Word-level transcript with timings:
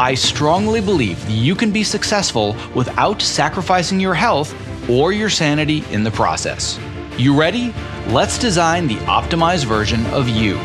I 0.00 0.14
strongly 0.14 0.80
believe 0.80 1.28
you 1.28 1.54
can 1.54 1.72
be 1.72 1.84
successful 1.84 2.56
without 2.74 3.20
sacrificing 3.20 4.00
your 4.00 4.14
health 4.14 4.54
or 4.88 5.12
your 5.12 5.28
sanity 5.28 5.84
in 5.90 6.04
the 6.04 6.10
process. 6.10 6.80
You 7.18 7.38
ready? 7.38 7.74
Let's 8.06 8.38
design 8.38 8.86
the 8.86 8.96
optimized 9.00 9.66
version 9.66 10.06
of 10.06 10.26
you. 10.26 10.56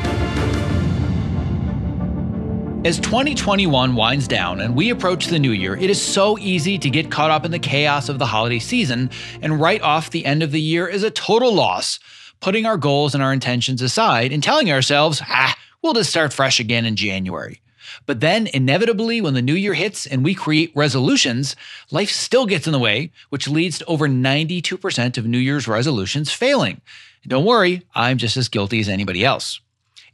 As 2.86 2.98
2021 3.02 3.94
winds 3.94 4.26
down 4.26 4.62
and 4.62 4.74
we 4.74 4.90
approach 4.90 5.26
the 5.26 5.38
new 5.38 5.52
year, 5.52 5.76
it 5.76 5.90
is 5.90 6.02
so 6.02 6.38
easy 6.40 6.78
to 6.78 6.90
get 6.90 7.12
caught 7.12 7.30
up 7.30 7.44
in 7.44 7.52
the 7.52 7.60
chaos 7.60 8.08
of 8.08 8.20
the 8.20 8.28
holiday 8.28 8.60
season 8.60 9.10
and 9.42 9.60
write 9.60 9.82
off 9.82 10.12
the 10.12 10.26
end 10.26 10.44
of 10.44 10.54
the 10.54 10.62
year 10.62 10.88
as 10.88 11.04
a 11.04 11.12
total 11.12 11.54
loss, 11.54 12.00
putting 12.40 12.66
our 12.66 12.78
goals 12.78 13.14
and 13.14 13.22
our 13.22 13.34
intentions 13.34 13.82
aside 13.82 14.32
and 14.32 14.42
telling 14.42 14.72
ourselves, 14.72 15.22
ah, 15.26 15.58
we'll 15.82 15.92
just 15.92 16.10
start 16.10 16.32
fresh 16.32 16.62
again 16.62 16.86
in 16.86 16.96
January. 16.96 17.60
But 18.06 18.20
then, 18.20 18.48
inevitably, 18.48 19.22
when 19.22 19.34
the 19.34 19.42
new 19.42 19.54
year 19.54 19.74
hits 19.74 20.06
and 20.06 20.24
we 20.24 20.36
create 20.36 20.72
resolutions, 20.76 21.56
life 21.92 22.10
still 22.10 22.46
gets 22.46 22.68
in 22.68 22.74
the 22.74 22.80
way, 22.80 23.12
which 23.30 23.48
leads 23.48 23.80
to 23.80 23.86
over 23.86 24.08
92% 24.08 25.18
of 25.18 25.26
New 25.26 25.38
Year's 25.38 25.68
resolutions 25.68 26.32
failing. 26.32 26.82
Don't 27.28 27.46
worry, 27.46 27.84
I'm 27.96 28.18
just 28.18 28.38
as 28.38 28.50
guilty 28.50 28.80
as 28.80 28.90
anybody 28.90 29.26
else. 29.26 29.60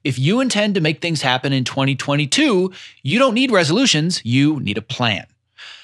If 0.03 0.17
you 0.17 0.39
intend 0.39 0.75
to 0.75 0.81
make 0.81 1.02
things 1.02 1.22
happen 1.22 1.53
in 1.53 1.64
2022, 1.64 2.72
you 3.03 3.19
don't 3.19 3.36
need 3.36 3.52
resolutions, 3.52 4.22
you 4.23 4.59
need 4.59 4.78
a 4.78 4.81
plan. 4.81 5.25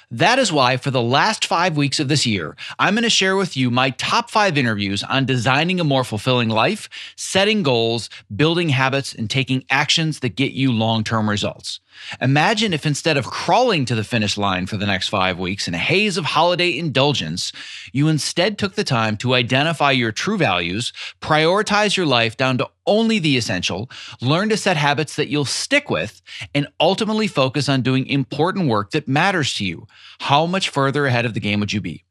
That 0.09 0.39
is 0.39 0.53
why, 0.53 0.77
for 0.77 0.89
the 0.89 1.01
last 1.01 1.45
five 1.45 1.75
weeks 1.75 1.99
of 1.99 2.07
this 2.07 2.25
year, 2.25 2.55
I'm 2.79 2.93
going 2.93 3.03
to 3.03 3.09
share 3.09 3.35
with 3.35 3.57
you 3.57 3.69
my 3.69 3.89
top 3.91 4.31
five 4.31 4.57
interviews 4.57 5.03
on 5.03 5.25
designing 5.25 5.81
a 5.81 5.83
more 5.83 6.05
fulfilling 6.05 6.47
life, 6.47 6.89
setting 7.17 7.61
goals, 7.61 8.09
building 8.33 8.69
habits, 8.69 9.13
and 9.13 9.29
taking 9.29 9.65
actions 9.69 10.21
that 10.21 10.37
get 10.37 10.53
you 10.53 10.71
long 10.71 11.03
term 11.03 11.29
results. 11.29 11.81
Imagine 12.21 12.73
if 12.73 12.85
instead 12.85 13.17
of 13.17 13.25
crawling 13.25 13.85
to 13.85 13.95
the 13.95 14.03
finish 14.03 14.37
line 14.37 14.65
for 14.65 14.77
the 14.77 14.85
next 14.85 15.09
five 15.09 15.39
weeks 15.39 15.67
in 15.67 15.73
a 15.73 15.77
haze 15.79 16.17
of 16.17 16.25
holiday 16.25 16.77
indulgence, 16.77 17.51
you 17.91 18.07
instead 18.07 18.57
took 18.57 18.75
the 18.75 18.83
time 18.83 19.17
to 19.17 19.33
identify 19.33 19.91
your 19.91 20.11
true 20.11 20.37
values, 20.37 20.93
prioritize 21.21 21.95
your 21.95 22.05
life 22.05 22.37
down 22.37 22.57
to 22.57 22.69
only 22.85 23.19
the 23.19 23.37
essential, 23.37 23.89
learn 24.21 24.49
to 24.49 24.57
set 24.57 24.77
habits 24.77 25.15
that 25.15 25.27
you'll 25.27 25.45
stick 25.45 25.89
with, 25.89 26.21
and 26.55 26.67
ultimately 26.79 27.27
focus 27.27 27.67
on 27.69 27.81
doing 27.81 28.07
important 28.07 28.67
work 28.67 28.91
that 28.91 29.07
matters 29.07 29.53
to 29.55 29.65
you. 29.65 29.87
How 30.19 30.45
much 30.45 30.69
further 30.69 31.05
ahead 31.05 31.25
of 31.25 31.33
the 31.33 31.39
game 31.39 31.59
would 31.59 31.73
you 31.73 31.81
be? 31.81 32.03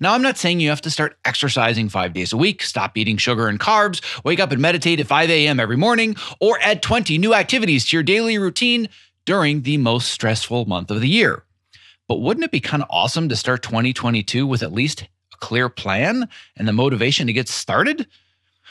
Now, 0.00 0.14
I'm 0.14 0.22
not 0.22 0.38
saying 0.38 0.60
you 0.60 0.70
have 0.70 0.80
to 0.82 0.90
start 0.90 1.18
exercising 1.24 1.88
five 1.88 2.12
days 2.12 2.32
a 2.32 2.36
week, 2.36 2.62
stop 2.62 2.96
eating 2.96 3.16
sugar 3.16 3.48
and 3.48 3.60
carbs, 3.60 4.02
wake 4.24 4.40
up 4.40 4.52
and 4.52 4.60
meditate 4.60 5.00
at 5.00 5.06
5 5.06 5.30
a.m. 5.30 5.60
every 5.60 5.76
morning, 5.76 6.16
or 6.40 6.58
add 6.60 6.82
20 6.82 7.18
new 7.18 7.34
activities 7.34 7.86
to 7.88 7.96
your 7.96 8.02
daily 8.02 8.38
routine 8.38 8.88
during 9.24 9.62
the 9.62 9.76
most 9.78 10.10
stressful 10.10 10.66
month 10.66 10.90
of 10.90 11.00
the 11.00 11.08
year. 11.08 11.44
But 12.08 12.20
wouldn't 12.20 12.44
it 12.44 12.50
be 12.50 12.60
kind 12.60 12.82
of 12.82 12.88
awesome 12.90 13.28
to 13.28 13.36
start 13.36 13.62
2022 13.62 14.46
with 14.46 14.62
at 14.62 14.72
least 14.72 15.02
a 15.32 15.36
clear 15.38 15.68
plan 15.68 16.28
and 16.56 16.68
the 16.68 16.72
motivation 16.72 17.26
to 17.26 17.32
get 17.32 17.48
started? 17.48 18.06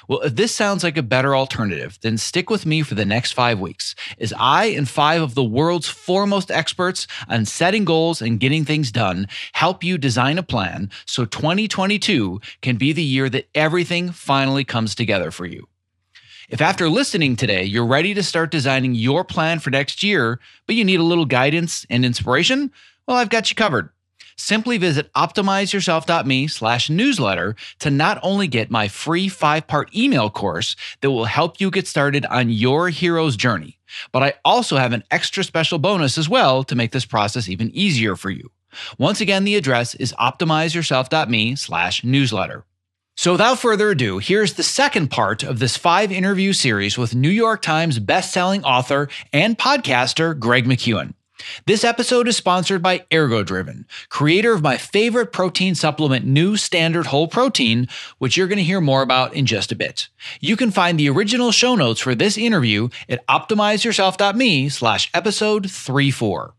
Well, 0.08 0.22
if 0.22 0.36
this 0.36 0.54
sounds 0.54 0.84
like 0.84 0.98
a 0.98 1.04
better 1.04 1.36
alternative, 1.36 1.98
then 2.02 2.18
stick 2.18 2.50
with 2.50 2.66
me 2.66 2.82
for 2.82 2.94
the 2.94 3.06
next 3.06 3.32
five 3.32 3.60
weeks 3.60 3.96
as 4.20 4.34
I 4.38 4.66
and 4.66 4.88
five 4.88 5.22
of 5.22 5.34
the 5.34 5.44
world's 5.44 5.88
foremost 5.88 6.52
experts 6.52 7.08
on 7.30 7.46
setting 7.46 7.86
goals 7.86 8.22
and 8.22 8.40
getting 8.40 8.66
things 8.66 8.92
done 8.92 9.28
help 9.54 9.84
you 9.84 9.98
design 9.98 10.38
a 10.38 10.44
plan 10.44 10.90
so 11.06 11.26
2022 11.26 12.42
can 12.62 12.76
be 12.76 12.92
the 12.92 13.04
year 13.04 13.30
that 13.30 13.48
everything 13.56 14.12
finally 14.12 14.66
comes 14.66 14.94
together 14.94 15.32
for 15.32 15.46
you. 15.46 15.68
If 16.54 16.62
after 16.62 16.88
listening 16.88 17.36
today, 17.36 17.64
you're 17.64 17.84
ready 17.84 18.14
to 18.14 18.22
start 18.22 18.52
designing 18.52 18.94
your 18.94 19.24
plan 19.24 19.58
for 19.58 19.72
next 19.72 20.04
year, 20.04 20.40
but 20.68 20.76
you 20.76 20.86
need 20.86 21.00
a 21.00 21.04
little 21.04 21.26
guidance 21.26 21.84
and 21.90 22.06
inspiration, 22.06 22.72
well, 23.08 23.18
I've 23.18 23.32
got 23.32 23.50
you 23.50 23.56
covered. 23.56 23.90
Simply 24.38 24.78
visit 24.78 25.12
optimizeyourself.me 25.14 26.48
slash 26.50 26.92
newsletter 26.92 27.56
to 27.80 27.90
not 27.90 28.20
only 28.22 28.48
get 28.48 28.70
my 28.70 28.88
free 28.88 29.30
five 29.30 29.66
part 29.66 29.96
email 29.96 30.30
course 30.30 30.76
that 31.02 31.10
will 31.10 31.26
help 31.26 31.60
you 31.60 31.72
get 31.72 31.88
started 31.88 32.24
on 32.28 32.52
your 32.52 32.90
hero's 32.90 33.36
journey, 33.36 33.80
but 34.12 34.22
I 34.22 34.36
also 34.46 34.78
have 34.78 34.94
an 34.94 35.04
extra 35.10 35.44
special 35.44 35.80
bonus 35.80 36.20
as 36.20 36.30
well 36.30 36.64
to 36.66 36.76
make 36.76 36.92
this 36.92 37.04
process 37.04 37.50
even 37.50 37.72
easier 37.72 38.16
for 38.16 38.30
you. 38.30 38.52
Once 39.00 39.22
again, 39.22 39.44
the 39.44 39.56
address 39.56 39.96
is 39.96 40.14
optimizeyourself.me 40.20 41.56
slash 41.56 42.04
newsletter. 42.04 42.64
So, 43.16 43.34
without 43.34 43.60
further 43.60 43.92
ado, 43.92 44.18
here's 44.18 44.54
the 44.54 44.64
second 44.64 45.10
part 45.12 45.44
of 45.44 45.60
this 45.60 45.78
five 45.78 46.12
interview 46.12 46.52
series 46.52 46.98
with 46.98 47.14
New 47.14 47.30
York 47.30 47.62
Times 47.62 48.00
bestselling 48.00 48.64
author 48.64 49.08
and 49.32 49.58
podcaster 49.58 50.38
Greg 50.38 50.66
McKeown. 50.66 51.14
This 51.68 51.84
episode 51.84 52.28
is 52.28 52.38
sponsored 52.38 52.82
by 52.82 53.06
Ergo 53.14 53.44
Driven, 53.44 53.86
creator 54.10 54.54
of 54.54 54.64
my 54.64 54.78
favorite 54.78 55.32
protein 55.32 55.76
supplement, 55.76 56.26
New 56.26 56.58
Standard 56.58 57.08
Whole 57.08 57.28
Protein, 57.28 57.88
which 58.18 58.36
you're 58.36 58.48
going 58.48 58.58
to 58.58 58.64
hear 58.64 58.82
more 58.82 59.04
about 59.04 59.34
in 59.36 59.46
just 59.46 59.72
a 59.72 59.76
bit. 59.76 60.08
You 60.40 60.56
can 60.56 60.72
find 60.72 61.00
the 61.00 61.10
original 61.10 61.52
show 61.52 61.76
notes 61.76 62.00
for 62.00 62.16
this 62.16 62.38
interview 62.38 62.90
at 63.08 63.26
optimizeyourself.me 63.28 64.70
slash 64.70 65.12
episode 65.14 65.70
34. 65.70 66.54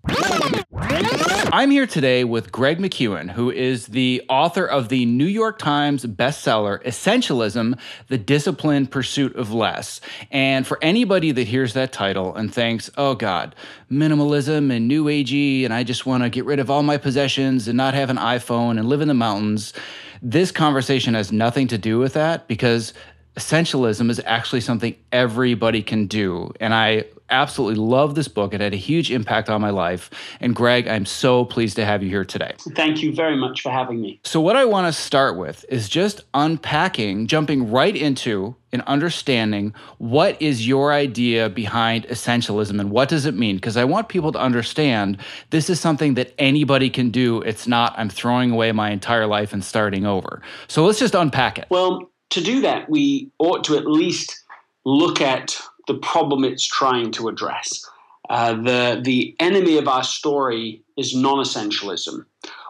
I'm 0.77 1.71
here 1.71 1.87
today 1.87 2.25
with 2.25 2.51
Greg 2.51 2.79
McKeown, 2.79 3.31
who 3.31 3.51
is 3.51 3.87
the 3.87 4.23
author 4.29 4.67
of 4.67 4.89
the 4.89 5.07
New 5.07 5.27
York 5.27 5.59
Times 5.59 6.05
bestseller, 6.05 6.83
Essentialism 6.85 7.79
The 8.09 8.19
Disciplined 8.19 8.91
Pursuit 8.91 9.37
of 9.37 9.53
Less. 9.53 10.01
And 10.33 10.67
for 10.67 10.79
anybody 10.83 11.31
that 11.31 11.47
hears 11.47 11.75
that 11.75 11.93
title 11.93 12.35
and 12.35 12.53
thinks, 12.53 12.91
oh 12.97 13.15
God, 13.15 13.55
minimalism 13.91 14.73
and 14.75 14.89
new 14.89 15.05
agey, 15.05 15.65
and 15.65 15.73
I 15.73 15.85
just 15.85 16.07
want 16.07 16.25
to 16.25 16.29
get 16.29 16.45
rid 16.45 16.59
of 16.59 16.71
all 16.71 16.83
my 16.83 16.97
possessions 16.97 17.69
and 17.69 17.77
not 17.77 17.95
have 17.95 18.11
an 18.11 18.17
iPhone 18.17 18.77
and 18.79 18.89
live 18.89 19.01
in 19.01 19.09
the 19.09 19.15
mountains, 19.15 19.75
this 20.23 20.51
conversation 20.51 21.15
has 21.15 21.31
nothing 21.31 21.69
to 21.69 21.79
do 21.79 21.99
with 21.99 22.15
that 22.15 22.49
because 22.49 22.95
essentialism 23.37 24.11
is 24.11 24.21
actually 24.25 24.61
something 24.61 24.97
everybody 25.13 25.83
can 25.83 26.07
do. 26.07 26.53
And 26.61 26.75
I 26.75 27.05
absolutely 27.31 27.83
love 27.83 28.15
this 28.15 28.29
book. 28.29 28.55
It 28.55 28.61
had 28.61 28.73
a 28.73 28.79
huge 28.79 29.11
impact 29.11 29.49
on 29.49 29.61
my 29.61 29.71
life. 29.71 30.11
And 30.41 30.55
Greg, 30.55 30.87
I'm 30.87 31.07
so 31.07 31.45
pleased 31.45 31.77
to 31.77 31.85
have 31.85 32.03
you 32.03 32.09
here 32.09 32.25
today. 32.25 32.55
Thank 32.75 33.03
you 33.03 33.15
very 33.15 33.37
much 33.37 33.63
for 33.63 33.71
having 33.71 34.01
me. 34.01 34.21
So, 34.25 34.41
what 34.41 34.57
I 34.57 34.65
want 34.65 34.87
to 34.87 34.93
start 34.93 35.37
with 35.37 35.65
is 35.69 35.89
just 35.89 36.23
unpacking, 36.35 37.27
jumping 37.27 37.71
right 37.71 37.95
into 37.95 38.55
and 38.73 38.83
understanding 38.83 39.73
what 39.99 40.41
is 40.43 40.67
your 40.67 40.93
idea 40.93 41.49
behind 41.49 42.07
essentialism 42.09 42.81
and 42.81 42.91
what 42.91 43.09
does 43.09 43.25
it 43.25 43.35
mean? 43.35 43.57
Because 43.57 43.77
I 43.77 43.85
want 43.85 44.09
people 44.09 44.33
to 44.33 44.39
understand 44.39 45.19
this 45.51 45.71
is 45.71 45.81
something 45.81 46.15
that 46.15 46.35
anybody 46.39 46.91
can 46.91 47.11
do. 47.11 47.41
It's 47.43 47.69
not, 47.69 47.95
I'm 47.97 48.11
throwing 48.11 48.51
away 48.51 48.73
my 48.73 48.91
entire 48.91 49.27
life 49.27 49.53
and 49.53 49.65
starting 49.65 50.05
over. 50.07 50.43
So, 50.69 50.85
let's 50.85 50.99
just 50.99 51.15
unpack 51.15 51.59
it. 51.59 51.67
Well, 51.71 52.11
to 52.35 52.43
do 52.43 52.61
that, 52.63 52.91
we 52.91 53.31
ought 53.39 53.65
to 53.65 53.77
at 53.77 53.87
least 53.87 54.45
look 54.85 55.21
at 55.21 55.57
the 55.87 55.95
problem 55.95 56.45
it's 56.45 56.67
trying 56.67 57.13
to 57.13 57.29
address. 57.29 57.89
Uh, 58.29 58.55
the, 58.55 59.01
the 59.03 59.37
enemy 59.39 59.79
of 59.79 59.87
our 59.87 60.03
story 60.03 60.83
is 60.97 61.15
non 61.15 61.39
essentialism, 61.39 62.25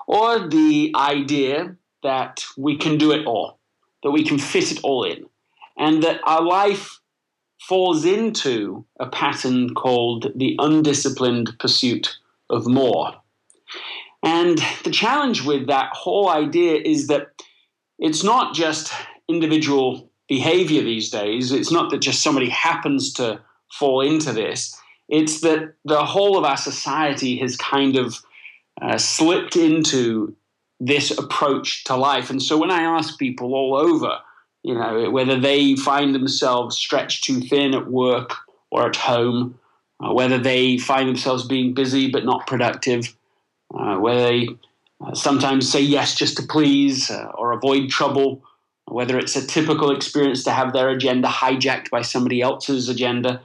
or 0.06 0.49
the 0.49 0.93
idea 0.94 1.77
that 2.03 2.44
we 2.59 2.77
can 2.77 2.99
do 2.99 3.12
it 3.12 3.25
all, 3.27 3.59
that 4.03 4.11
we 4.11 4.23
can 4.23 4.39
fit 4.39 4.71
it 4.71 4.81
all 4.83 5.05
in, 5.05 5.25
and 5.79 6.03
that 6.03 6.21
our 6.25 6.43
life 6.43 7.00
falls 7.61 8.05
into 8.05 8.85
a 9.00 9.06
pattern 9.06 9.75
called 9.75 10.31
the 10.37 10.56
undisciplined 10.59 11.59
pursuit 11.59 12.19
of 12.50 12.67
more. 12.67 13.15
And 14.23 14.59
the 14.83 14.91
challenge 14.91 15.43
with 15.43 15.69
that 15.69 15.91
whole 15.93 16.29
idea 16.29 16.75
is 16.75 17.06
that 17.06 17.29
it's 17.99 18.25
not 18.25 18.55
just 18.55 18.93
individual 19.29 20.11
behavior 20.29 20.82
these 20.82 21.11
days. 21.11 21.53
It's 21.53 21.73
not 21.73 21.91
that 21.91 21.99
just 21.99 22.23
somebody 22.23 22.49
happens 22.49 23.12
to 23.15 23.41
fall 23.71 24.00
into 24.00 24.32
this, 24.32 24.76
it's 25.09 25.41
that 25.41 25.75
the 25.85 26.05
whole 26.05 26.38
of 26.38 26.44
our 26.44 26.56
society 26.56 27.37
has 27.38 27.56
kind 27.56 27.97
of 27.97 28.17
uh, 28.81 28.97
slipped 28.99 29.56
into 29.56 30.35
this 30.81 31.17
approach 31.17 31.85
to 31.85 31.97
life. 31.97 32.31
And 32.31 32.43
so 32.43 32.56
when 32.59 32.71
I 32.71 32.82
ask 32.82 33.19
people 33.19 33.55
all 33.55 33.75
over, 33.75 34.19
you 34.62 34.75
know, 34.75 35.11
whether 35.11 35.38
they 35.38 35.77
find 35.77 36.15
themselves 36.15 36.77
stretched 36.77 37.25
too 37.25 37.41
thin 37.41 37.75
at 37.75 37.87
work 37.88 38.35
or 38.70 38.87
at 38.87 38.97
home, 38.97 39.59
uh, 40.00 40.12
whether 40.12 40.38
they 40.38 40.79
find 40.79 41.09
themselves 41.09 41.47
being 41.47 41.75
busy 41.75 42.11
but 42.11 42.25
not 42.25 42.47
productive, 42.47 43.15
uh, 43.79 44.00
they 44.00 44.49
uh, 45.00 45.15
sometimes 45.15 45.70
say 45.70 45.81
yes 45.81 46.15
just 46.15 46.37
to 46.37 46.43
please 46.43 47.11
uh, 47.11 47.31
or 47.35 47.53
avoid 47.53 47.91
trouble, 47.91 48.43
whether 48.87 49.19
it's 49.19 49.37
a 49.37 49.47
typical 49.47 49.91
experience 49.91 50.45
to 50.45 50.51
have 50.51 50.73
their 50.73 50.89
agenda 50.89 51.29
hijacked 51.29 51.91
by 51.91 52.03
somebody 52.03 52.41
else's 52.41 52.89
agenda. 52.89 53.43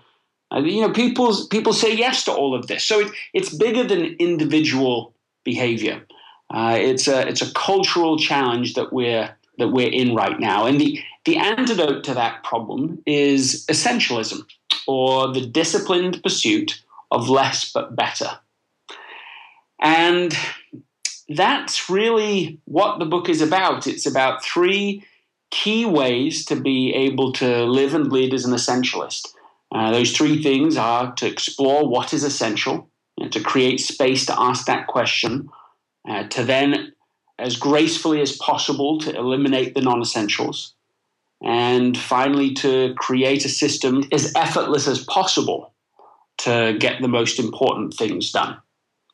Uh, 0.51 0.59
you 0.59 0.81
know, 0.81 0.91
people 0.91 1.47
people 1.47 1.73
say 1.73 1.95
yes 1.95 2.23
to 2.25 2.31
all 2.31 2.55
of 2.55 2.67
this, 2.67 2.83
so 2.83 2.99
it, 2.99 3.11
it's 3.33 3.53
bigger 3.53 3.83
than 3.83 4.15
individual 4.19 5.13
behavior. 5.43 6.01
Uh, 6.49 6.77
it's 6.79 7.07
a 7.07 7.27
it's 7.27 7.41
a 7.41 7.53
cultural 7.53 8.17
challenge 8.17 8.73
that 8.73 8.91
we're 8.91 9.29
that 9.59 9.69
we're 9.69 9.91
in 9.91 10.15
right 10.15 10.39
now, 10.39 10.65
and 10.65 10.81
the 10.81 10.99
the 11.25 11.37
antidote 11.37 12.03
to 12.03 12.13
that 12.13 12.43
problem 12.43 13.01
is 13.05 13.65
essentialism, 13.67 14.41
or 14.87 15.31
the 15.31 15.45
disciplined 15.45 16.21
pursuit 16.23 16.81
of 17.11 17.29
less 17.29 17.71
but 17.71 17.95
better. 17.95 18.39
And 19.81 20.35
that's 21.29 21.89
really 21.89 22.59
what 22.65 22.99
the 22.99 23.05
book 23.05 23.29
is 23.29 23.41
about. 23.41 23.87
It's 23.87 24.05
about 24.05 24.43
three 24.43 25.05
key 25.51 25.85
ways 25.85 26.45
to 26.45 26.55
be 26.55 26.93
able 26.93 27.31
to 27.33 27.65
live 27.65 27.93
and 27.93 28.11
lead 28.11 28.33
as 28.33 28.45
an 28.45 28.53
essentialist. 28.53 29.27
Uh, 29.73 29.91
those 29.91 30.15
three 30.15 30.41
things 30.41 30.77
are 30.77 31.13
to 31.13 31.27
explore 31.27 31.87
what 31.87 32.13
is 32.13 32.23
essential, 32.23 32.89
you 33.17 33.25
know, 33.25 33.29
to 33.29 33.39
create 33.39 33.79
space 33.79 34.25
to 34.25 34.39
ask 34.39 34.65
that 34.65 34.87
question, 34.87 35.49
uh, 36.07 36.23
to 36.27 36.43
then, 36.43 36.93
as 37.37 37.55
gracefully 37.55 38.21
as 38.21 38.35
possible, 38.37 38.99
to 38.99 39.15
eliminate 39.15 39.75
the 39.75 39.81
non 39.81 40.01
essentials, 40.01 40.73
and 41.43 41.97
finally, 41.97 42.53
to 42.53 42.93
create 42.97 43.45
a 43.45 43.49
system 43.49 44.03
as 44.11 44.33
effortless 44.35 44.87
as 44.87 45.03
possible 45.05 45.73
to 46.39 46.75
get 46.79 47.01
the 47.01 47.07
most 47.07 47.39
important 47.39 47.93
things 47.93 48.31
done. 48.31 48.57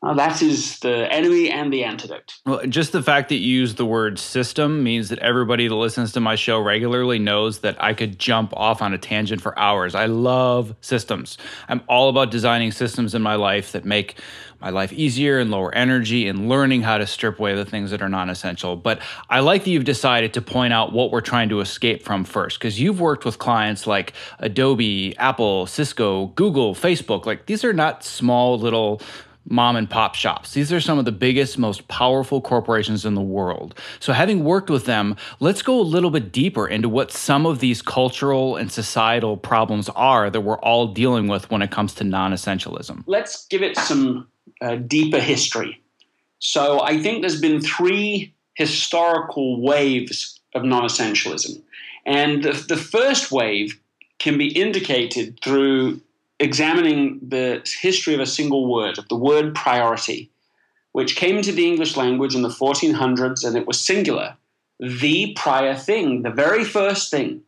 Uh, 0.03 0.13
that 0.13 0.39
is 0.41 0.77
the 0.79 1.11
enemy 1.11 1.49
and 1.49 1.73
the 1.73 1.83
antidote. 1.83 2.35
Well, 2.45 2.61
just 2.67 2.91
the 2.91 3.01
fact 3.01 3.29
that 3.29 3.37
you 3.37 3.59
use 3.59 3.73
the 3.73 3.85
word 3.85 4.19
system 4.19 4.83
means 4.83 5.09
that 5.09 5.17
everybody 5.19 5.67
that 5.67 5.73
listens 5.73 6.11
to 6.11 6.19
my 6.19 6.35
show 6.35 6.59
regularly 6.59 7.17
knows 7.17 7.59
that 7.59 7.81
I 7.81 7.93
could 7.93 8.19
jump 8.19 8.53
off 8.55 8.83
on 8.83 8.93
a 8.93 8.99
tangent 8.99 9.41
for 9.41 9.57
hours. 9.57 9.95
I 9.95 10.05
love 10.05 10.75
systems. 10.79 11.39
I'm 11.67 11.81
all 11.87 12.09
about 12.09 12.29
designing 12.29 12.71
systems 12.71 13.15
in 13.15 13.23
my 13.23 13.33
life 13.33 13.71
that 13.71 13.83
make 13.83 14.19
my 14.61 14.69
life 14.69 14.93
easier 14.93 15.39
and 15.39 15.49
lower 15.49 15.73
energy 15.73 16.27
and 16.27 16.49
learning 16.49 16.83
how 16.83 16.97
to 16.99 17.07
strip 17.07 17.39
away 17.39 17.55
the 17.55 17.65
things 17.65 17.91
that 17.91 18.01
are 18.01 18.09
non 18.09 18.29
essential. 18.29 18.75
But 18.75 18.99
I 19.29 19.39
like 19.39 19.63
that 19.63 19.69
you've 19.71 19.85
decided 19.85 20.33
to 20.33 20.41
point 20.41 20.71
out 20.71 20.93
what 20.93 21.11
we're 21.11 21.21
trying 21.21 21.49
to 21.49 21.61
escape 21.61 22.03
from 22.03 22.25
first, 22.25 22.59
because 22.59 22.79
you've 22.79 22.99
worked 22.99 23.25
with 23.25 23.39
clients 23.39 23.87
like 23.87 24.13
Adobe, 24.39 25.17
Apple, 25.17 25.65
Cisco, 25.65 26.27
Google, 26.27 26.75
Facebook. 26.75 27.25
Like 27.25 27.47
these 27.47 27.63
are 27.63 27.73
not 27.73 28.03
small 28.03 28.59
little 28.59 29.01
mom 29.47 29.75
and 29.75 29.89
pop 29.89 30.15
shops. 30.15 30.53
These 30.53 30.73
are 30.73 30.81
some 30.81 30.97
of 30.97 31.05
the 31.05 31.11
biggest, 31.11 31.57
most 31.57 31.87
powerful 31.87 32.41
corporations 32.41 33.05
in 33.05 33.13
the 33.13 33.21
world. 33.21 33.75
So, 33.99 34.13
having 34.13 34.43
worked 34.43 34.69
with 34.69 34.85
them, 34.85 35.15
let's 35.39 35.61
go 35.61 35.79
a 35.79 35.81
little 35.81 36.09
bit 36.09 36.31
deeper 36.31 36.67
into 36.67 36.89
what 36.89 37.11
some 37.11 37.45
of 37.45 37.59
these 37.59 37.81
cultural 37.81 38.55
and 38.55 38.71
societal 38.71 39.37
problems 39.37 39.89
are 39.89 40.29
that 40.29 40.41
we're 40.41 40.59
all 40.59 40.87
dealing 40.87 41.27
with 41.27 41.49
when 41.51 41.61
it 41.61 41.71
comes 41.71 41.93
to 41.95 42.03
non 42.03 42.33
essentialism. 42.33 43.03
Let's 43.05 43.45
give 43.47 43.61
it 43.61 43.77
some 43.77 44.27
uh, 44.61 44.75
deeper 44.75 45.19
history. 45.19 45.81
So, 46.39 46.81
I 46.81 47.01
think 47.01 47.21
there's 47.21 47.41
been 47.41 47.61
three 47.61 48.33
historical 48.55 49.61
waves 49.61 50.39
of 50.53 50.63
non 50.63 50.83
essentialism. 50.83 51.61
And 52.05 52.43
the, 52.43 52.53
the 52.67 52.77
first 52.77 53.31
wave 53.31 53.79
can 54.19 54.37
be 54.37 54.47
indicated 54.47 55.39
through 55.43 56.01
examining 56.39 57.19
the 57.21 57.61
history 57.81 58.13
of 58.13 58.19
a 58.19 58.25
single 58.25 58.71
word, 58.71 58.97
of 58.97 59.07
the 59.07 59.15
word 59.15 59.55
priority, 59.55 60.31
which 60.91 61.15
came 61.15 61.37
into 61.37 61.51
the 61.51 61.67
English 61.67 61.97
language 61.97 62.35
in 62.35 62.41
the 62.41 62.49
1400s 62.49 63.45
and 63.45 63.57
it 63.57 63.67
was 63.67 63.79
singular, 63.79 64.35
the 64.79 65.33
prior 65.35 65.75
thing, 65.75 66.23
the 66.23 66.29
very 66.29 66.63
first 66.63 67.11
thing. 67.11 67.41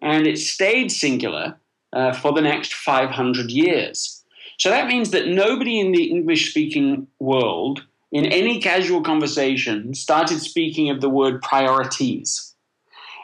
And 0.00 0.26
it 0.26 0.38
stayed 0.38 0.90
singular 0.90 1.56
uh, 1.92 2.12
for 2.12 2.32
the 2.32 2.40
next 2.40 2.72
500 2.72 3.50
years. 3.50 4.24
So 4.58 4.70
that 4.70 4.88
means 4.88 5.10
that 5.10 5.28
nobody 5.28 5.80
in 5.80 5.92
the 5.92 6.04
English 6.04 6.50
speaking 6.50 7.06
world, 7.18 7.84
in 8.12 8.26
any 8.26 8.60
casual 8.60 9.02
conversation, 9.02 9.94
started 9.94 10.40
speaking 10.40 10.90
of 10.90 11.00
the 11.00 11.08
word 11.08 11.42
priorities. 11.42 12.54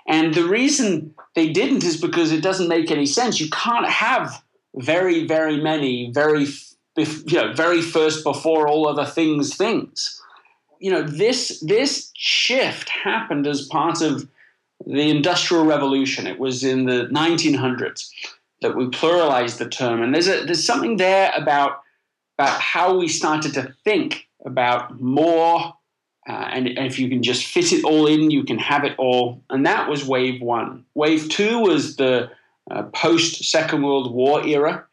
And 0.09 0.35
the 0.35 0.45
reason 0.45 1.15
they 1.35 1.49
didn't 1.49 1.85
is 1.85 2.01
because 2.01 2.33
it 2.33 2.43
doesn't 2.43 2.69
make 2.69 2.91
any 2.91 3.07
sense. 3.07 3.41
You 3.41 3.51
can't 3.51 3.89
have 3.89 4.43
very, 4.77 5.27
very 5.27 5.61
many, 5.61 6.11
very, 6.11 6.47
you 6.97 7.33
know, 7.33 7.53
very 7.53 7.83
first 7.83 8.25
before 8.25 8.69
all 8.69 8.89
other 8.89 9.07
things, 9.07 9.57
things. 9.57 10.21
You 10.79 10.91
know, 10.91 11.03
this 11.03 11.61
this 11.67 12.11
shift 12.15 12.91
happened 12.91 13.47
as 13.47 13.67
part 13.67 14.03
of 14.03 14.29
the 14.87 15.11
Industrial 15.11 15.65
Revolution. 15.65 16.27
It 16.27 16.39
was 16.39 16.63
in 16.63 16.85
the 16.85 17.09
1900s 17.11 18.11
that 18.61 18.77
we 18.77 18.87
pluralized 18.87 19.59
the 19.59 19.69
term, 19.69 20.03
and 20.03 20.15
there's 20.15 20.29
a 20.29 20.45
there's 20.45 20.65
something 20.65 20.99
there 20.99 21.33
about 21.35 21.81
about 22.39 22.61
how 22.61 22.99
we 22.99 23.09
started 23.09 23.55
to 23.55 23.75
think 23.85 24.29
about 24.45 25.01
more. 25.01 25.75
Uh, 26.29 26.49
and, 26.53 26.67
and 26.67 26.87
if 26.87 26.99
you 26.99 27.09
can 27.09 27.23
just 27.23 27.47
fit 27.47 27.73
it 27.73 27.85
all 27.85 28.09
in, 28.09 28.33
you 28.33 28.43
can 28.43 28.59
have 28.59 28.83
it 28.85 28.97
all. 28.99 29.41
And 29.49 29.65
that 29.65 29.89
was 29.89 30.05
wave 30.05 30.43
one. 30.43 30.85
Wave 30.95 31.29
two 31.29 31.61
was 31.61 31.97
the 31.97 32.31
uh, 32.71 32.85
post 32.85 33.45
Second 33.45 33.83
World 33.83 34.13
War 34.13 34.47
era. 34.47 34.85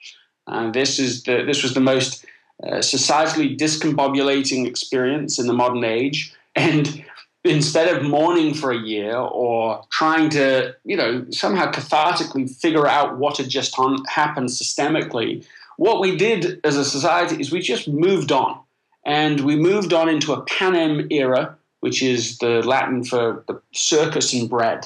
Uh, 0.48 0.72
this 0.72 1.00
is 1.00 1.24
the, 1.24 1.44
this 1.44 1.64
was 1.64 1.74
the 1.74 1.80
most 1.80 2.26
uh, 2.64 2.78
societally 2.78 3.58
discombobulating 3.58 4.68
experience 4.68 5.40
in 5.40 5.48
the 5.48 5.54
modern 5.54 5.84
age, 5.84 6.34
and 6.56 7.04
instead 7.44 7.94
of 7.94 8.04
mourning 8.04 8.54
for 8.54 8.72
a 8.72 8.78
year 8.78 9.18
or 9.18 9.84
trying 9.92 10.30
to, 10.30 10.74
you 10.86 10.96
know, 10.96 11.26
somehow 11.30 11.72
cathartically 11.72 12.50
figure 12.50 12.88
out 12.88 13.18
what 13.18 13.38
had 13.38 13.50
just 13.50 13.78
on, 13.78 14.04
happened 14.06 14.50
systemically, 14.50 15.46
what 15.78 16.00
we 16.00 16.16
did 16.16 16.60
as 16.64 16.78
a 16.78 16.86
society 16.86 17.40
is 17.42 17.52
we 17.52 17.60
just 17.60 17.88
moved 17.88 18.32
on. 18.32 18.60
And 19.06 19.42
we 19.42 19.58
moved 19.58 19.92
on 19.92 20.08
into 20.08 20.32
a 20.32 20.42
panem 20.44 21.08
era, 21.12 21.58
which 21.82 22.02
is 22.02 22.38
the 22.38 22.62
Latin 22.62 23.04
for 23.04 23.44
the 23.48 23.62
circus 23.74 24.34
and 24.34 24.50
bread. 24.50 24.86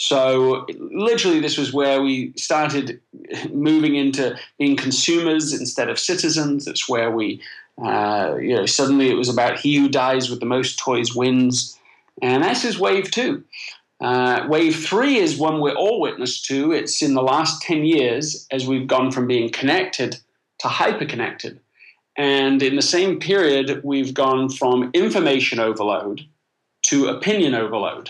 So 0.00 0.66
literally, 0.78 1.40
this 1.40 1.58
was 1.58 1.74
where 1.74 2.00
we 2.00 2.32
started 2.34 3.02
moving 3.52 3.96
into 3.96 4.34
being 4.58 4.74
consumers 4.74 5.52
instead 5.52 5.90
of 5.90 5.98
citizens. 5.98 6.66
It's 6.66 6.88
where 6.88 7.10
we, 7.10 7.42
uh, 7.76 8.36
you 8.40 8.56
know, 8.56 8.64
suddenly 8.64 9.10
it 9.10 9.18
was 9.18 9.28
about 9.28 9.60
he 9.60 9.76
who 9.76 9.90
dies 9.90 10.30
with 10.30 10.40
the 10.40 10.46
most 10.46 10.78
toys 10.78 11.14
wins, 11.14 11.78
and 12.22 12.42
this 12.42 12.64
is 12.64 12.78
wave 12.78 13.10
two. 13.10 13.44
Uh, 14.00 14.46
wave 14.48 14.74
three 14.74 15.18
is 15.18 15.36
one 15.36 15.60
we're 15.60 15.74
all 15.74 16.00
witness 16.00 16.40
to. 16.42 16.72
It's 16.72 17.02
in 17.02 17.12
the 17.12 17.22
last 17.22 17.60
ten 17.60 17.84
years 17.84 18.46
as 18.50 18.66
we've 18.66 18.88
gone 18.88 19.12
from 19.12 19.26
being 19.26 19.50
connected 19.50 20.16
to 20.60 20.68
hyperconnected, 20.68 21.58
and 22.16 22.62
in 22.62 22.76
the 22.76 22.80
same 22.96 23.20
period 23.20 23.82
we've 23.84 24.14
gone 24.14 24.48
from 24.48 24.90
information 24.94 25.60
overload 25.60 26.22
to 26.84 27.08
opinion 27.08 27.54
overload. 27.54 28.08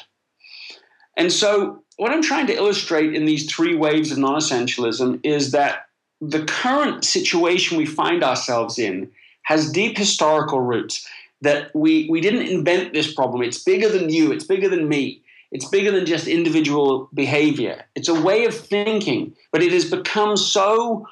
And 1.20 1.30
so, 1.30 1.82
what 1.98 2.12
I'm 2.12 2.22
trying 2.22 2.46
to 2.46 2.54
illustrate 2.54 3.14
in 3.14 3.26
these 3.26 3.44
three 3.44 3.74
waves 3.74 4.10
of 4.10 4.16
non 4.16 4.40
essentialism 4.40 5.20
is 5.22 5.50
that 5.50 5.84
the 6.22 6.46
current 6.46 7.04
situation 7.04 7.76
we 7.76 7.84
find 7.84 8.24
ourselves 8.24 8.78
in 8.78 9.10
has 9.42 9.70
deep 9.70 9.98
historical 9.98 10.60
roots. 10.60 11.06
That 11.42 11.74
we, 11.74 12.08
we 12.08 12.22
didn't 12.22 12.46
invent 12.46 12.94
this 12.94 13.12
problem. 13.12 13.42
It's 13.42 13.62
bigger 13.62 13.90
than 13.90 14.08
you, 14.08 14.32
it's 14.32 14.44
bigger 14.44 14.70
than 14.70 14.88
me, 14.88 15.20
it's 15.52 15.68
bigger 15.68 15.90
than 15.90 16.06
just 16.06 16.26
individual 16.26 17.10
behavior. 17.12 17.84
It's 17.94 18.08
a 18.08 18.18
way 18.18 18.46
of 18.46 18.54
thinking, 18.54 19.34
but 19.52 19.62
it 19.62 19.72
has 19.72 19.90
become 19.90 20.38
so 20.38 21.06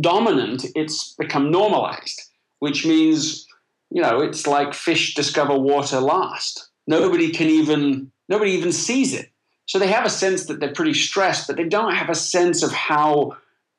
dominant, 0.00 0.66
it's 0.74 1.14
become 1.14 1.52
normalized, 1.52 2.20
which 2.58 2.84
means, 2.84 3.46
you 3.90 4.02
know, 4.02 4.20
it's 4.22 4.44
like 4.44 4.74
fish 4.74 5.14
discover 5.14 5.56
water 5.56 6.00
last. 6.00 6.68
Nobody 6.88 7.30
can 7.30 7.48
even, 7.48 8.10
nobody 8.28 8.50
even 8.52 8.72
sees 8.72 9.14
it. 9.14 9.31
So 9.66 9.78
they 9.78 9.88
have 9.88 10.04
a 10.04 10.10
sense 10.10 10.46
that 10.46 10.60
they're 10.60 10.72
pretty 10.72 10.94
stressed, 10.94 11.46
but 11.46 11.56
they 11.56 11.64
don't 11.64 11.94
have 11.94 12.10
a 12.10 12.14
sense 12.14 12.62
of 12.62 12.72
how 12.72 13.36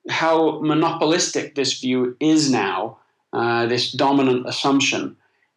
how 0.10 0.60
monopolistic 0.60 1.56
this 1.56 1.80
view 1.80 2.18
is 2.20 2.52
now, 2.52 2.98
uh, 3.32 3.66
this 3.68 3.92
dominant 3.92 4.48
assumption. 4.48 5.16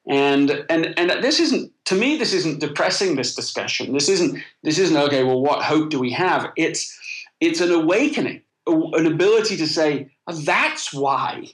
And 0.08 0.64
and 0.70 0.96
and 0.98 1.10
this 1.22 1.40
isn't 1.40 1.72
to 1.86 1.96
me 1.96 2.16
this 2.16 2.32
isn't 2.32 2.60
depressing 2.60 3.16
this 3.16 3.34
discussion. 3.34 3.92
This 3.92 4.08
isn't 4.08 4.40
this 4.62 4.78
isn't 4.78 4.96
okay. 4.96 5.24
Well, 5.24 5.40
what 5.40 5.64
hope 5.64 5.90
do 5.90 5.98
we 5.98 6.12
have? 6.12 6.52
It's 6.56 6.96
it's 7.40 7.60
an 7.60 7.72
awakening, 7.72 8.42
an 8.66 9.06
ability 9.06 9.56
to 9.56 9.66
say 9.66 10.10
that's 10.28 10.92
why, 10.92 11.48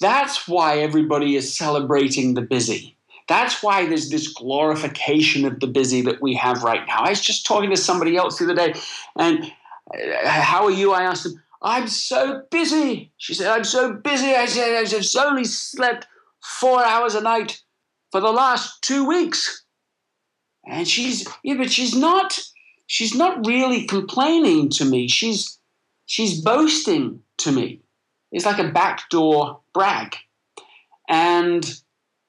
that's 0.00 0.46
why 0.46 0.78
everybody 0.78 1.36
is 1.36 1.56
celebrating 1.56 2.34
the 2.34 2.42
busy. 2.42 2.96
That's 3.32 3.62
why 3.62 3.86
there's 3.86 4.10
this 4.10 4.30
glorification 4.30 5.46
of 5.46 5.58
the 5.58 5.66
busy 5.66 6.02
that 6.02 6.20
we 6.20 6.34
have 6.34 6.62
right 6.62 6.86
now. 6.86 6.98
I 6.98 7.08
was 7.08 7.22
just 7.22 7.46
talking 7.46 7.70
to 7.70 7.78
somebody 7.78 8.14
else 8.14 8.38
the 8.38 8.44
other 8.44 8.54
day, 8.54 8.74
and 9.18 9.50
uh, 9.90 10.28
how 10.28 10.64
are 10.64 10.70
you? 10.70 10.92
I 10.92 11.04
asked 11.04 11.24
them. 11.24 11.42
I'm 11.62 11.88
so 11.88 12.42
busy. 12.50 13.10
She 13.16 13.32
said, 13.32 13.46
I'm 13.46 13.64
so 13.64 13.94
busy. 13.94 14.34
I 14.34 14.44
said, 14.44 14.84
I've 14.84 15.26
only 15.26 15.46
slept 15.46 16.08
four 16.42 16.84
hours 16.84 17.14
a 17.14 17.22
night 17.22 17.62
for 18.10 18.20
the 18.20 18.30
last 18.30 18.82
two 18.82 19.08
weeks. 19.08 19.64
And 20.66 20.86
she's, 20.86 21.26
yeah, 21.42 21.54
but 21.54 21.72
she's 21.72 21.96
not, 21.96 22.38
she's 22.86 23.14
not 23.14 23.46
really 23.46 23.86
complaining 23.86 24.68
to 24.70 24.84
me. 24.84 25.08
She's, 25.08 25.58
she's 26.04 26.42
boasting 26.42 27.20
to 27.38 27.50
me. 27.50 27.80
It's 28.30 28.44
like 28.44 28.58
a 28.58 28.72
backdoor 28.72 29.60
brag. 29.72 30.16
And 31.08 31.64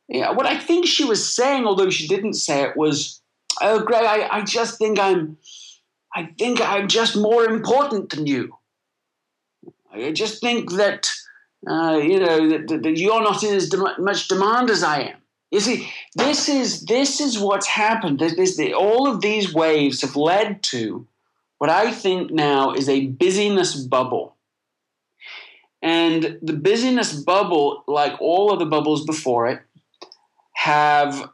yeah, 0.07 0.31
what 0.31 0.45
I 0.45 0.57
think 0.57 0.85
she 0.85 1.05
was 1.05 1.33
saying, 1.33 1.65
although 1.65 1.89
she 1.89 2.07
didn't 2.07 2.33
say 2.33 2.63
it, 2.63 2.77
was, 2.77 3.21
"Oh, 3.61 3.79
Greg, 3.83 4.05
I, 4.05 4.37
I 4.37 4.41
just 4.43 4.77
think 4.77 4.99
I'm, 4.99 5.37
I 6.13 6.29
think 6.37 6.61
I'm 6.61 6.87
just 6.87 7.15
more 7.15 7.45
important 7.45 8.09
than 8.09 8.27
you. 8.27 8.57
I 9.91 10.11
just 10.11 10.41
think 10.41 10.71
that, 10.73 11.09
uh, 11.67 11.99
you 12.03 12.19
know, 12.19 12.49
that, 12.49 12.67
that, 12.83 12.97
you're 12.97 13.21
not 13.21 13.43
in 13.43 13.55
as 13.55 13.71
much 13.99 14.27
demand 14.27 14.69
as 14.69 14.83
I 14.83 15.01
am. 15.01 15.17
You 15.51 15.59
see, 15.59 15.91
this 16.15 16.49
is 16.49 16.85
this 16.85 17.21
is 17.21 17.37
what's 17.37 17.67
happened. 17.67 18.19
There's, 18.19 18.57
the, 18.57 18.73
all 18.73 19.07
of 19.07 19.21
these 19.21 19.53
waves 19.53 20.01
have 20.01 20.15
led 20.15 20.63
to 20.63 21.07
what 21.59 21.69
I 21.69 21.91
think 21.91 22.31
now 22.31 22.73
is 22.73 22.89
a 22.89 23.07
busyness 23.07 23.75
bubble. 23.75 24.35
And 25.81 26.39
the 26.41 26.53
busyness 26.53 27.13
bubble, 27.13 27.83
like 27.87 28.19
all 28.19 28.51
of 28.51 28.59
the 28.59 28.65
bubbles 28.65 29.05
before 29.05 29.47
it, 29.47 29.61
have 30.63 31.29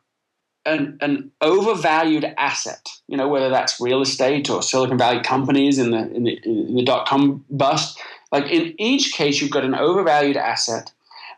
an, 0.65 0.97
an, 1.01 1.29
overvalued 1.41 2.25
asset. 2.35 2.89
You 3.07 3.15
know, 3.15 3.27
whether 3.27 3.49
that's 3.49 3.79
real 3.79 4.01
estate 4.01 4.49
or 4.49 4.63
Silicon 4.63 4.97
Valley 4.97 5.21
companies 5.21 5.77
in 5.77 5.91
the 5.91 6.11
in 6.15 6.23
the, 6.23 6.39
in 6.43 6.75
the 6.75 6.83
dot 6.83 7.07
com 7.07 7.45
bust. 7.51 7.99
Like 8.31 8.49
in 8.51 8.73
each 8.79 9.13
case, 9.13 9.39
you've 9.39 9.51
got 9.51 9.63
an 9.63 9.75
overvalued 9.75 10.35
asset, 10.35 10.91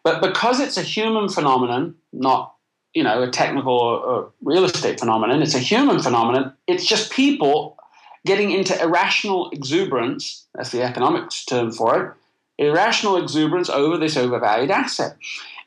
but 0.03 0.21
because 0.21 0.61
it's 0.61 0.77
a 0.77 0.81
human 0.81 1.27
phenomenon, 1.27 1.95
not 2.13 2.55
you 2.93 3.03
know 3.03 3.21
a 3.23 3.29
technical 3.29 3.77
or, 3.77 3.99
or 3.99 4.31
real 4.41 4.63
estate 4.63 4.99
phenomenon, 4.99 5.41
it's 5.41 5.55
a 5.55 5.59
human 5.59 6.01
phenomenon. 6.01 6.53
It's 6.67 6.85
just 6.85 7.11
people 7.11 7.77
getting 8.25 8.51
into 8.51 8.81
irrational 8.81 9.49
exuberance. 9.51 10.45
That's 10.55 10.71
the 10.71 10.83
economics 10.83 11.43
term 11.43 11.71
for 11.71 12.01
it. 12.01 12.13
Irrational 12.57 13.17
exuberance 13.17 13.69
over 13.69 13.97
this 13.97 14.15
overvalued 14.15 14.71
asset. 14.71 15.17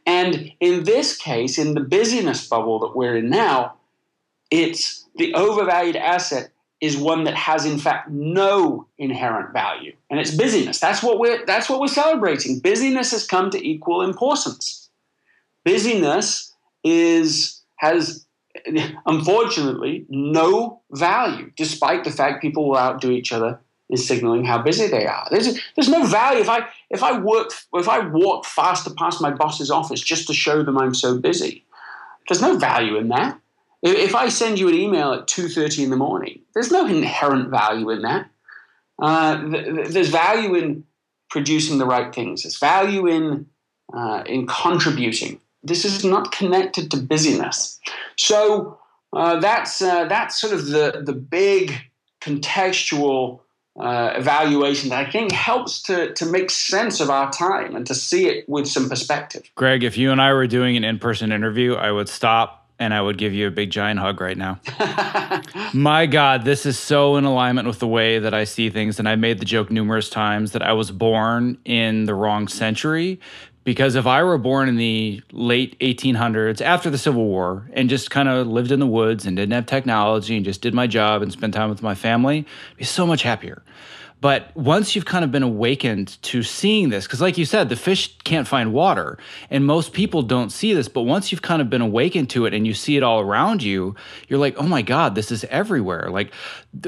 And 0.07 0.53
in 0.61 0.85
this 0.85 1.17
case, 1.17 1.59
in 1.59 1.75
the 1.75 1.81
busyness 1.81 2.47
bubble 2.47 2.79
that 2.81 2.97
we're 2.97 3.17
in 3.17 3.31
now, 3.31 3.75
it's 4.51 5.07
the 5.17 5.35
overvalued 5.35 5.97
asset 5.97 6.51
is 6.81 6.97
one 6.97 7.25
that 7.25 7.35
has 7.35 7.65
in 7.65 7.79
fact 7.79 8.11
no 8.11 8.87
inherent 8.99 9.53
value. 9.53 9.95
And 10.11 10.21
it's 10.21 10.35
busyness. 10.35 10.79
That's 10.81 11.03
what 11.03 11.19
we're 11.19 11.45
that's 11.47 11.69
what 11.69 11.81
we're 11.81 11.89
celebrating. 11.89 12.61
Busyness 12.61 13.13
has 13.13 13.27
come 13.27 13.51
to 13.51 13.67
equal 13.67 14.03
importance. 14.03 14.91
Busyness 15.65 16.53
is 16.83 17.63
has 17.77 18.27
unfortunately 19.07 20.05
no 20.11 20.83
value, 20.91 21.51
despite 21.57 22.05
the 22.05 22.11
fact 22.11 22.43
people 22.43 22.69
will 22.69 22.79
outdo 22.79 23.11
each 23.11 23.33
other 23.33 23.61
in 23.91 23.97
signaling 23.97 24.45
how 24.45 24.63
busy 24.63 24.87
they 24.89 25.07
are. 25.07 25.27
There's, 25.31 25.59
there's 25.77 25.89
no 25.89 26.07
value 26.07 26.41
if 26.41 26.49
I 26.49 26.67
if 26.91 27.03
I 27.03 27.19
work 27.19 27.51
if 27.75 27.89
I 27.89 27.99
walk 28.01 28.47
faster 28.47 28.91
past 28.95 29.21
my 29.21 29.31
boss's 29.31 29.71
office 29.71 30.01
just 30.01 30.27
to 30.29 30.35
show 30.35 30.63
them 30.63 30.79
I'm 30.79 30.95
so 30.95 31.19
busy. 31.19 31.65
There's 32.29 32.41
no 32.41 32.57
value 32.57 32.97
in 32.97 33.09
that. 33.09 33.39
If 33.83 34.15
I 34.15 34.31
send 34.31 34.59
you 34.59 34.69
an 34.69 34.75
email 34.75 35.13
at 35.13 35.29
two 35.29 35.49
thirty 35.49 35.85
in 35.85 35.91
the 35.91 35.97
morning, 35.97 36.41
there's 36.55 36.71
no 36.71 36.87
inherent 36.87 37.51
value 37.51 37.91
in 37.91 38.03
that. 38.03 38.31
Uh, 38.99 39.43
there's 39.89 40.09
value 40.09 40.55
in 40.55 40.85
producing 41.29 41.79
the 41.79 41.87
right 41.87 42.15
things. 42.15 42.45
There's 42.45 42.59
value 42.59 43.07
in 43.07 43.47
uh, 43.93 44.23
in 44.25 44.47
contributing. 44.47 45.41
This 45.63 45.85
is 45.85 46.05
not 46.05 46.33
connected 46.33 46.91
to 46.91 46.97
busyness. 46.97 47.79
So 48.17 48.79
uh, 49.13 49.41
that's 49.41 49.83
uh, 49.83 50.07
that's 50.07 50.41
sort 50.41 50.55
of 50.55 50.67
the 50.67 51.03
the 51.05 51.13
big 51.13 51.75
contextual 52.23 53.41
uh, 53.79 54.13
evaluation 54.15 54.91
that 54.91 55.07
I 55.07 55.11
think 55.11 55.33
helps 55.33 55.83
to 55.83 56.13
to 56.15 56.27
make 56.27 56.51
sense 56.51 57.01
of 57.01 57.11
our 57.11 57.31
time 57.33 57.75
and 57.75 57.87
to 57.87 57.95
see 57.95 58.29
it 58.29 58.49
with 58.49 58.69
some 58.69 58.89
perspective. 58.89 59.51
Greg, 59.57 59.83
if 59.83 59.97
you 59.99 60.13
and 60.13 60.21
I 60.21 60.33
were 60.33 60.47
doing 60.47 60.77
an 60.77 60.85
in 60.85 60.99
person 60.99 61.33
interview, 61.33 61.75
I 61.75 61.91
would 61.91 62.09
stop 62.09 62.65
and 62.79 62.93
I 62.93 63.01
would 63.01 63.19
give 63.19 63.33
you 63.33 63.47
a 63.47 63.51
big 63.51 63.71
giant 63.71 64.01
hug 64.01 64.21
right 64.21 64.37
now. 64.37 64.61
My 65.75 66.07
God, 66.07 66.45
this 66.45 66.67
is 66.67 66.79
so 66.79 67.17
in 67.17 67.25
alignment 67.25 67.69
with 67.69 67.79
the 67.79 67.87
way 67.87 68.19
that 68.19 68.35
I 68.35 68.45
see 68.45 68.69
things. 68.69 68.99
And 68.99 69.09
I 69.09 69.15
made 69.15 69.39
the 69.39 69.45
joke 69.45 69.71
numerous 69.71 70.11
times 70.11 70.53
that 70.53 70.63
I 70.63 70.73
was 70.73 70.91
born 70.91 71.59
in 71.65 72.07
the 72.07 72.15
wrong 72.15 72.49
century. 72.49 73.21
Because 73.65 73.95
if 73.95 74.07
I 74.07 74.23
were 74.23 74.37
born 74.37 74.69
in 74.69 74.77
the 74.77 75.23
late 75.33 75.79
1800s 75.81 76.61
after 76.61 76.91
the 76.91 76.99
Civil 76.99 77.25
War 77.25 77.69
and 77.73 77.89
just 77.89 78.11
kind 78.11 78.29
of 78.29 78.47
lived 78.47 78.71
in 78.71 78.79
the 78.79 78.87
woods 78.87 79.25
and 79.25 79.37
didn't 79.37 79.55
have 79.55 79.67
technology 79.67 80.37
and 80.37 80.45
just 80.45 80.61
did 80.61 80.75
my 80.75 80.87
job 80.87 81.23
and 81.23 81.33
spent 81.33 81.55
time 81.55 81.71
with 81.71 81.83
my 81.83 81.95
family, 81.95 82.47
I'd 82.73 82.77
be 82.77 82.85
so 82.85 83.07
much 83.07 83.23
happier. 83.23 83.63
But 84.25 84.57
once 84.57 84.97
you've 84.97 85.05
kind 85.05 85.23
of 85.23 85.31
been 85.31 85.43
awakened 85.43 86.17
to 86.23 86.43
seeing 86.43 86.89
this, 86.89 87.07
because 87.07 87.21
like 87.21 87.37
you 87.37 87.45
said, 87.45 87.69
the 87.69 87.77
fish 87.77 88.17
can't 88.25 88.49
find 88.49 88.73
water, 88.73 89.19
and 89.51 89.67
most 89.67 89.93
people 89.93 90.23
don't 90.23 90.49
see 90.51 90.73
this. 90.73 90.89
But 90.89 91.03
once 91.03 91.31
you've 91.31 91.43
kind 91.43 91.61
of 91.61 91.69
been 91.69 91.83
awakened 91.83 92.31
to 92.31 92.47
it 92.47 92.55
and 92.55 92.67
you 92.67 92.73
see 92.73 92.97
it 92.97 93.03
all 93.03 93.21
around 93.21 93.63
you, 93.63 93.97
you're 94.27 94.39
like, 94.39 94.57
oh 94.57 94.67
my 94.67 94.81
God, 94.81 95.15
this 95.15 95.31
is 95.31 95.45
everywhere. 95.51 96.09
Like, 96.11 96.33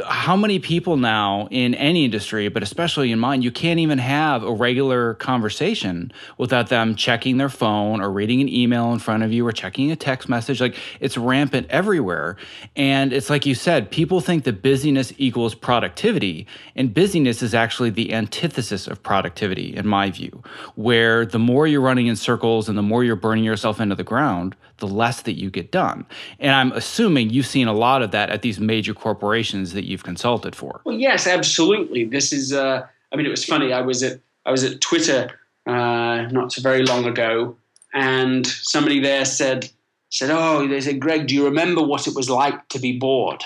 how 0.05 0.37
many 0.37 0.59
people 0.59 0.97
now 0.97 1.47
in 1.50 1.75
any 1.75 2.05
industry, 2.05 2.49
but 2.49 2.62
especially 2.62 3.12
in 3.12 3.21
mine, 3.21 3.43
you 3.43 3.52
can't 3.52 3.78
even 3.78 3.99
have 3.99 4.43
a 4.43 4.52
regular 4.52 5.14
conversation 5.14 6.12
without 6.38 6.69
them 6.69 6.97
checking 6.97 7.37
their 7.37 7.49
phone 7.49 8.00
or 8.00 8.11
reading 8.11 8.40
an 8.40 8.49
email 8.49 8.93
in 8.93 8.99
front 8.99 9.23
of 9.23 9.33
you 9.33 9.47
or 9.47 9.52
checking 9.52 9.93
a 9.93 9.97
text 9.97 10.28
message. 10.28 10.61
Like, 10.61 10.76
it's 10.99 11.16
rampant 11.16 11.69
everywhere. 11.71 12.37
And 12.75 13.12
it's 13.12 13.31
like 13.31 13.47
you 13.47 13.55
said, 13.55 13.90
people 13.90 14.21
think 14.21 14.45
that 14.45 14.61
busyness 14.61 15.12
equals 15.19 15.55
productivity, 15.55 16.47
and 16.75 16.93
busyness 16.93 17.40
is 17.43 17.55
actually 17.55 17.90
the 17.90 18.12
antithesis 18.12 18.88
of 18.88 19.02
productivity, 19.02 19.75
in 19.76 19.87
my 19.87 20.11
view, 20.11 20.43
where 20.75 21.25
the 21.25 21.38
more 21.38 21.66
you're 21.66 21.81
running 21.81 22.09
in 22.09 22.16
circles 22.16 22.69
and 22.69 22.76
the 22.76 22.83
more 22.83 23.05
you're 23.05 23.14
burning 23.14 23.45
yourself 23.45 23.81
into 23.81 23.95
the 23.95 24.05
ground, 24.05 24.57
the 24.78 24.87
less 24.87 25.23
that 25.23 25.38
you 25.38 25.50
get 25.50 25.73
done. 25.73 26.05
And 26.38 26.52
I'm 26.52 26.73
assuming 26.73 27.31
you've 27.31 27.47
seen 27.47 27.66
a 27.66 27.73
lot 27.73 28.02
of 28.02 28.11
that 28.11 28.28
at 28.28 28.43
these 28.43 28.61
major 28.61 28.93
corporations 28.93 29.73
that 29.76 29.85
you've 29.85 30.02
consulted 30.02 30.56
for. 30.56 30.80
Well, 30.85 30.97
yes, 30.97 31.26
absolutely. 31.26 32.04
This 32.04 32.33
is, 32.33 32.52
uh, 32.52 32.87
I 33.12 33.16
mean, 33.16 33.26
it 33.26 33.30
was 33.30 33.45
funny. 33.45 33.73
I 33.73 33.83
was 33.83 34.02
at, 34.02 34.21
I 34.45 34.50
was 34.50 34.64
at 34.64 34.80
Twitter 34.80 35.30
uh, 35.66 36.26
not 36.30 36.52
so 36.52 36.61
very 36.62 36.85
long 36.85 37.04
ago, 37.06 37.56
and 37.95 38.47
somebody 38.47 39.00
there 39.00 39.25
said, 39.25 39.71
said, 40.11 40.30
"Oh, 40.30 40.66
they 40.66 40.80
said, 40.80 41.00
Greg, 41.00 41.26
do 41.26 41.35
you 41.35 41.45
remember 41.45 41.83
what 41.83 42.06
it 42.06 42.14
was 42.14 42.28
like 42.28 42.68
to 42.68 42.78
be 42.78 42.99
bored?" 42.99 43.42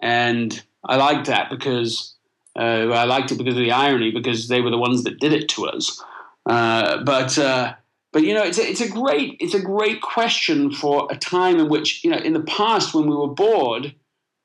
And 0.00 0.62
I 0.84 0.96
liked 0.96 1.26
that 1.26 1.50
because 1.50 2.14
uh, 2.56 2.88
I 2.90 3.04
liked 3.04 3.30
it 3.32 3.38
because 3.38 3.54
of 3.54 3.62
the 3.62 3.72
irony, 3.72 4.10
because 4.10 4.48
they 4.48 4.60
were 4.60 4.70
the 4.70 4.78
ones 4.78 5.04
that 5.04 5.20
did 5.20 5.32
it 5.32 5.48
to 5.50 5.66
us. 5.66 6.02
Uh, 6.46 7.02
but 7.04 7.38
uh, 7.38 7.74
but 8.12 8.22
you 8.22 8.34
know, 8.34 8.42
it's 8.42 8.58
a, 8.58 8.68
it's 8.68 8.80
a 8.80 8.88
great 8.88 9.36
it's 9.40 9.54
a 9.54 9.62
great 9.62 10.00
question 10.00 10.72
for 10.72 11.06
a 11.10 11.16
time 11.16 11.58
in 11.58 11.68
which 11.68 12.02
you 12.02 12.10
know 12.10 12.18
in 12.18 12.32
the 12.32 12.40
past 12.40 12.94
when 12.94 13.06
we 13.06 13.14
were 13.14 13.28
bored, 13.28 13.94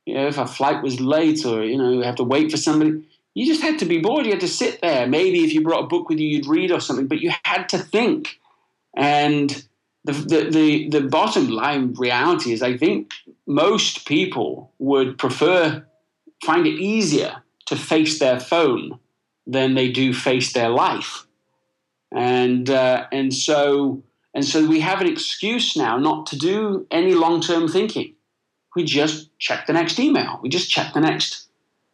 you 0.06 0.16
know, 0.16 0.28
if 0.28 0.38
a 0.38 0.46
flight 0.46 0.84
was 0.84 1.00
late 1.00 1.46
or 1.46 1.64
you 1.64 1.78
know 1.78 1.92
you 1.92 2.02
have 2.02 2.16
to 2.16 2.24
wait 2.24 2.52
for 2.52 2.58
somebody, 2.58 3.04
you 3.34 3.46
just 3.46 3.62
had 3.62 3.80
to 3.80 3.86
be 3.86 4.00
bored. 4.00 4.26
You 4.26 4.32
had 4.32 4.42
to 4.42 4.48
sit 4.48 4.82
there. 4.82 5.08
Maybe 5.08 5.44
if 5.44 5.54
you 5.54 5.62
brought 5.62 5.84
a 5.84 5.88
book 5.88 6.10
with 6.10 6.20
you, 6.20 6.28
you'd 6.28 6.46
read 6.46 6.72
or 6.72 6.80
something, 6.80 7.08
but 7.08 7.22
you 7.22 7.32
had 7.44 7.70
to 7.70 7.78
think. 7.78 8.40
And 8.96 9.66
the, 10.04 10.12
the, 10.12 10.50
the, 10.50 10.90
the, 10.90 11.02
bottom 11.08 11.48
line 11.48 11.94
reality 11.94 12.52
is 12.52 12.62
I 12.62 12.78
think 12.78 13.12
most 13.48 14.06
people 14.06 14.72
would 14.78 15.18
prefer, 15.18 15.84
find 16.44 16.68
it 16.68 16.80
easier 16.80 17.42
to 17.68 17.76
face 17.76 18.20
their 18.20 18.40
phone 18.40 19.00
than 19.48 19.74
they 19.74 19.92
do 19.92 20.14
face 20.14 20.54
their 20.54 20.70
life. 20.70 21.26
And, 22.12 22.70
uh, 22.70 23.08
and, 23.12 23.34
so, 23.34 24.04
and 24.36 24.46
so 24.46 24.68
we 24.68 24.82
have 24.82 25.02
an 25.02 25.08
excuse 25.08 25.76
now 25.76 25.98
not 25.98 26.28
to 26.28 26.38
do 26.38 26.86
any 26.92 27.16
long 27.16 27.42
term 27.42 27.68
thinking. 27.68 28.14
We 28.76 28.84
just 28.84 29.38
check 29.40 29.68
the 29.68 29.74
next 29.74 30.00
email. 30.00 30.40
We 30.42 30.50
just 30.50 30.70
check 30.70 30.94
the 30.94 31.02
next, 31.02 31.48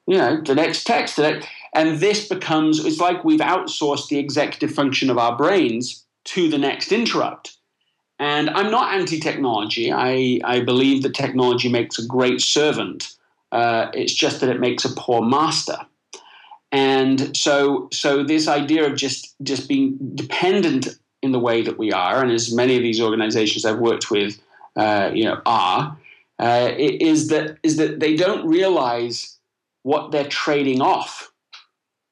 you 0.07 0.17
know, 0.17 0.41
the 0.41 0.55
next 0.55 0.86
text. 0.86 1.19
and 1.19 2.00
this 2.00 2.27
becomes, 2.27 2.83
it's 2.86 3.00
like 3.00 3.24
we've 3.24 3.39
outsourced 3.39 4.07
the 4.07 4.17
executive 4.17 4.71
function 4.71 5.09
of 5.09 5.17
our 5.17 5.36
brains 5.36 6.05
to 6.25 6.50
the 6.50 6.57
next 6.57 6.91
interrupt. 6.91 7.57
And 8.19 8.50
I'm 8.50 8.69
not 8.69 8.93
anti 8.93 9.19
technology. 9.19 9.91
I, 9.93 10.41
I 10.43 10.59
believe 10.59 11.03
that 11.03 11.13
technology 11.13 11.69
makes 11.69 11.98
a 11.98 12.05
great 12.05 12.41
servant. 12.41 13.15
Uh, 13.51 13.88
it's 13.93 14.13
just 14.13 14.41
that 14.41 14.50
it 14.50 14.59
makes 14.59 14.83
a 14.83 14.89
poor 14.89 15.21
master. 15.21 15.77
And 16.71 17.36
so, 17.36 17.88
so 17.91 18.24
this 18.24 18.48
idea 18.48 18.86
of 18.86 18.95
just 18.95 19.36
just 19.41 19.67
being 19.67 19.98
dependent 20.15 20.89
in 21.21 21.31
the 21.31 21.39
way 21.39 21.62
that 21.62 21.77
we 21.77 21.91
are, 21.91 22.21
and 22.21 22.31
as 22.31 22.53
many 22.53 22.75
of 22.75 22.83
these 22.83 23.01
organizations 23.01 23.65
I've 23.65 23.79
worked 23.79 24.12
with, 24.12 24.39
uh, 24.75 25.12
you 25.13 25.25
know, 25.25 25.41
are, 25.45 25.98
uh, 26.39 26.72
is 26.77 27.27
that 27.27 27.58
is 27.63 27.75
that 27.77 28.00
they 28.00 28.15
don't 28.15 28.48
realize 28.48 29.38
what 29.84 30.12
they're 30.12 30.27
trading 30.27 30.81
off 30.81 31.31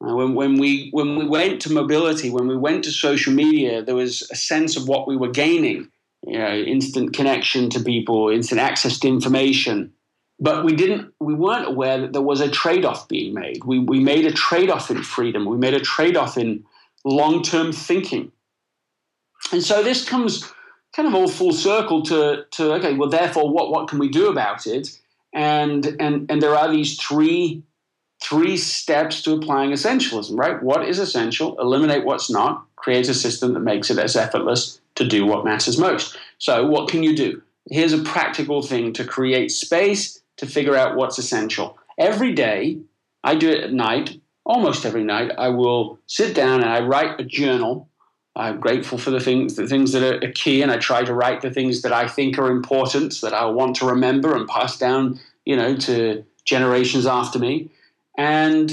Uh, 0.00 0.14
when, 0.14 0.34
when, 0.34 0.58
we, 0.58 0.90
when 0.92 1.16
we 1.16 1.26
went 1.26 1.60
to 1.62 1.72
mobility, 1.72 2.30
when 2.30 2.46
we 2.46 2.56
went 2.56 2.84
to 2.84 2.90
social 2.90 3.32
media, 3.32 3.82
there 3.82 3.96
was 3.96 4.28
a 4.30 4.36
sense 4.36 4.76
of 4.76 4.86
what 4.86 5.08
we 5.08 5.16
were 5.16 5.30
gaining. 5.30 5.90
You 6.26 6.38
know, 6.38 6.54
instant 6.54 7.14
connection 7.14 7.70
to 7.70 7.80
people, 7.80 8.28
instant 8.28 8.60
access 8.60 8.98
to 9.00 9.08
information. 9.08 9.92
But 10.40 10.64
we 10.64 10.74
didn't, 10.74 11.12
we 11.20 11.34
weren't 11.34 11.68
aware 11.68 12.00
that 12.00 12.12
there 12.12 12.22
was 12.22 12.40
a 12.40 12.50
trade 12.50 12.84
off 12.84 13.08
being 13.08 13.34
made. 13.34 13.64
We, 13.64 13.78
we 13.78 14.00
made 14.00 14.26
a 14.26 14.32
trade 14.32 14.70
off 14.70 14.90
in 14.90 15.02
freedom. 15.02 15.44
We 15.46 15.56
made 15.56 15.74
a 15.74 15.80
trade 15.80 16.16
off 16.16 16.36
in 16.36 16.64
long 17.04 17.42
term 17.42 17.72
thinking. 17.72 18.30
And 19.52 19.62
so 19.62 19.82
this 19.82 20.08
comes 20.08 20.52
kind 20.94 21.08
of 21.08 21.14
all 21.14 21.28
full 21.28 21.52
circle 21.52 22.02
to, 22.02 22.44
to 22.52 22.74
okay, 22.74 22.94
well, 22.94 23.08
therefore, 23.08 23.50
what, 23.50 23.70
what 23.70 23.88
can 23.88 23.98
we 23.98 24.08
do 24.08 24.28
about 24.28 24.66
it? 24.66 24.98
And, 25.32 25.96
and, 26.00 26.30
and 26.30 26.42
there 26.42 26.54
are 26.54 26.70
these 26.70 26.98
three 27.00 27.62
three 28.22 28.56
steps 28.56 29.22
to 29.22 29.32
applying 29.32 29.70
essentialism, 29.70 30.36
right? 30.36 30.62
What 30.62 30.88
is 30.88 30.98
essential? 30.98 31.58
Eliminate 31.60 32.04
what's 32.04 32.30
not. 32.30 32.64
Create 32.76 33.08
a 33.08 33.14
system 33.14 33.54
that 33.54 33.60
makes 33.60 33.90
it 33.90 33.98
as 33.98 34.16
effortless 34.16 34.80
to 34.96 35.06
do 35.06 35.24
what 35.24 35.44
matters 35.44 35.78
most. 35.78 36.16
So, 36.38 36.66
what 36.66 36.88
can 36.88 37.02
you 37.02 37.16
do? 37.16 37.42
Here's 37.70 37.92
a 37.92 38.02
practical 38.02 38.62
thing 38.62 38.92
to 38.94 39.04
create 39.04 39.50
space 39.50 40.20
to 40.36 40.46
figure 40.46 40.76
out 40.76 40.96
what's 40.96 41.18
essential. 41.18 41.78
Every 41.98 42.32
day, 42.32 42.78
I 43.24 43.34
do 43.34 43.50
it 43.50 43.64
at 43.64 43.72
night, 43.72 44.20
almost 44.44 44.86
every 44.86 45.04
night, 45.04 45.32
I 45.36 45.48
will 45.48 45.98
sit 46.06 46.34
down 46.34 46.62
and 46.62 46.70
I 46.70 46.80
write 46.80 47.20
a 47.20 47.24
journal. 47.24 47.87
I'm 48.38 48.60
grateful 48.60 48.98
for 48.98 49.10
the 49.10 49.18
things, 49.18 49.56
the 49.56 49.66
things 49.66 49.90
that 49.92 50.24
are 50.24 50.32
key, 50.32 50.62
and 50.62 50.70
I 50.70 50.76
try 50.76 51.02
to 51.02 51.12
write 51.12 51.40
the 51.40 51.50
things 51.50 51.82
that 51.82 51.92
I 51.92 52.06
think 52.06 52.38
are 52.38 52.50
important 52.50 53.20
that 53.20 53.34
I 53.34 53.44
want 53.46 53.74
to 53.76 53.86
remember 53.86 54.36
and 54.36 54.48
pass 54.48 54.78
down, 54.78 55.18
you 55.44 55.56
know, 55.56 55.76
to 55.76 56.24
generations 56.44 57.04
after 57.04 57.40
me. 57.40 57.68
And 58.16 58.72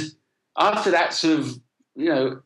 after 0.56 0.92
that 0.92 1.14
sort 1.14 1.40
of, 1.40 1.60
you 1.96 2.10
know, 2.14 2.42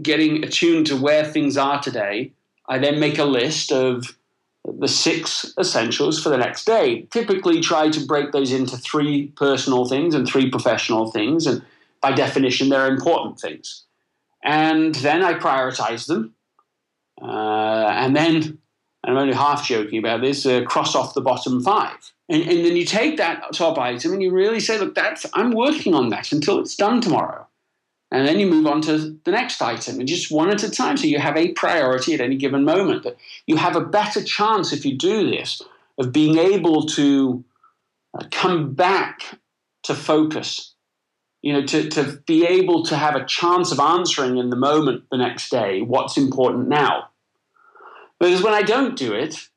getting 0.00 0.44
attuned 0.44 0.86
to 0.86 0.96
where 0.96 1.24
things 1.24 1.56
are 1.56 1.82
today, 1.82 2.32
I 2.68 2.78
then 2.78 3.00
make 3.00 3.18
a 3.18 3.24
list 3.24 3.72
of 3.72 4.16
the 4.64 4.88
six 4.88 5.52
essentials 5.58 6.22
for 6.22 6.28
the 6.28 6.38
next 6.38 6.66
day. 6.66 7.02
Typically, 7.10 7.60
try 7.60 7.88
to 7.90 8.06
break 8.06 8.30
those 8.30 8.52
into 8.52 8.76
three 8.76 9.28
personal 9.28 9.86
things 9.86 10.14
and 10.14 10.24
three 10.24 10.48
professional 10.48 11.10
things. 11.10 11.48
And 11.48 11.64
by 12.00 12.12
definition, 12.12 12.68
they're 12.68 12.86
important 12.86 13.40
things. 13.40 13.86
And 14.44 14.94
then 14.96 15.22
I 15.22 15.34
prioritize 15.34 16.06
them. 16.06 16.34
Uh, 17.22 17.88
and 17.90 18.16
then, 18.16 18.34
and 18.36 18.58
I'm 19.04 19.16
only 19.16 19.34
half 19.34 19.66
joking 19.66 19.98
about 19.98 20.20
this, 20.20 20.46
uh, 20.46 20.62
cross 20.64 20.94
off 20.94 21.14
the 21.14 21.20
bottom 21.20 21.62
five. 21.62 22.12
And, 22.28 22.42
and 22.42 22.64
then 22.64 22.76
you 22.76 22.84
take 22.84 23.16
that 23.16 23.52
top 23.52 23.78
item 23.78 24.12
and 24.12 24.22
you 24.22 24.30
really 24.30 24.60
say, 24.60 24.78
look, 24.78 24.94
that's 24.94 25.26
I'm 25.34 25.50
working 25.50 25.94
on 25.94 26.10
that 26.10 26.32
until 26.32 26.60
it's 26.60 26.76
done 26.76 27.00
tomorrow. 27.00 27.46
And 28.12 28.26
then 28.26 28.40
you 28.40 28.46
move 28.46 28.66
on 28.66 28.82
to 28.82 29.16
the 29.24 29.30
next 29.30 29.62
item, 29.62 30.00
and 30.00 30.08
just 30.08 30.32
one 30.32 30.50
at 30.50 30.64
a 30.64 30.70
time. 30.70 30.96
So 30.96 31.06
you 31.06 31.20
have 31.20 31.36
a 31.36 31.52
priority 31.52 32.12
at 32.12 32.20
any 32.20 32.36
given 32.36 32.64
moment. 32.64 33.04
That 33.04 33.16
you 33.46 33.56
have 33.56 33.76
a 33.76 33.80
better 33.84 34.22
chance 34.22 34.72
if 34.72 34.84
you 34.84 34.96
do 34.96 35.30
this 35.30 35.62
of 35.96 36.12
being 36.12 36.36
able 36.36 36.86
to 36.86 37.44
uh, 38.18 38.24
come 38.32 38.74
back 38.74 39.38
to 39.84 39.94
focus. 39.94 40.74
You 41.42 41.52
know, 41.52 41.64
to, 41.66 41.88
to 41.90 42.20
be 42.26 42.44
able 42.44 42.84
to 42.86 42.96
have 42.96 43.14
a 43.14 43.24
chance 43.24 43.70
of 43.70 43.78
answering 43.78 44.38
in 44.38 44.50
the 44.50 44.56
moment 44.56 45.04
the 45.10 45.16
next 45.16 45.48
day 45.48 45.80
what's 45.80 46.16
important 46.16 46.68
now. 46.68 47.09
Because 48.20 48.42
when 48.42 48.54
I 48.54 48.62
don't 48.62 48.96
do 48.96 49.14
it, 49.14 49.48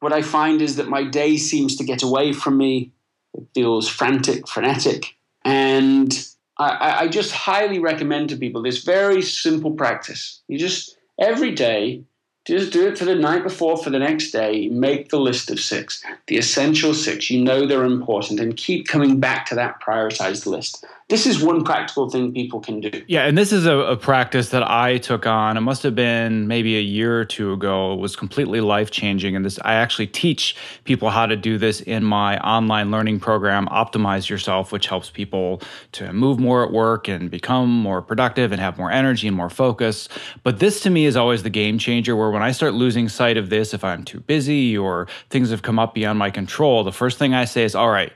what 0.00 0.12
I 0.12 0.22
find 0.22 0.62
is 0.62 0.76
that 0.76 0.88
my 0.88 1.04
day 1.04 1.36
seems 1.36 1.76
to 1.76 1.84
get 1.84 2.02
away 2.02 2.32
from 2.32 2.56
me. 2.56 2.92
It 3.34 3.44
feels 3.54 3.88
frantic, 3.88 4.48
frenetic. 4.48 5.16
And 5.44 6.26
I, 6.58 7.04
I 7.04 7.08
just 7.08 7.32
highly 7.32 7.78
recommend 7.78 8.28
to 8.30 8.36
people 8.36 8.62
this 8.62 8.84
very 8.84 9.22
simple 9.22 9.72
practice. 9.72 10.40
You 10.48 10.58
just, 10.58 10.96
every 11.20 11.50
day, 11.52 12.04
just 12.44 12.72
do 12.72 12.88
it 12.88 12.98
for 12.98 13.04
the 13.04 13.14
night 13.14 13.42
before, 13.42 13.76
for 13.76 13.90
the 13.90 13.98
next 13.98 14.32
day. 14.32 14.68
Make 14.68 15.10
the 15.10 15.20
list 15.20 15.50
of 15.50 15.60
six, 15.60 16.04
the 16.26 16.36
essential 16.36 16.94
six. 16.94 17.30
You 17.30 17.42
know 17.42 17.66
they're 17.66 17.84
important, 17.84 18.40
and 18.40 18.56
keep 18.56 18.88
coming 18.88 19.20
back 19.20 19.46
to 19.46 19.54
that 19.54 19.80
prioritized 19.80 20.46
list 20.46 20.84
this 21.12 21.26
is 21.26 21.42
one 21.42 21.62
practical 21.62 22.08
thing 22.08 22.32
people 22.32 22.58
can 22.58 22.80
do. 22.80 23.02
Yeah, 23.06 23.26
and 23.26 23.36
this 23.36 23.52
is 23.52 23.66
a, 23.66 23.76
a, 23.76 23.96
practice 23.98 24.48
that 24.48 24.62
I 24.62 24.96
took 24.96 25.26
on. 25.26 25.58
It 25.58 25.60
must 25.60 25.82
have 25.82 25.94
been 25.94 26.48
maybe 26.48 26.78
a 26.78 26.80
year 26.80 27.20
or 27.20 27.26
two 27.26 27.52
ago. 27.52 27.92
It 27.92 27.98
was 27.98 28.16
completely 28.16 28.62
life 28.62 28.90
changing, 28.90 29.36
and 29.36 29.44
this 29.44 29.58
I 29.62 29.74
actually 29.74 30.06
teach 30.06 30.56
people 30.84 31.10
how 31.10 31.26
to 31.26 31.36
do 31.36 31.58
this 31.58 31.82
in 31.82 32.02
my 32.02 32.38
online 32.38 32.90
learning 32.90 33.20
program, 33.20 33.66
Optimize 33.66 34.30
Yourself, 34.30 34.72
which 34.72 34.86
helps 34.86 35.10
people 35.10 35.60
to 35.92 36.14
move 36.14 36.40
more 36.40 36.64
at 36.64 36.72
work 36.72 37.08
and 37.08 37.30
become 37.30 37.68
more 37.68 38.00
productive 38.00 38.50
and 38.50 38.58
have 38.58 38.78
more 38.78 38.90
energy 38.90 39.28
and 39.28 39.36
more 39.36 39.50
focus. 39.50 40.08
But 40.42 40.60
this 40.60 40.80
to 40.80 40.88
me 40.88 41.04
is 41.04 41.14
always 41.14 41.42
the 41.42 41.50
game 41.50 41.76
changer. 41.76 42.16
Where 42.16 42.30
when 42.32 42.42
I 42.42 42.50
start 42.52 42.74
losing 42.74 43.08
sight 43.08 43.36
of 43.36 43.50
this, 43.50 43.72
if 43.74 43.84
I'm 43.84 44.04
too 44.04 44.20
busy 44.20 44.76
or 44.76 45.06
things 45.30 45.50
have 45.50 45.62
come 45.62 45.78
up 45.78 45.94
beyond 45.94 46.18
my 46.18 46.30
control, 46.30 46.82
the 46.82 46.92
first 46.92 47.18
thing 47.18 47.34
I 47.34 47.44
say 47.44 47.64
is, 47.64 47.74
"All 47.74 47.90
right." 47.90 48.12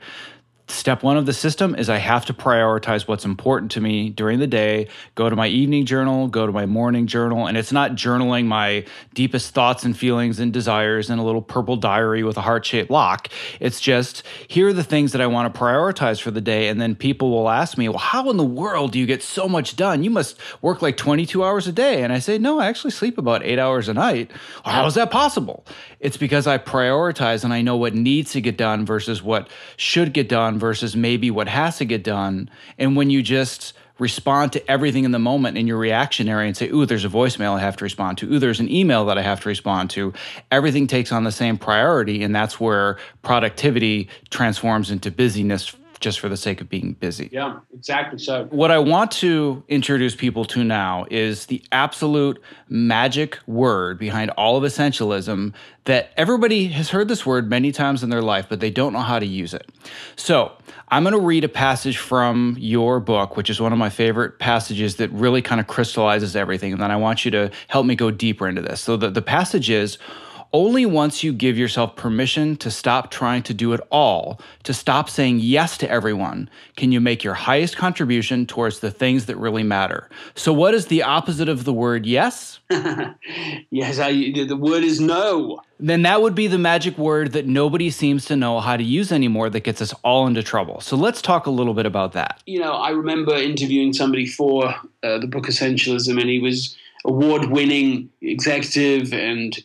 Step 0.69 1.01
one 1.01 1.15
of 1.15 1.25
the 1.25 1.31
system 1.31 1.75
is 1.75 1.89
I 1.89 1.97
have 1.97 2.25
to 2.25 2.33
prioritize 2.33 3.07
what's 3.07 3.23
important 3.23 3.71
to 3.71 3.81
me 3.81 4.09
during 4.09 4.39
the 4.39 4.47
day, 4.47 4.89
go 5.15 5.29
to 5.29 5.35
my 5.35 5.47
evening 5.47 5.85
journal, 5.85 6.27
go 6.27 6.45
to 6.45 6.51
my 6.51 6.65
morning 6.65 7.07
journal. 7.07 7.47
And 7.47 7.57
it's 7.57 7.71
not 7.71 7.91
journaling 7.91 8.47
my 8.47 8.85
deepest 9.13 9.53
thoughts 9.53 9.85
and 9.85 9.97
feelings 9.97 10.39
and 10.41 10.51
desires 10.51 11.09
in 11.09 11.19
a 11.19 11.23
little 11.23 11.41
purple 11.41 11.77
diary 11.77 12.21
with 12.21 12.35
a 12.35 12.41
heart 12.41 12.65
shaped 12.65 12.91
lock. 12.91 13.29
It's 13.61 13.79
just 13.79 14.23
here 14.49 14.67
are 14.67 14.73
the 14.73 14.83
things 14.83 15.13
that 15.13 15.21
I 15.21 15.27
want 15.27 15.53
to 15.53 15.57
prioritize 15.57 16.21
for 16.21 16.31
the 16.31 16.41
day. 16.41 16.67
And 16.67 16.81
then 16.81 16.95
people 16.95 17.31
will 17.31 17.49
ask 17.49 17.77
me, 17.77 17.87
well, 17.87 17.97
how 17.97 18.29
in 18.29 18.35
the 18.35 18.43
world 18.43 18.91
do 18.91 18.99
you 18.99 19.05
get 19.05 19.23
so 19.23 19.47
much 19.47 19.77
done? 19.77 20.03
You 20.03 20.09
must 20.09 20.37
work 20.61 20.81
like 20.81 20.97
22 20.97 21.45
hours 21.45 21.67
a 21.67 21.71
day. 21.71 22.03
And 22.03 22.11
I 22.11 22.19
say, 22.19 22.37
no, 22.37 22.59
I 22.59 22.67
actually 22.67 22.91
sleep 22.91 23.17
about 23.17 23.41
eight 23.43 23.57
hours 23.57 23.87
a 23.87 23.93
night. 23.93 24.31
Well, 24.65 24.75
how 24.75 24.85
is 24.85 24.95
that 24.95 25.11
possible? 25.11 25.65
It's 26.01 26.17
because 26.17 26.45
I 26.45 26.57
prioritize 26.57 27.45
and 27.45 27.53
I 27.53 27.61
know 27.61 27.77
what 27.77 27.95
needs 27.95 28.33
to 28.33 28.41
get 28.41 28.57
done 28.57 28.85
versus 28.85 29.23
what 29.23 29.47
should 29.77 30.13
get 30.13 30.27
done 30.27 30.56
versus 30.59 30.95
maybe 30.95 31.31
what 31.31 31.47
has 31.47 31.77
to 31.77 31.85
get 31.85 32.03
done. 32.03 32.49
And 32.77 32.95
when 32.95 33.09
you 33.09 33.21
just 33.21 33.73
respond 33.99 34.53
to 34.53 34.71
everything 34.71 35.03
in 35.03 35.11
the 35.11 35.19
moment 35.19 35.57
and 35.57 35.67
you're 35.67 35.77
reactionary 35.77 36.47
and 36.47 36.55
say, 36.55 36.69
ooh, 36.69 36.85
there's 36.85 37.05
a 37.05 37.09
voicemail 37.09 37.55
I 37.55 37.59
have 37.59 37.77
to 37.77 37.83
respond 37.83 38.19
to. 38.19 38.33
Ooh, 38.33 38.39
there's 38.39 38.59
an 38.59 38.71
email 38.71 39.05
that 39.05 39.17
I 39.17 39.21
have 39.21 39.41
to 39.41 39.49
respond 39.49 39.89
to. 39.91 40.13
Everything 40.51 40.87
takes 40.87 41.11
on 41.11 41.23
the 41.23 41.31
same 41.31 41.57
priority. 41.57 42.23
And 42.23 42.35
that's 42.35 42.59
where 42.59 42.97
productivity 43.23 44.09
transforms 44.29 44.91
into 44.91 45.09
busyness 45.09 45.75
just 45.99 46.19
for 46.19 46.29
the 46.29 46.37
sake 46.37 46.61
of 46.61 46.69
being 46.69 46.93
busy. 46.93 47.29
Yeah, 47.31 47.59
exactly 47.73 48.19
so. 48.19 48.45
What 48.45 48.71
I 48.71 48.79
want 48.79 49.11
to 49.11 49.63
introduce 49.67 50.15
people 50.15 50.45
to 50.45 50.63
now 50.63 51.05
is 51.09 51.47
the 51.47 51.63
absolute 51.71 52.41
magic 52.69 53.39
word 53.47 53.97
behind 53.97 54.31
all 54.31 54.57
of 54.57 54.63
essentialism 54.63 55.53
that 55.85 56.11
everybody 56.17 56.67
has 56.67 56.89
heard 56.89 57.07
this 57.07 57.25
word 57.25 57.49
many 57.49 57.71
times 57.71 58.03
in 58.03 58.09
their 58.09 58.21
life, 58.21 58.47
but 58.49 58.59
they 58.59 58.69
don't 58.69 58.93
know 58.93 58.99
how 58.99 59.19
to 59.19 59.25
use 59.25 59.53
it. 59.53 59.69
So, 60.15 60.51
I'm 60.89 61.03
going 61.03 61.13
to 61.13 61.19
read 61.19 61.43
a 61.43 61.49
passage 61.49 61.97
from 61.97 62.55
your 62.57 63.01
book, 63.01 63.35
which 63.35 63.49
is 63.49 63.59
one 63.59 63.73
of 63.73 63.79
my 63.79 63.89
favorite 63.89 64.39
passages 64.39 64.95
that 64.97 65.11
really 65.11 65.41
kind 65.41 65.59
of 65.59 65.67
crystallizes 65.67 66.33
everything. 66.33 66.71
And 66.71 66.81
then 66.81 66.91
I 66.91 66.95
want 66.95 67.25
you 67.25 67.31
to 67.31 67.51
help 67.67 67.85
me 67.85 67.95
go 67.95 68.09
deeper 68.09 68.47
into 68.47 68.61
this. 68.61 68.79
So, 68.79 68.95
the, 68.95 69.09
the 69.09 69.21
passage 69.21 69.69
is, 69.69 69.97
only 70.53 70.85
once 70.85 71.23
you 71.23 71.33
give 71.33 71.57
yourself 71.57 71.95
permission 71.95 72.55
to 72.57 72.71
stop 72.71 73.11
trying 73.11 73.43
to 73.43 73.53
do 73.53 73.73
it 73.73 73.81
all, 73.91 74.39
to 74.63 74.73
stop 74.73 75.09
saying 75.09 75.39
yes 75.39 75.77
to 75.77 75.89
everyone, 75.89 76.49
can 76.75 76.91
you 76.91 77.01
make 77.01 77.23
your 77.23 77.33
highest 77.33 77.77
contribution 77.77 78.45
towards 78.45 78.79
the 78.79 78.91
things 78.91 79.25
that 79.25 79.37
really 79.37 79.63
matter. 79.63 80.09
So, 80.35 80.51
what 80.53 80.73
is 80.73 80.87
the 80.87 81.03
opposite 81.03 81.49
of 81.49 81.63
the 81.63 81.73
word 81.73 82.05
yes? 82.05 82.59
yes, 82.69 83.99
I, 83.99 84.11
the 84.11 84.57
word 84.59 84.83
is 84.83 84.99
no. 84.99 85.61
Then 85.79 86.01
that 86.03 86.21
would 86.21 86.33
be 86.33 86.47
the 86.47 86.57
magic 86.57 86.97
word 86.97 87.33
that 87.33 87.45
nobody 87.45 87.89
seems 87.89 88.25
to 88.25 88.35
know 88.35 88.59
how 88.59 88.77
to 88.77 88.83
use 88.83 89.11
anymore 89.11 89.49
that 89.51 89.63
gets 89.63 89.81
us 89.81 89.93
all 90.03 90.27
into 90.27 90.43
trouble. 90.43 90.81
So, 90.81 90.95
let's 90.97 91.21
talk 91.21 91.45
a 91.45 91.51
little 91.51 91.73
bit 91.73 91.85
about 91.85 92.13
that. 92.13 92.41
You 92.45 92.59
know, 92.59 92.73
I 92.73 92.89
remember 92.89 93.35
interviewing 93.35 93.93
somebody 93.93 94.25
for 94.25 94.73
uh, 95.03 95.19
the 95.19 95.27
book 95.27 95.45
Essentialism, 95.45 96.19
and 96.19 96.29
he 96.29 96.39
was 96.39 96.75
award 97.05 97.45
winning 97.45 98.09
executive 98.21 99.13
and 99.13 99.57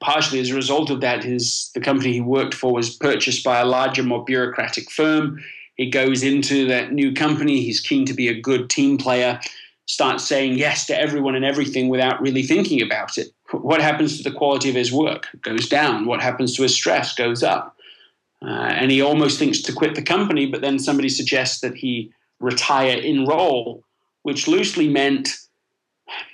partially 0.00 0.40
as 0.40 0.50
a 0.50 0.54
result 0.54 0.90
of 0.90 1.00
that, 1.00 1.24
his 1.24 1.70
the 1.74 1.80
company 1.80 2.12
he 2.12 2.20
worked 2.20 2.54
for 2.54 2.72
was 2.72 2.94
purchased 2.96 3.44
by 3.44 3.60
a 3.60 3.64
larger, 3.64 4.02
more 4.02 4.24
bureaucratic 4.24 4.90
firm. 4.90 5.42
He 5.76 5.90
goes 5.90 6.22
into 6.22 6.66
that 6.68 6.92
new 6.92 7.12
company. 7.12 7.60
He's 7.60 7.80
keen 7.80 8.06
to 8.06 8.14
be 8.14 8.28
a 8.28 8.40
good 8.40 8.70
team 8.70 8.98
player. 8.98 9.40
Starts 9.86 10.24
saying 10.24 10.58
yes 10.58 10.86
to 10.86 10.98
everyone 10.98 11.34
and 11.34 11.44
everything 11.44 11.88
without 11.88 12.20
really 12.20 12.42
thinking 12.42 12.82
about 12.82 13.18
it. 13.18 13.28
What 13.52 13.80
happens 13.80 14.16
to 14.16 14.28
the 14.28 14.36
quality 14.36 14.68
of 14.68 14.74
his 14.74 14.92
work? 14.92 15.28
Goes 15.42 15.68
down. 15.68 16.06
What 16.06 16.20
happens 16.20 16.56
to 16.56 16.62
his 16.62 16.74
stress? 16.74 17.14
Goes 17.14 17.42
up. 17.42 17.76
Uh, 18.42 18.50
and 18.50 18.90
he 18.90 19.00
almost 19.00 19.38
thinks 19.38 19.60
to 19.62 19.72
quit 19.72 19.94
the 19.94 20.02
company, 20.02 20.46
but 20.46 20.60
then 20.60 20.78
somebody 20.78 21.08
suggests 21.08 21.60
that 21.60 21.74
he 21.74 22.12
retire 22.40 22.98
in 22.98 23.24
role, 23.24 23.82
which 24.22 24.48
loosely 24.48 24.88
meant 24.88 25.30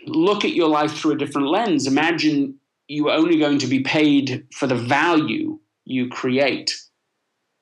look 0.06 0.44
at 0.44 0.52
your 0.52 0.68
life 0.68 0.92
through 0.94 1.12
a 1.12 1.18
different 1.18 1.48
lens. 1.48 1.86
Imagine 1.86 2.58
you 2.92 3.08
are 3.08 3.16
only 3.16 3.38
going 3.38 3.58
to 3.58 3.66
be 3.66 3.80
paid 3.80 4.46
for 4.52 4.66
the 4.66 4.74
value 4.74 5.58
you 5.84 6.08
create. 6.08 6.78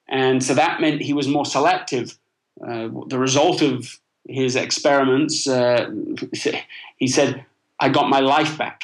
And 0.08 0.42
so 0.42 0.54
that 0.54 0.80
meant 0.80 1.00
he 1.00 1.12
was 1.12 1.28
more 1.28 1.46
selective. 1.46 2.18
Uh, 2.60 2.88
the 3.06 3.18
result 3.18 3.62
of 3.62 4.00
his 4.28 4.56
experiments, 4.56 5.46
uh, 5.46 5.88
he 6.96 7.06
said, 7.06 7.46
I 7.78 7.88
got 7.90 8.10
my 8.10 8.18
life 8.20 8.58
back. 8.58 8.82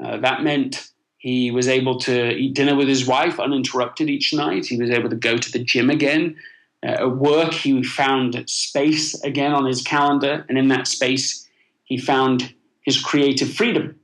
Uh, 0.00 0.16
that 0.16 0.42
meant 0.42 0.90
he 1.18 1.50
was 1.50 1.68
able 1.68 1.98
to 2.00 2.32
eat 2.32 2.54
dinner 2.54 2.74
with 2.74 2.88
his 2.88 3.06
wife 3.06 3.38
uninterrupted 3.38 4.08
each 4.08 4.32
night. 4.32 4.66
He 4.66 4.78
was 4.78 4.90
able 4.90 5.10
to 5.10 5.16
go 5.16 5.36
to 5.36 5.52
the 5.52 5.62
gym 5.62 5.90
again. 5.90 6.36
Uh, 6.82 7.04
at 7.06 7.16
work, 7.16 7.52
he 7.52 7.82
found 7.82 8.42
space 8.48 9.14
again 9.22 9.52
on 9.52 9.66
his 9.66 9.82
calendar, 9.82 10.46
and 10.48 10.56
in 10.56 10.68
that 10.68 10.88
space, 10.88 11.46
he 11.84 11.98
found 11.98 12.54
his 12.80 13.00
creative 13.00 13.52
freedom. 13.52 13.98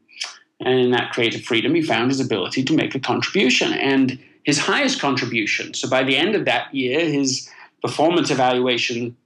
And 0.61 0.79
in 0.79 0.91
that 0.91 1.13
creative 1.13 1.43
freedom, 1.43 1.75
he 1.75 1.83
found 1.83 2.11
his 2.11 2.21
ability 2.21 2.65
to 2.65 2.75
make 2.75 2.95
a 2.95 3.01
contribution 3.01 3.73
and 3.73 4.19
his 4.45 4.59
highest 4.59 5.01
contribution. 5.01 5.75
So 5.75 5.89
by 5.89 6.05
the 6.05 6.17
end 6.17 6.35
of 6.35 6.45
that 6.45 6.75
year, 6.75 7.01
his 7.01 7.49
performance 7.83 8.31
evaluation 8.31 9.17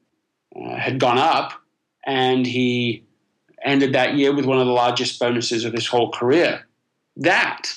uh, 0.54 0.76
had 0.76 1.00
gone 1.00 1.18
up, 1.18 1.52
and 2.06 2.46
he 2.46 3.04
ended 3.64 3.94
that 3.94 4.14
year 4.14 4.34
with 4.34 4.44
one 4.44 4.60
of 4.60 4.66
the 4.66 4.72
largest 4.72 5.18
bonuses 5.18 5.64
of 5.64 5.72
his 5.72 5.86
whole 5.86 6.12
career. 6.12 6.66
That, 7.16 7.72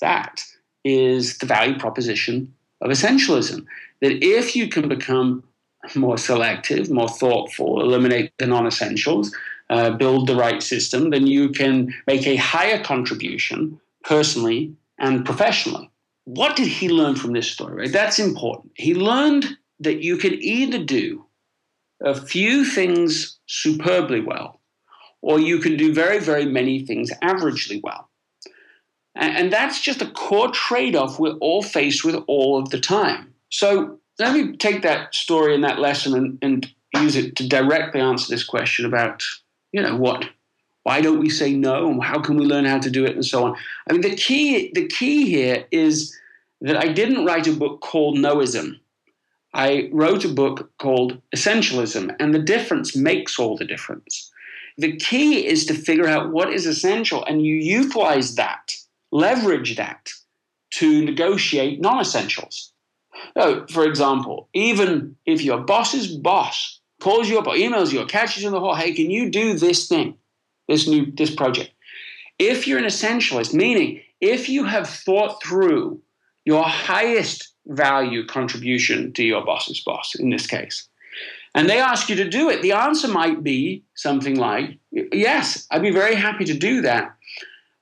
that 0.00 0.44
is 0.84 1.38
the 1.38 1.46
value 1.46 1.78
proposition 1.78 2.54
of 2.80 2.90
essentialism. 2.90 3.66
That 4.00 4.24
if 4.24 4.54
you 4.54 4.68
can 4.68 4.88
become 4.88 5.42
more 5.94 6.16
selective, 6.16 6.90
more 6.90 7.08
thoughtful, 7.08 7.82
eliminate 7.82 8.32
the 8.38 8.46
non 8.46 8.66
essentials, 8.66 9.34
uh, 9.70 9.90
build 9.90 10.26
the 10.26 10.36
right 10.36 10.62
system, 10.62 11.10
then 11.10 11.26
you 11.26 11.48
can 11.48 11.92
make 12.06 12.26
a 12.26 12.36
higher 12.36 12.82
contribution 12.82 13.80
personally 14.02 14.74
and 14.98 15.24
professionally. 15.24 15.90
What 16.24 16.56
did 16.56 16.68
he 16.68 16.88
learn 16.88 17.16
from 17.16 17.32
this 17.32 17.50
story? 17.50 17.74
Right? 17.74 17.92
That's 17.92 18.18
important. 18.18 18.72
He 18.76 18.94
learned 18.94 19.56
that 19.80 20.02
you 20.02 20.16
can 20.16 20.34
either 20.34 20.82
do 20.82 21.24
a 22.02 22.14
few 22.14 22.64
things 22.64 23.38
superbly 23.46 24.20
well, 24.20 24.60
or 25.22 25.40
you 25.40 25.58
can 25.58 25.76
do 25.76 25.92
very, 25.92 26.18
very 26.18 26.44
many 26.44 26.84
things 26.84 27.10
averagely 27.22 27.80
well. 27.82 28.10
And 29.16 29.52
that's 29.52 29.80
just 29.80 30.02
a 30.02 30.10
core 30.10 30.50
trade 30.50 30.96
off 30.96 31.20
we're 31.20 31.34
all 31.34 31.62
faced 31.62 32.04
with 32.04 32.16
all 32.26 32.58
of 32.58 32.70
the 32.70 32.80
time. 32.80 33.32
So 33.48 34.00
let 34.18 34.34
me 34.34 34.56
take 34.56 34.82
that 34.82 35.14
story 35.14 35.54
and 35.54 35.62
that 35.62 35.78
lesson 35.78 36.14
and, 36.14 36.38
and 36.42 36.74
use 37.00 37.14
it 37.14 37.36
to 37.36 37.48
directly 37.48 38.00
answer 38.00 38.28
this 38.28 38.42
question 38.42 38.84
about, 38.84 39.22
you 39.74 39.82
know, 39.82 39.96
what 39.96 40.24
why 40.84 41.00
don't 41.00 41.18
we 41.18 41.30
say 41.30 41.52
no? 41.52 41.90
And 41.90 42.02
how 42.02 42.20
can 42.20 42.36
we 42.36 42.44
learn 42.44 42.66
how 42.66 42.78
to 42.78 42.90
do 42.90 43.04
it 43.04 43.16
and 43.16 43.26
so 43.26 43.44
on? 43.44 43.56
I 43.88 43.92
mean 43.92 44.02
the 44.02 44.14
key 44.14 44.70
the 44.72 44.86
key 44.86 45.28
here 45.28 45.66
is 45.72 46.16
that 46.60 46.76
I 46.76 46.88
didn't 46.92 47.24
write 47.24 47.48
a 47.48 47.52
book 47.52 47.80
called 47.80 48.16
Noism. 48.16 48.80
I 49.52 49.88
wrote 49.92 50.24
a 50.24 50.28
book 50.42 50.70
called 50.78 51.20
Essentialism, 51.34 52.14
and 52.20 52.32
the 52.32 52.38
difference 52.54 52.94
makes 52.94 53.38
all 53.38 53.56
the 53.56 53.64
difference. 53.64 54.30
The 54.78 54.96
key 54.96 55.46
is 55.46 55.66
to 55.66 55.74
figure 55.74 56.08
out 56.08 56.32
what 56.32 56.52
is 56.52 56.66
essential, 56.66 57.24
and 57.24 57.44
you 57.44 57.56
utilize 57.56 58.36
that, 58.36 58.72
leverage 59.10 59.76
that 59.76 60.10
to 60.78 61.04
negotiate 61.04 61.80
non 61.80 62.00
essentials. 62.00 62.72
So, 63.36 63.66
for 63.70 63.84
example, 63.84 64.48
even 64.54 65.16
if 65.26 65.42
your 65.42 65.60
boss's 65.60 66.08
boss 66.08 66.80
calls 67.04 67.28
you 67.28 67.38
up 67.38 67.46
or 67.46 67.54
emails 67.54 67.92
you 67.92 68.00
or 68.00 68.06
catches 68.06 68.42
you 68.42 68.48
in 68.48 68.54
the 68.54 68.60
hall, 68.60 68.74
hey, 68.74 68.94
can 68.94 69.10
you 69.10 69.30
do 69.30 69.58
this 69.58 69.86
thing, 69.88 70.16
this 70.68 70.88
new 70.88 71.12
this 71.12 71.34
project? 71.34 71.70
If 72.38 72.66
you're 72.66 72.78
an 72.78 72.86
essentialist, 72.86 73.52
meaning 73.52 74.00
if 74.22 74.48
you 74.48 74.64
have 74.64 74.88
thought 74.88 75.42
through 75.42 76.00
your 76.46 76.64
highest 76.64 77.52
value 77.66 78.26
contribution 78.26 79.12
to 79.12 79.22
your 79.22 79.44
boss's 79.44 79.80
boss 79.80 80.14
in 80.14 80.30
this 80.30 80.46
case, 80.46 80.88
and 81.54 81.68
they 81.68 81.78
ask 81.78 82.08
you 82.08 82.16
to 82.16 82.28
do 82.28 82.48
it, 82.48 82.62
the 82.62 82.72
answer 82.72 83.06
might 83.06 83.44
be 83.44 83.84
something 83.94 84.36
like, 84.36 84.78
Yes, 84.90 85.66
I'd 85.70 85.82
be 85.82 85.90
very 85.90 86.14
happy 86.14 86.46
to 86.46 86.54
do 86.54 86.80
that. 86.82 87.14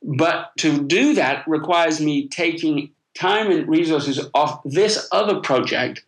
But 0.02 0.50
to 0.58 0.82
do 0.82 1.14
that 1.14 1.46
requires 1.46 2.00
me 2.00 2.26
taking 2.26 2.90
time 3.14 3.52
and 3.52 3.68
resources 3.68 4.18
off 4.34 4.60
this 4.64 5.08
other 5.12 5.38
project 5.40 6.02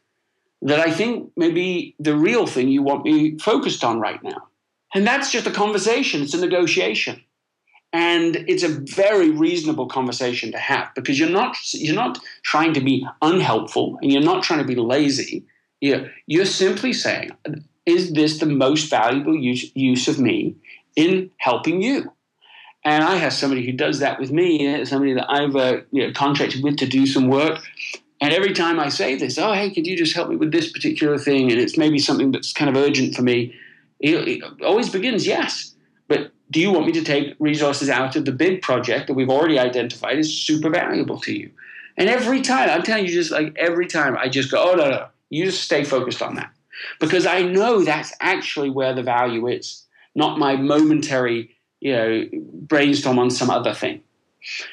that 0.65 0.81
I 0.81 0.91
think 0.91 1.31
may 1.37 1.51
be 1.51 1.95
the 1.99 2.17
real 2.17 2.47
thing 2.47 2.69
you 2.69 2.83
want 2.83 3.05
me 3.05 3.39
focused 3.39 3.85
on 3.85 4.01
right 4.01 4.23
now. 4.23 4.49
And 4.95 5.07
that's 5.07 5.31
just 5.31 5.47
a 5.47 5.51
conversation, 5.51 6.23
it's 6.23 6.35
a 6.35 6.41
negotiation. 6.41 7.23
And 7.93 8.37
it's 8.49 8.65
a 8.65 8.69
very 8.69 9.31
reasonable 9.31 9.87
conversation 9.87 10.51
to 10.51 10.59
have 10.59 10.89
because 10.97 11.17
you're 11.17 11.31
not 11.31 11.57
you're 11.73 11.95
not 11.95 12.19
trying 12.43 12.75
to 12.75 12.81
be 12.81 13.07
unhelpful 13.23 13.99
and 14.03 14.11
you're 14.11 14.23
not 14.23 14.43
trying 14.43 14.59
to 14.59 14.67
be 14.67 14.75
lazy. 14.75 15.45
You're, 15.81 16.11
you're 16.27 16.47
simply 16.47 16.93
saying, 16.93 17.31
is 17.87 18.13
this 18.15 18.39
the 18.39 18.47
most 18.47 18.91
valuable 18.91 19.37
use, 19.37 19.71
use 19.77 20.09
of 20.09 20.19
me 20.19 20.57
in 20.97 21.31
helping 21.37 21.83
you? 21.83 22.11
And 22.85 23.05
I 23.05 23.17
have 23.17 23.33
somebody 23.33 23.65
who 23.65 23.73
does 23.73 24.01
that 24.01 24.19
with 24.19 24.33
me, 24.33 24.85
somebody 24.87 25.15
that 25.15 25.31
I've 25.31 25.55
uh, 25.55 25.83
you 25.93 26.07
know, 26.07 26.13
contracted 26.13 26.65
with 26.65 26.79
to 26.79 26.87
do 26.87 27.07
some 27.07 27.29
work. 27.29 27.63
And 28.25 28.33
every 28.33 28.55
time 28.55 28.81
I 28.81 28.89
say 28.89 29.17
this, 29.17 29.37
oh, 29.37 29.53
hey, 29.53 29.69
could 29.69 29.87
you 29.87 29.99
just 29.99 30.15
help 30.15 30.31
me 30.31 30.37
with 30.37 30.51
this 30.51 30.73
particular 30.73 31.19
thing? 31.19 31.53
And 31.53 31.61
it's 31.61 31.77
maybe 31.77 31.99
something 31.99 32.33
that's 32.33 32.55
kind 32.55 32.75
of 32.75 32.83
urgent 32.83 33.15
for 33.15 33.21
me. 33.21 33.55
It, 34.01 34.43
always 34.65 34.89
begins, 34.89 35.27
yes. 35.27 35.75
But 36.09 36.33
do 36.51 36.59
you 36.59 36.73
want 36.73 36.87
me 36.87 36.93
to 36.93 37.05
take 37.05 37.37
resources 37.39 37.91
out 37.91 38.17
of 38.17 38.25
the 38.25 38.33
big 38.33 38.63
project 38.63 39.09
that 39.09 39.13
we've 39.13 39.29
already 39.29 39.59
identified 39.59 40.19
as 40.19 40.33
super 40.33 40.71
valuable 40.71 41.21
to 41.21 41.39
you? 41.39 41.51
And 41.99 42.09
every 42.09 42.41
time, 42.41 42.71
I'm 42.71 42.83
telling 42.83 43.05
you, 43.05 43.13
just 43.13 43.31
like 43.31 43.55
every 43.59 43.87
time, 43.87 44.17
I 44.17 44.31
just 44.31 44.51
go, 44.51 44.71
oh, 44.71 44.75
no, 44.75 44.89
no, 44.89 45.07
you 45.29 45.45
just 45.45 45.63
stay 45.63 45.85
focused 45.85 46.23
on 46.23 46.37
that. 46.37 46.51
Because 47.01 47.27
I 47.27 47.43
know 47.43 47.85
that's 47.85 48.15
actually 48.23 48.71
where 48.71 48.95
the 48.95 49.03
value 49.03 49.49
is, 49.49 49.85
not 50.15 50.39
my 50.39 50.57
momentary, 50.57 51.55
you 51.81 51.93
know, 51.93 52.25
brainstorm 52.63 53.19
on 53.19 53.29
some 53.29 53.51
other 53.51 53.75
thing. 53.75 54.01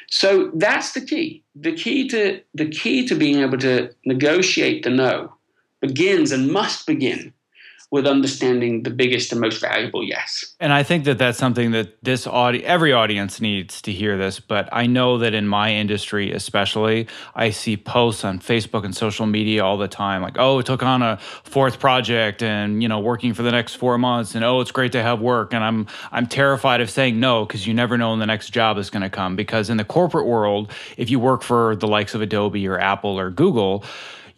So 0.09 0.51
that's 0.53 0.93
the 0.93 1.01
key. 1.01 1.43
The 1.55 1.73
key 1.73 2.07
to 2.09 2.41
the 2.53 2.69
key 2.69 3.07
to 3.07 3.15
being 3.15 3.39
able 3.39 3.57
to 3.59 3.93
negotiate 4.05 4.83
the 4.83 4.89
no 4.89 5.35
begins 5.81 6.31
and 6.31 6.51
must 6.51 6.85
begin 6.85 7.33
with 7.91 8.07
understanding 8.07 8.83
the 8.83 8.89
biggest 8.89 9.33
and 9.33 9.41
most 9.41 9.59
valuable 9.59 10.01
yes. 10.01 10.55
And 10.61 10.71
I 10.71 10.81
think 10.81 11.03
that 11.03 11.17
that's 11.17 11.37
something 11.37 11.71
that 11.71 12.01
this 12.01 12.25
audi- 12.25 12.65
every 12.65 12.93
audience 12.93 13.41
needs 13.41 13.81
to 13.81 13.91
hear 13.91 14.17
this, 14.17 14.39
but 14.39 14.69
I 14.71 14.87
know 14.87 15.17
that 15.17 15.33
in 15.33 15.45
my 15.45 15.73
industry 15.73 16.31
especially, 16.31 17.07
I 17.35 17.49
see 17.49 17.75
posts 17.75 18.23
on 18.23 18.39
Facebook 18.39 18.85
and 18.85 18.95
social 18.95 19.25
media 19.25 19.65
all 19.65 19.77
the 19.77 19.89
time 19.89 20.21
like, 20.21 20.37
"Oh, 20.39 20.61
took 20.61 20.83
on 20.83 21.01
a 21.01 21.17
fourth 21.43 21.79
project 21.79 22.41
and, 22.41 22.81
you 22.81 22.87
know, 22.87 22.99
working 22.99 23.33
for 23.33 23.43
the 23.43 23.51
next 23.51 23.75
4 23.75 23.97
months 23.97 24.35
and 24.35 24.45
oh, 24.45 24.61
it's 24.61 24.71
great 24.71 24.93
to 24.93 25.03
have 25.03 25.19
work." 25.19 25.53
And 25.53 25.61
I'm 25.61 25.87
I'm 26.13 26.27
terrified 26.27 26.79
of 26.79 26.89
saying 26.89 27.19
no 27.19 27.45
because 27.45 27.67
you 27.67 27.73
never 27.73 27.97
know 27.97 28.11
when 28.11 28.19
the 28.19 28.25
next 28.25 28.51
job 28.51 28.77
is 28.77 28.89
going 28.89 29.03
to 29.03 29.09
come 29.09 29.35
because 29.35 29.69
in 29.69 29.75
the 29.75 29.83
corporate 29.83 30.27
world, 30.27 30.71
if 30.95 31.09
you 31.09 31.19
work 31.19 31.41
for 31.43 31.75
the 31.75 31.87
likes 31.87 32.15
of 32.15 32.21
Adobe 32.21 32.65
or 32.65 32.79
Apple 32.79 33.19
or 33.19 33.29
Google, 33.29 33.83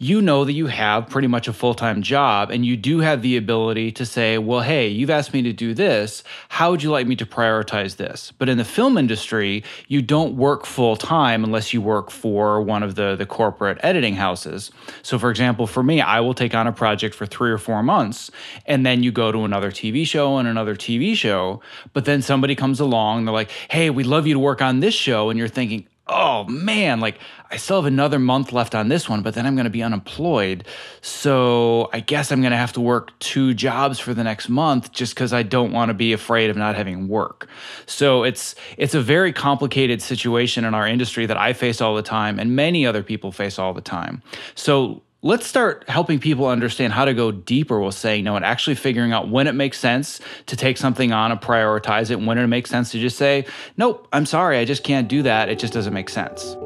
you 0.04 0.20
know 0.20 0.44
that 0.44 0.52
you 0.52 0.66
have 0.66 1.08
pretty 1.08 1.28
much 1.28 1.48
a 1.48 1.52
full 1.54 1.72
time 1.72 2.02
job 2.02 2.50
and 2.50 2.66
you 2.66 2.76
do 2.76 2.98
have 2.98 3.22
the 3.22 3.38
ability 3.38 3.90
to 3.90 4.04
say, 4.04 4.36
well, 4.36 4.60
hey, 4.60 4.86
you've 4.86 5.08
asked 5.08 5.32
me 5.32 5.40
to 5.40 5.52
do 5.54 5.72
this. 5.72 6.22
How 6.50 6.70
would 6.70 6.82
you 6.82 6.90
like 6.90 7.06
me 7.06 7.16
to 7.16 7.24
prioritize 7.24 7.96
this? 7.96 8.30
But 8.36 8.50
in 8.50 8.58
the 8.58 8.66
film 8.66 8.98
industry, 8.98 9.64
you 9.88 10.02
don't 10.02 10.36
work 10.36 10.66
full 10.66 10.96
time 10.96 11.42
unless 11.42 11.72
you 11.72 11.80
work 11.80 12.10
for 12.10 12.60
one 12.60 12.82
of 12.82 12.96
the, 12.96 13.16
the 13.16 13.24
corporate 13.24 13.78
editing 13.82 14.14
houses. 14.14 14.70
So, 15.00 15.18
for 15.18 15.30
example, 15.30 15.66
for 15.66 15.82
me, 15.82 16.02
I 16.02 16.20
will 16.20 16.34
take 16.34 16.54
on 16.54 16.66
a 16.66 16.72
project 16.72 17.14
for 17.14 17.24
three 17.24 17.50
or 17.50 17.58
four 17.58 17.82
months 17.82 18.30
and 18.66 18.84
then 18.84 19.02
you 19.02 19.10
go 19.10 19.32
to 19.32 19.44
another 19.44 19.70
TV 19.70 20.06
show 20.06 20.36
and 20.36 20.46
another 20.46 20.76
TV 20.76 21.16
show. 21.16 21.62
But 21.94 22.04
then 22.04 22.20
somebody 22.20 22.54
comes 22.54 22.78
along, 22.78 23.24
they're 23.24 23.32
like, 23.32 23.50
hey, 23.70 23.88
we'd 23.88 24.04
love 24.04 24.26
you 24.26 24.34
to 24.34 24.40
work 24.40 24.60
on 24.60 24.80
this 24.80 24.92
show. 24.92 25.30
And 25.30 25.38
you're 25.38 25.48
thinking, 25.48 25.86
oh 26.06 26.44
man, 26.44 27.00
like 27.00 27.18
I 27.50 27.56
still 27.56 27.76
have 27.76 27.86
another 27.86 28.18
month 28.18 28.52
left 28.52 28.74
on 28.74 28.88
this 28.88 29.08
one, 29.08 29.22
but 29.22 29.34
then 29.34 29.46
I'm 29.46 29.54
going 29.54 29.64
to 29.64 29.70
be 29.70 29.82
unemployed. 29.82 30.66
So 31.00 31.88
I 31.92 32.00
guess 32.00 32.30
I'm 32.30 32.40
going 32.40 32.50
to 32.50 32.58
have 32.58 32.72
to 32.74 32.80
work 32.80 33.18
two 33.20 33.54
jobs 33.54 33.98
for 33.98 34.12
the 34.12 34.24
next 34.24 34.48
month 34.48 34.92
just 34.92 35.14
because 35.14 35.32
I 35.32 35.42
don't 35.42 35.72
want 35.72 35.88
to 35.88 35.94
be 35.94 36.12
afraid 36.12 36.50
of 36.50 36.56
not 36.56 36.74
having 36.74 37.08
work. 37.08 37.48
So 37.86 38.22
it's 38.22 38.54
it's 38.76 38.94
a 38.94 39.00
very 39.00 39.32
complicated 39.32 40.02
situation 40.02 40.64
in 40.64 40.74
our 40.74 40.86
industry 40.86 41.26
that 41.26 41.36
I 41.36 41.52
face 41.52 41.80
all 41.80 41.94
the 41.94 42.02
time 42.02 42.38
and 42.38 42.54
many 42.54 42.86
other 42.86 43.02
people 43.02 43.32
face 43.32 43.58
all 43.58 43.72
the 43.72 43.80
time. 43.80 44.22
So 44.54 45.02
let's 45.24 45.46
start 45.46 45.88
helping 45.88 46.20
people 46.20 46.46
understand 46.46 46.92
how 46.92 47.06
to 47.06 47.14
go 47.14 47.32
deeper 47.32 47.80
with 47.80 47.94
saying 47.94 48.24
no 48.24 48.36
and 48.36 48.44
actually 48.44 48.76
figuring 48.76 49.10
out 49.10 49.30
when 49.30 49.46
it 49.46 49.54
makes 49.54 49.78
sense 49.78 50.20
to 50.44 50.54
take 50.54 50.76
something 50.76 51.12
on 51.12 51.32
and 51.32 51.40
prioritize 51.40 52.10
it, 52.10 52.20
when 52.20 52.36
it 52.36 52.46
makes 52.46 52.68
sense 52.68 52.92
to 52.92 53.00
just 53.00 53.16
say, 53.16 53.46
nope, 53.78 54.06
I'm 54.12 54.26
sorry, 54.26 54.58
I 54.58 54.66
just 54.66 54.84
can't 54.84 55.08
do 55.08 55.22
that. 55.22 55.48
It 55.48 55.58
just 55.58 55.72
doesn't 55.72 55.94
make 55.94 56.10
sense. 56.10 56.56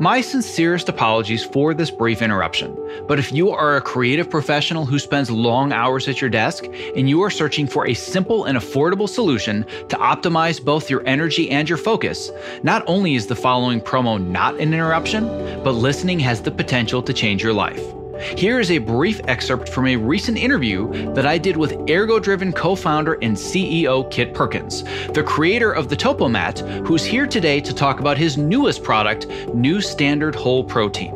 My 0.00 0.22
sincerest 0.22 0.88
apologies 0.88 1.44
for 1.44 1.72
this 1.72 1.90
brief 1.90 2.20
interruption. 2.20 2.76
But 3.06 3.20
if 3.20 3.32
you 3.32 3.50
are 3.50 3.76
a 3.76 3.82
creative 3.82 4.28
professional 4.28 4.86
who 4.86 4.98
spends 4.98 5.30
long 5.30 5.72
hours 5.72 6.08
at 6.08 6.20
your 6.20 6.30
desk 6.30 6.64
and 6.96 7.08
you 7.08 7.22
are 7.22 7.30
searching 7.30 7.68
for 7.68 7.86
a 7.86 7.94
simple 7.94 8.46
and 8.46 8.58
affordable 8.58 9.08
solution 9.08 9.64
to 9.88 9.96
optimize 9.96 10.64
both 10.64 10.90
your 10.90 11.06
energy 11.06 11.48
and 11.50 11.68
your 11.68 11.78
focus, 11.78 12.32
not 12.64 12.82
only 12.88 13.14
is 13.14 13.28
the 13.28 13.36
following 13.36 13.80
promo 13.80 14.20
not 14.20 14.54
an 14.54 14.72
interruption, 14.74 15.26
but 15.62 15.72
listening 15.72 16.18
has 16.18 16.42
the 16.42 16.50
potential 16.50 17.02
to 17.02 17.12
change 17.12 17.40
your 17.40 17.52
life. 17.52 17.99
Here 18.20 18.60
is 18.60 18.70
a 18.70 18.78
brief 18.78 19.20
excerpt 19.28 19.68
from 19.68 19.86
a 19.86 19.96
recent 19.96 20.36
interview 20.36 21.12
that 21.14 21.24
I 21.24 21.38
did 21.38 21.56
with 21.56 21.72
Ergo 21.88 22.18
Driven 22.18 22.52
co 22.52 22.74
founder 22.74 23.14
and 23.22 23.34
CEO 23.34 24.10
Kit 24.10 24.34
Perkins, 24.34 24.84
the 25.14 25.22
creator 25.22 25.72
of 25.72 25.88
the 25.88 25.96
Topomat, 25.96 26.86
who's 26.86 27.02
here 27.04 27.26
today 27.26 27.60
to 27.60 27.74
talk 27.74 27.98
about 27.98 28.18
his 28.18 28.36
newest 28.36 28.84
product, 28.84 29.26
New 29.54 29.80
Standard 29.80 30.34
Whole 30.34 30.62
Protein. 30.62 31.14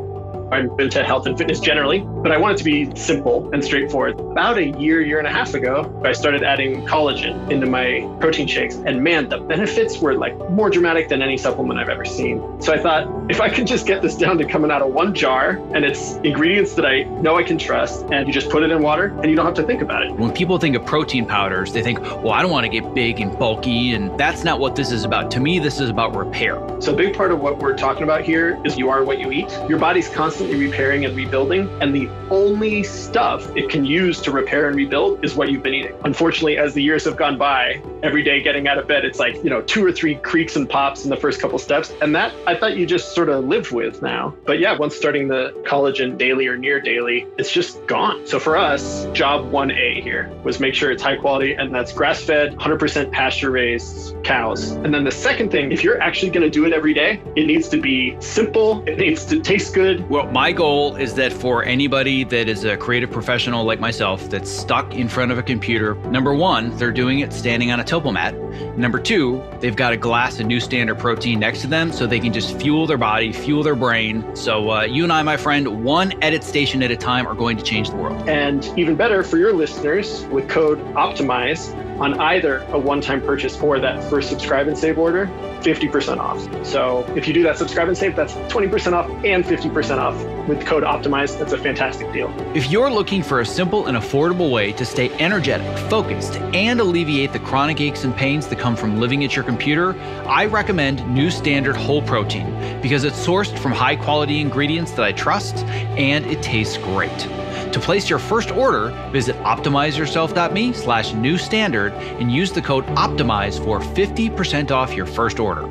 I'm 0.51 0.69
into 0.79 1.03
health 1.03 1.27
and 1.27 1.37
fitness 1.37 1.59
generally, 1.59 1.99
but 2.25 2.31
I 2.31 2.37
want 2.37 2.55
it 2.55 2.57
to 2.57 2.63
be 2.63 2.95
simple 2.95 3.53
and 3.53 3.63
straightforward. 3.63 4.19
About 4.19 4.57
a 4.57 4.65
year, 4.79 5.01
year 5.01 5.19
and 5.19 5.27
a 5.27 5.31
half 5.31 5.53
ago, 5.53 6.01
I 6.03 6.11
started 6.13 6.41
adding 6.43 6.85
collagen 6.87 7.51
into 7.51 7.67
my 7.67 8.09
protein 8.19 8.47
shakes. 8.47 8.75
And 8.77 9.03
man, 9.03 9.29
the 9.29 9.37
benefits 9.37 9.99
were 9.99 10.15
like 10.15 10.35
more 10.49 10.69
dramatic 10.71 11.07
than 11.07 11.21
any 11.21 11.37
supplement 11.37 11.79
I've 11.79 11.89
ever 11.89 12.03
seen. 12.03 12.59
So 12.61 12.73
I 12.73 12.79
thought 12.79 13.07
if 13.29 13.41
I 13.41 13.49
can 13.49 13.67
just 13.67 13.85
get 13.85 14.01
this 14.01 14.15
down 14.15 14.39
to 14.39 14.45
coming 14.45 14.71
out 14.71 14.81
of 14.81 14.91
one 14.91 15.13
jar 15.13 15.61
and 15.75 15.85
it's 15.85 16.13
ingredients 16.23 16.73
that 16.73 16.85
I 16.85 17.03
know 17.03 17.35
I 17.35 17.43
can 17.43 17.57
trust, 17.57 18.05
and 18.11 18.27
you 18.27 18.33
just 18.33 18.49
put 18.49 18.63
it 18.63 18.71
in 18.71 18.81
water 18.81 19.15
and 19.21 19.25
you 19.25 19.35
don't 19.35 19.45
have 19.45 19.55
to 19.55 19.63
think 19.63 19.83
about 19.83 20.03
it. 20.03 20.11
When 20.15 20.31
people 20.31 20.57
think 20.57 20.75
of 20.75 20.85
protein 20.85 21.27
powders, 21.27 21.73
they 21.73 21.83
think, 21.83 22.01
well, 22.01 22.31
I 22.31 22.41
don't 22.41 22.51
want 22.51 22.65
to 22.65 22.69
get 22.69 22.93
big 22.95 23.19
and 23.19 23.37
bulky. 23.37 23.93
And 23.93 24.17
that's 24.19 24.43
not 24.43 24.59
what 24.59 24.75
this 24.75 24.91
is 24.91 25.03
about. 25.03 25.29
To 25.31 25.39
me, 25.39 25.59
this 25.59 25.79
is 25.79 25.91
about 25.91 26.15
repair. 26.15 26.55
So 26.81 26.91
a 26.91 26.95
big 26.95 27.15
part 27.15 27.31
of 27.31 27.39
what 27.39 27.59
we're 27.59 27.77
talking 27.77 28.01
about 28.01 28.23
here 28.23 28.59
is 28.65 28.79
you 28.79 28.89
are 28.89 29.03
what 29.03 29.19
you 29.19 29.31
eat. 29.31 29.51
Your 29.69 29.77
body's 29.77 30.09
constantly 30.09 30.55
constantly 30.55 30.65
repairing 30.65 31.05
and 31.05 31.15
rebuilding. 31.15 31.69
And 31.81 31.93
the 31.93 32.07
only 32.29 32.83
stuff 32.83 33.55
it 33.55 33.69
can 33.69 33.85
use 33.85 34.21
to 34.21 34.31
repair 34.31 34.67
and 34.67 34.75
rebuild 34.75 35.23
is 35.23 35.35
what 35.35 35.51
you've 35.51 35.63
been 35.63 35.73
eating. 35.73 35.95
Unfortunately, 36.03 36.57
as 36.57 36.73
the 36.73 36.81
years 36.81 37.05
have 37.05 37.17
gone 37.17 37.37
by, 37.37 37.81
every 38.03 38.23
day 38.23 38.41
getting 38.41 38.67
out 38.67 38.77
of 38.77 38.87
bed, 38.87 39.05
it's 39.05 39.19
like, 39.19 39.35
you 39.43 39.49
know, 39.49 39.61
two 39.61 39.85
or 39.85 39.91
three 39.91 40.15
creaks 40.15 40.55
and 40.55 40.69
pops 40.69 41.03
in 41.03 41.09
the 41.09 41.17
first 41.17 41.39
couple 41.39 41.59
steps. 41.59 41.93
And 42.01 42.15
that 42.15 42.33
I 42.47 42.55
thought 42.55 42.77
you 42.77 42.85
just 42.85 43.13
sort 43.13 43.29
of 43.29 43.45
lived 43.45 43.71
with 43.71 44.01
now. 44.01 44.35
But 44.45 44.59
yeah, 44.59 44.77
once 44.77 44.95
starting 44.95 45.27
the 45.27 45.53
collagen 45.65 46.17
daily 46.17 46.47
or 46.47 46.57
near 46.57 46.79
daily, 46.79 47.27
it's 47.37 47.51
just 47.51 47.85
gone. 47.87 48.25
So 48.25 48.39
for 48.39 48.57
us, 48.57 49.05
job 49.13 49.51
1A 49.51 50.01
here 50.01 50.31
was 50.43 50.59
make 50.59 50.73
sure 50.73 50.91
it's 50.91 51.03
high 51.03 51.17
quality 51.17 51.53
and 51.53 51.73
that's 51.73 51.93
grass 51.93 52.21
fed, 52.21 52.55
100% 52.57 53.11
pasture 53.11 53.51
raised 53.51 54.15
cows. 54.23 54.71
And 54.71 54.93
then 54.93 55.03
the 55.03 55.11
second 55.11 55.51
thing, 55.51 55.71
if 55.71 55.83
you're 55.83 56.01
actually 56.01 56.31
going 56.31 56.43
to 56.43 56.49
do 56.49 56.65
it 56.65 56.73
every 56.73 56.93
day, 56.93 57.21
it 57.35 57.45
needs 57.45 57.69
to 57.69 57.79
be 57.79 58.15
simple, 58.19 58.83
it 58.87 58.97
needs 58.97 59.25
to 59.25 59.39
taste 59.39 59.73
good. 59.73 60.07
Well, 60.09 60.31
my 60.31 60.51
goal 60.51 60.95
is 60.95 61.13
that 61.15 61.31
for 61.31 61.63
anybody 61.63 62.04
that 62.05 62.47
is 62.47 62.63
a 62.63 62.77
creative 62.77 63.09
professional 63.09 63.65
like 63.65 63.79
myself 63.79 64.29
that's 64.29 64.49
stuck 64.49 64.93
in 64.93 65.09
front 65.09 65.31
of 65.31 65.39
a 65.39 65.43
computer, 65.43 65.95
number 66.11 66.35
one, 66.35 66.75
they're 66.77 66.91
doing 66.91 67.19
it 67.19 67.33
standing 67.33 67.71
on 67.71 67.79
a 67.79 67.83
Topomat. 67.83 68.77
Number 68.77 68.99
two, 68.99 69.43
they've 69.59 69.75
got 69.75 69.91
a 69.91 69.97
glass 69.97 70.39
of 70.39 70.45
new 70.45 70.59
standard 70.59 70.99
protein 70.99 71.39
next 71.39 71.61
to 71.61 71.67
them 71.67 71.91
so 71.91 72.05
they 72.05 72.19
can 72.19 72.31
just 72.31 72.59
fuel 72.59 72.85
their 72.85 72.99
body, 72.99 73.33
fuel 73.33 73.63
their 73.63 73.75
brain. 73.75 74.35
So 74.35 74.69
uh, 74.69 74.83
you 74.83 75.03
and 75.03 75.11
I, 75.11 75.23
my 75.23 75.35
friend, 75.35 75.83
one 75.83 76.13
edit 76.21 76.43
station 76.43 76.83
at 76.83 76.91
a 76.91 76.97
time 76.97 77.27
are 77.27 77.33
going 77.33 77.57
to 77.57 77.63
change 77.63 77.89
the 77.89 77.95
world. 77.95 78.29
And 78.29 78.63
even 78.77 78.95
better 78.95 79.23
for 79.23 79.37
your 79.37 79.53
listeners, 79.53 80.25
with 80.27 80.47
code 80.47 80.79
OPTIMIZE 80.95 81.94
on 81.99 82.19
either 82.19 82.57
a 82.69 82.79
one-time 82.79 83.21
purchase 83.21 83.59
or 83.59 83.79
that 83.79 84.03
first 84.09 84.29
subscribe 84.29 84.67
and 84.67 84.77
save 84.77 84.97
order, 84.97 85.27
50% 85.61 86.17
off. 86.17 86.65
So 86.65 87.05
if 87.15 87.27
you 87.27 87.33
do 87.33 87.43
that 87.43 87.57
subscribe 87.57 87.87
and 87.87 87.97
save, 87.97 88.15
that's 88.15 88.33
20% 88.33 88.93
off 88.93 89.09
and 89.23 89.43
50% 89.43 89.97
off 89.97 90.47
with 90.47 90.65
code 90.65 90.83
OPTIMIZE. 90.83 91.37
That's 91.37 91.53
a 91.53 91.57
fantastic 91.57 92.11
deal. 92.13 92.33
If 92.53 92.69
you're 92.69 92.91
looking 92.91 93.23
for 93.23 93.39
a 93.39 93.45
simple 93.45 93.87
and 93.87 93.97
affordable 93.97 94.51
way 94.51 94.71
to 94.73 94.85
stay 94.85 95.09
energetic, 95.19 95.65
focused, 95.89 96.35
and 96.35 96.79
alleviate 96.79 97.33
the 97.33 97.39
chronic 97.39 97.81
aches 97.81 98.03
and 98.03 98.15
pains 98.15 98.47
that 98.47 98.59
come 98.59 98.75
from 98.75 98.99
living 98.99 99.23
at 99.23 99.35
your 99.35 99.45
computer, 99.45 99.99
I 100.27 100.45
recommend 100.45 101.07
New 101.13 101.31
Standard 101.31 101.75
Whole 101.75 102.01
Protein 102.01 102.81
because 102.81 103.03
it's 103.03 103.25
sourced 103.25 103.57
from 103.57 103.71
high 103.71 103.95
quality 103.95 104.39
ingredients 104.41 104.91
that 104.91 105.03
I 105.03 105.11
trust 105.11 105.57
and 105.97 106.25
it 106.25 106.41
tastes 106.43 106.77
great. 106.77 107.27
To 107.75 107.81
place 107.81 108.09
your 108.09 108.19
first 108.19 108.51
order, 108.51 108.91
visit 109.11 109.35
optimizeyourself.me 109.39 110.71
slash 110.71 111.13
new 111.13 111.37
standard 111.37 111.91
and 111.91 112.31
use 112.31 112.53
the 112.53 112.61
code 112.61 112.85
OPTIMIZE 112.95 113.59
for 113.59 113.81
50% 113.81 114.71
off 114.71 114.93
your 114.93 115.05
first 115.05 115.41
order. 115.41 115.67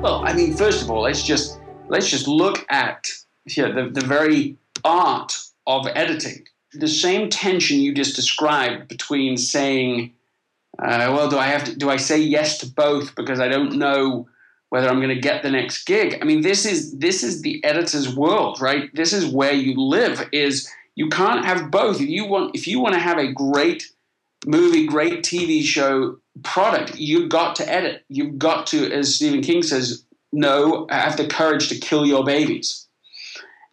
Well, 0.00 0.22
I 0.24 0.32
mean, 0.32 0.56
first 0.56 0.80
of 0.84 0.88
all, 0.88 1.02
let's 1.02 1.24
just 1.24 1.58
let's 1.88 2.08
just 2.08 2.28
look 2.28 2.64
at 2.70 3.08
yeah, 3.46 3.72
the, 3.72 3.88
the 3.88 4.06
very 4.06 4.58
art 4.84 5.36
of 5.66 5.88
editing. 5.88 6.46
The 6.74 6.86
same 6.86 7.30
tension 7.30 7.80
you 7.80 7.92
just 7.92 8.14
described 8.14 8.86
between 8.86 9.38
saying, 9.38 10.12
uh, 10.78 11.10
well, 11.12 11.28
do 11.28 11.36
I 11.36 11.48
have 11.48 11.64
to, 11.64 11.74
do 11.74 11.90
I 11.90 11.96
say 11.96 12.20
yes 12.20 12.58
to 12.58 12.70
both 12.70 13.16
because 13.16 13.40
I 13.40 13.48
don't 13.48 13.74
know 13.74 14.28
whether 14.70 14.88
I'm 14.88 14.96
going 14.96 15.14
to 15.14 15.20
get 15.20 15.42
the 15.42 15.50
next 15.50 15.84
gig? 15.84 16.18
I 16.20 16.24
mean, 16.24 16.40
this 16.40 16.64
is 16.64 16.96
this 16.98 17.22
is 17.22 17.42
the 17.42 17.62
editor's 17.64 18.14
world, 18.14 18.60
right? 18.60 18.92
This 18.94 19.12
is 19.12 19.26
where 19.26 19.52
you 19.52 19.80
live. 19.80 20.28
Is 20.32 20.68
you 20.94 21.08
can't 21.08 21.44
have 21.44 21.70
both. 21.70 22.00
If 22.00 22.08
you 22.08 22.24
want, 22.26 22.56
if 22.56 22.66
you 22.66 22.80
want 22.80 22.94
to 22.94 23.00
have 23.00 23.18
a 23.18 23.32
great 23.32 23.90
movie, 24.46 24.86
great 24.86 25.22
TV 25.22 25.62
show 25.62 26.16
product, 26.42 26.96
you've 26.96 27.28
got 27.28 27.56
to 27.56 27.70
edit. 27.70 28.04
You've 28.08 28.38
got 28.38 28.66
to, 28.68 28.90
as 28.90 29.14
Stephen 29.14 29.42
King 29.42 29.62
says, 29.62 30.04
no, 30.32 30.86
have 30.90 31.16
the 31.16 31.26
courage 31.26 31.68
to 31.68 31.78
kill 31.78 32.06
your 32.06 32.24
babies 32.24 32.86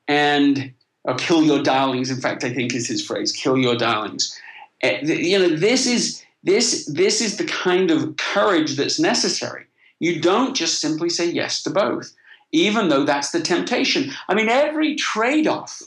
and 0.08 0.74
or 1.04 1.16
kill 1.16 1.44
your 1.44 1.62
darlings. 1.62 2.10
In 2.10 2.20
fact, 2.20 2.44
I 2.44 2.54
think 2.54 2.74
is 2.74 2.88
his 2.88 3.06
phrase: 3.06 3.32
"Kill 3.32 3.58
your 3.58 3.76
darlings." 3.76 4.38
Uh, 4.84 4.98
you 5.04 5.38
know, 5.38 5.56
this 5.56 5.86
is 5.86 6.24
this 6.44 6.86
this 6.86 7.22
is 7.22 7.38
the 7.38 7.46
kind 7.46 7.92
of 7.92 8.18
courage 8.18 8.76
that's 8.76 9.00
necessary. 9.00 9.67
You 10.00 10.22
don't 10.22 10.56
just 10.56 10.80
simply 10.80 11.10
say 11.10 11.30
yes 11.30 11.64
to 11.64 11.70
both, 11.70 12.14
even 12.52 12.90
though 12.90 13.04
that's 13.04 13.32
the 13.32 13.42
temptation. 13.42 14.12
I 14.28 14.36
mean, 14.36 14.50
every 14.50 14.96
trade-off, 14.96 15.82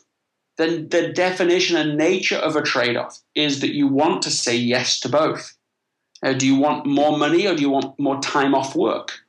the, 0.57 0.87
the 0.91 1.13
definition 1.13 1.77
and 1.77 1.97
nature 1.97 2.37
of 2.37 2.57
a 2.57 2.63
trade-off 2.63 3.19
is 3.35 3.61
that 3.61 3.75
you 3.75 3.87
want 3.87 4.23
to 4.23 4.31
say 4.31 4.57
yes 4.57 5.01
to 5.01 5.09
both. 5.09 5.57
Uh, 6.23 6.35
do 6.35 6.47
you 6.47 6.57
want 6.57 6.85
more 6.87 7.17
money 7.17 7.47
or 7.47 7.55
do 7.55 7.63
you 7.63 7.71
want 7.71 7.99
more 7.99 8.21
time 8.21 8.55
off 8.55 8.77
work? 8.77 9.21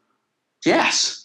Yes 0.65 1.21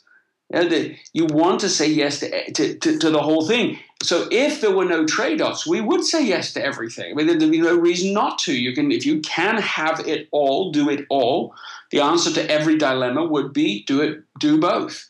you 1.12 1.26
want 1.26 1.60
to 1.60 1.68
say 1.68 1.88
yes 1.88 2.20
to, 2.20 2.52
to, 2.52 2.78
to, 2.78 2.98
to, 2.98 3.10
the 3.10 3.22
whole 3.22 3.46
thing. 3.46 3.78
So 4.02 4.28
if 4.30 4.60
there 4.60 4.74
were 4.74 4.84
no 4.84 5.06
trade-offs, 5.06 5.66
we 5.66 5.80
would 5.80 6.04
say 6.04 6.24
yes 6.24 6.52
to 6.52 6.64
everything. 6.64 7.12
I 7.12 7.14
mean, 7.14 7.26
there'd 7.26 7.50
be 7.50 7.60
no 7.60 7.76
reason 7.76 8.12
not 8.12 8.38
to. 8.40 8.54
You 8.54 8.74
can, 8.74 8.92
if 8.92 9.06
you 9.06 9.20
can 9.20 9.56
have 9.56 10.06
it 10.06 10.28
all, 10.32 10.70
do 10.70 10.90
it 10.90 11.06
all. 11.08 11.54
The 11.90 12.00
answer 12.00 12.32
to 12.34 12.50
every 12.50 12.76
dilemma 12.76 13.24
would 13.24 13.52
be 13.52 13.84
do 13.84 14.02
it, 14.02 14.22
do 14.38 14.60
both. 14.60 15.08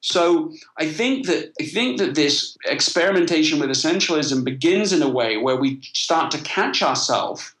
So 0.00 0.52
I 0.78 0.88
think 0.88 1.26
that 1.26 1.52
I 1.60 1.64
think 1.64 1.98
that 1.98 2.16
this 2.16 2.56
experimentation 2.66 3.60
with 3.60 3.70
essentialism 3.70 4.44
begins 4.44 4.92
in 4.92 5.02
a 5.02 5.08
way 5.08 5.36
where 5.36 5.56
we 5.56 5.80
start 5.92 6.32
to 6.32 6.38
catch 6.38 6.82
ourselves 6.82 7.54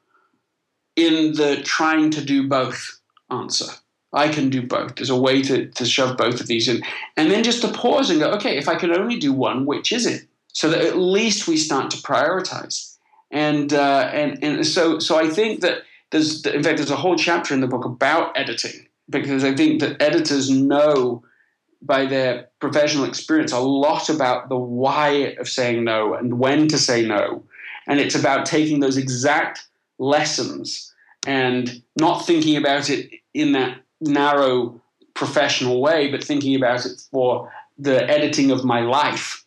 in 0.96 1.34
the 1.34 1.62
trying 1.62 2.10
to 2.10 2.24
do 2.24 2.48
both 2.48 3.00
answer. 3.30 3.66
I 4.12 4.28
can 4.28 4.50
do 4.50 4.66
both. 4.66 4.96
There's 4.96 5.08
a 5.08 5.16
way 5.16 5.40
to, 5.42 5.68
to 5.68 5.86
shove 5.86 6.16
both 6.16 6.40
of 6.40 6.46
these 6.46 6.68
in. 6.68 6.82
And 7.16 7.30
then 7.30 7.44
just 7.44 7.62
to 7.62 7.68
pause 7.68 8.10
and 8.10 8.20
go, 8.20 8.30
okay, 8.32 8.58
if 8.58 8.68
I 8.68 8.74
can 8.74 8.94
only 8.94 9.18
do 9.18 9.32
one, 9.32 9.64
which 9.64 9.92
is 9.92 10.04
it? 10.04 10.26
So 10.52 10.70
that 10.70 10.82
at 10.82 10.98
least 10.98 11.48
we 11.48 11.56
start 11.56 11.90
to 11.92 11.96
prioritize. 11.98 12.96
And, 13.30 13.72
uh, 13.72 14.10
and, 14.12 14.42
and 14.44 14.66
so, 14.66 14.98
so 14.98 15.18
I 15.18 15.28
think 15.28 15.60
that 15.60 15.82
there's, 16.10 16.44
in 16.44 16.62
fact, 16.62 16.76
there's 16.76 16.90
a 16.90 16.96
whole 16.96 17.16
chapter 17.16 17.54
in 17.54 17.60
the 17.60 17.66
book 17.66 17.84
about 17.84 18.36
editing 18.36 18.86
because 19.08 19.44
I 19.44 19.54
think 19.54 19.80
that 19.80 20.00
editors 20.00 20.50
know 20.50 21.22
by 21.80 22.06
their 22.06 22.48
professional 22.60 23.04
experience 23.04 23.52
a 23.52 23.58
lot 23.58 24.08
about 24.08 24.48
the 24.48 24.56
why 24.56 25.34
of 25.38 25.48
saying 25.48 25.84
no 25.84 26.14
and 26.14 26.38
when 26.38 26.68
to 26.68 26.78
say 26.78 27.04
no. 27.04 27.42
And 27.86 27.98
it's 27.98 28.14
about 28.14 28.46
taking 28.46 28.80
those 28.80 28.96
exact 28.96 29.66
lessons 29.98 30.92
and 31.26 31.82
not 31.96 32.26
thinking 32.26 32.56
about 32.56 32.90
it 32.90 33.10
in 33.34 33.52
that 33.52 33.80
narrow 34.00 34.80
professional 35.14 35.80
way, 35.80 36.10
but 36.10 36.22
thinking 36.22 36.54
about 36.56 36.86
it 36.86 37.00
for 37.10 37.52
the 37.78 38.08
editing 38.08 38.50
of 38.50 38.64
my 38.64 38.80
life, 38.80 39.41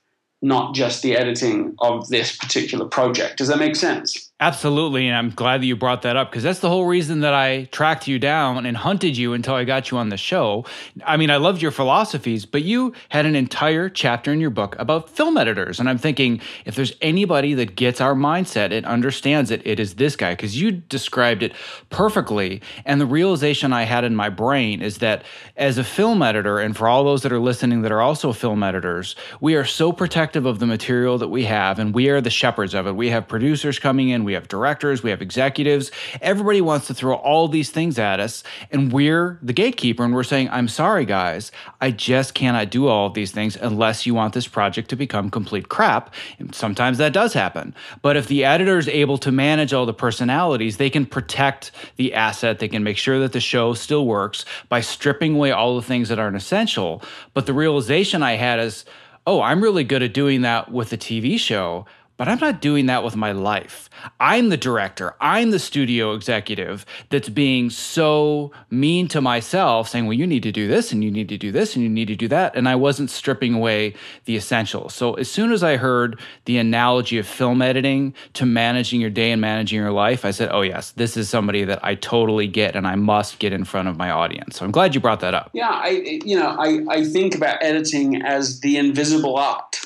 not 0.45 0.75
just 0.75 1.01
the 1.01 1.17
editing 1.17 1.75
of 1.79 2.07
this 2.09 2.35
particular 2.35 2.85
project. 2.85 3.37
Does 3.37 3.47
that 3.47 3.57
make 3.57 3.75
sense? 3.75 4.31
Absolutely. 4.41 5.07
And 5.07 5.15
I'm 5.15 5.29
glad 5.29 5.61
that 5.61 5.65
you 5.65 5.77
brought 5.77 6.01
that 6.01 6.17
up 6.17 6.29
because 6.29 6.43
that's 6.43 6.59
the 6.59 6.67
whole 6.67 6.85
reason 6.85 7.21
that 7.21 7.33
I 7.33 7.69
tracked 7.71 8.05
you 8.05 8.19
down 8.19 8.65
and 8.65 8.75
hunted 8.75 9.15
you 9.15 9.31
until 9.31 9.53
I 9.53 9.63
got 9.63 9.91
you 9.91 9.97
on 9.97 10.09
the 10.09 10.17
show. 10.17 10.65
I 11.05 11.15
mean, 11.15 11.29
I 11.29 11.37
loved 11.37 11.61
your 11.61 11.71
philosophies, 11.71 12.45
but 12.45 12.61
you 12.61 12.91
had 13.07 13.25
an 13.25 13.37
entire 13.37 13.87
chapter 13.87 14.33
in 14.33 14.41
your 14.41 14.49
book 14.49 14.75
about 14.77 15.09
film 15.09 15.37
editors. 15.37 15.79
And 15.79 15.87
I'm 15.89 15.97
thinking, 15.97 16.41
if 16.65 16.75
there's 16.75 16.91
anybody 17.01 17.53
that 17.53 17.77
gets 17.77 18.01
our 18.01 18.13
mindset 18.13 18.73
and 18.73 18.85
understands 18.85 19.51
it, 19.51 19.65
it 19.65 19.79
is 19.79 19.95
this 19.95 20.17
guy 20.17 20.33
because 20.33 20.59
you 20.59 20.69
described 20.69 21.41
it 21.41 21.53
perfectly. 21.89 22.61
And 22.83 22.99
the 22.99 23.05
realization 23.05 23.71
I 23.71 23.83
had 23.83 24.03
in 24.03 24.17
my 24.17 24.27
brain 24.27 24.81
is 24.81 24.97
that 24.97 25.23
as 25.55 25.77
a 25.77 25.83
film 25.83 26.21
editor, 26.21 26.59
and 26.59 26.75
for 26.75 26.89
all 26.89 27.05
those 27.05 27.23
that 27.23 27.31
are 27.31 27.39
listening 27.39 27.83
that 27.83 27.91
are 27.93 28.01
also 28.01 28.33
film 28.33 28.63
editors, 28.63 29.15
we 29.39 29.55
are 29.55 29.63
so 29.63 29.93
protective 29.93 30.45
of 30.45 30.59
the 30.59 30.67
material 30.67 31.17
that 31.19 31.29
we 31.29 31.45
have 31.45 31.79
and 31.79 31.95
we 31.95 32.09
are 32.09 32.19
the 32.19 32.29
shepherds 32.29 32.73
of 32.73 32.85
it. 32.85 32.97
We 32.97 33.11
have 33.11 33.29
producers 33.29 33.79
coming 33.79 34.09
in 34.09 34.24
we 34.25 34.33
have 34.33 34.47
directors, 34.47 35.03
we 35.03 35.09
have 35.09 35.21
executives. 35.21 35.91
Everybody 36.21 36.61
wants 36.61 36.87
to 36.87 36.93
throw 36.93 37.15
all 37.15 37.47
these 37.47 37.69
things 37.69 37.97
at 37.99 38.19
us. 38.19 38.43
And 38.71 38.91
we're 38.91 39.39
the 39.41 39.53
gatekeeper 39.53 40.03
and 40.03 40.13
we're 40.13 40.23
saying, 40.23 40.49
I'm 40.49 40.67
sorry, 40.67 41.05
guys, 41.05 41.51
I 41.79 41.91
just 41.91 42.33
cannot 42.33 42.69
do 42.69 42.87
all 42.87 43.07
of 43.07 43.13
these 43.13 43.31
things 43.31 43.55
unless 43.55 44.05
you 44.05 44.13
want 44.13 44.33
this 44.33 44.47
project 44.47 44.89
to 44.89 44.95
become 44.95 45.29
complete 45.29 45.69
crap. 45.69 46.13
And 46.39 46.53
sometimes 46.53 46.97
that 46.97 47.13
does 47.13 47.33
happen. 47.33 47.73
But 48.01 48.17
if 48.17 48.27
the 48.27 48.43
editor 48.43 48.77
is 48.77 48.87
able 48.87 49.17
to 49.19 49.31
manage 49.31 49.73
all 49.73 49.85
the 49.85 49.93
personalities, 49.93 50.77
they 50.77 50.89
can 50.89 51.05
protect 51.05 51.71
the 51.95 52.13
asset, 52.13 52.59
they 52.59 52.67
can 52.67 52.83
make 52.83 52.97
sure 52.97 53.19
that 53.19 53.31
the 53.31 53.39
show 53.39 53.73
still 53.73 54.05
works 54.05 54.45
by 54.69 54.81
stripping 54.81 55.35
away 55.35 55.51
all 55.51 55.75
the 55.75 55.81
things 55.81 56.09
that 56.09 56.19
aren't 56.19 56.35
essential. 56.35 57.01
But 57.33 57.45
the 57.45 57.53
realization 57.53 58.23
I 58.23 58.33
had 58.33 58.59
is, 58.59 58.85
oh, 59.27 59.41
I'm 59.41 59.61
really 59.61 59.83
good 59.83 60.03
at 60.03 60.13
doing 60.13 60.41
that 60.41 60.71
with 60.71 60.93
a 60.93 60.97
TV 60.97 61.39
show 61.39 61.85
but 62.17 62.27
I'm 62.27 62.39
not 62.39 62.61
doing 62.61 62.85
that 62.87 63.03
with 63.03 63.15
my 63.15 63.31
life. 63.31 63.89
I'm 64.19 64.49
the 64.49 64.57
director, 64.57 65.15
I'm 65.19 65.51
the 65.51 65.59
studio 65.59 66.13
executive 66.13 66.85
that's 67.09 67.29
being 67.29 67.69
so 67.69 68.51
mean 68.69 69.07
to 69.09 69.21
myself, 69.21 69.89
saying, 69.89 70.05
well, 70.05 70.13
you 70.13 70.27
need 70.27 70.43
to 70.43 70.51
do 70.51 70.67
this 70.67 70.91
and 70.91 71.03
you 71.03 71.11
need 71.11 71.29
to 71.29 71.37
do 71.37 71.51
this 71.51 71.75
and 71.75 71.83
you 71.83 71.89
need 71.89 72.07
to 72.07 72.15
do 72.15 72.27
that. 72.27 72.55
And 72.55 72.67
I 72.69 72.75
wasn't 72.75 73.09
stripping 73.09 73.53
away 73.53 73.95
the 74.25 74.35
essentials. 74.35 74.93
So 74.93 75.13
as 75.15 75.29
soon 75.29 75.51
as 75.51 75.63
I 75.63 75.77
heard 75.77 76.19
the 76.45 76.57
analogy 76.57 77.17
of 77.17 77.27
film 77.27 77.61
editing 77.61 78.13
to 78.33 78.45
managing 78.45 79.01
your 79.01 79.09
day 79.09 79.31
and 79.31 79.41
managing 79.41 79.79
your 79.79 79.91
life, 79.91 80.25
I 80.25 80.31
said, 80.31 80.49
oh, 80.51 80.61
yes, 80.61 80.91
this 80.91 81.17
is 81.17 81.29
somebody 81.29 81.63
that 81.65 81.83
I 81.83 81.95
totally 81.95 82.47
get 82.47 82.75
and 82.75 82.87
I 82.87 82.95
must 82.95 83.39
get 83.39 83.53
in 83.53 83.65
front 83.65 83.87
of 83.87 83.97
my 83.97 84.09
audience. 84.09 84.57
So 84.57 84.65
I'm 84.65 84.71
glad 84.71 84.95
you 84.95 85.01
brought 85.01 85.19
that 85.21 85.33
up. 85.33 85.49
Yeah, 85.53 85.69
I, 85.69 86.21
you 86.23 86.37
know, 86.37 86.55
I, 86.59 86.85
I 86.89 87.03
think 87.03 87.35
about 87.35 87.57
editing 87.61 88.21
as 88.21 88.61
the 88.61 88.77
invisible 88.77 89.37
art. 89.37 89.81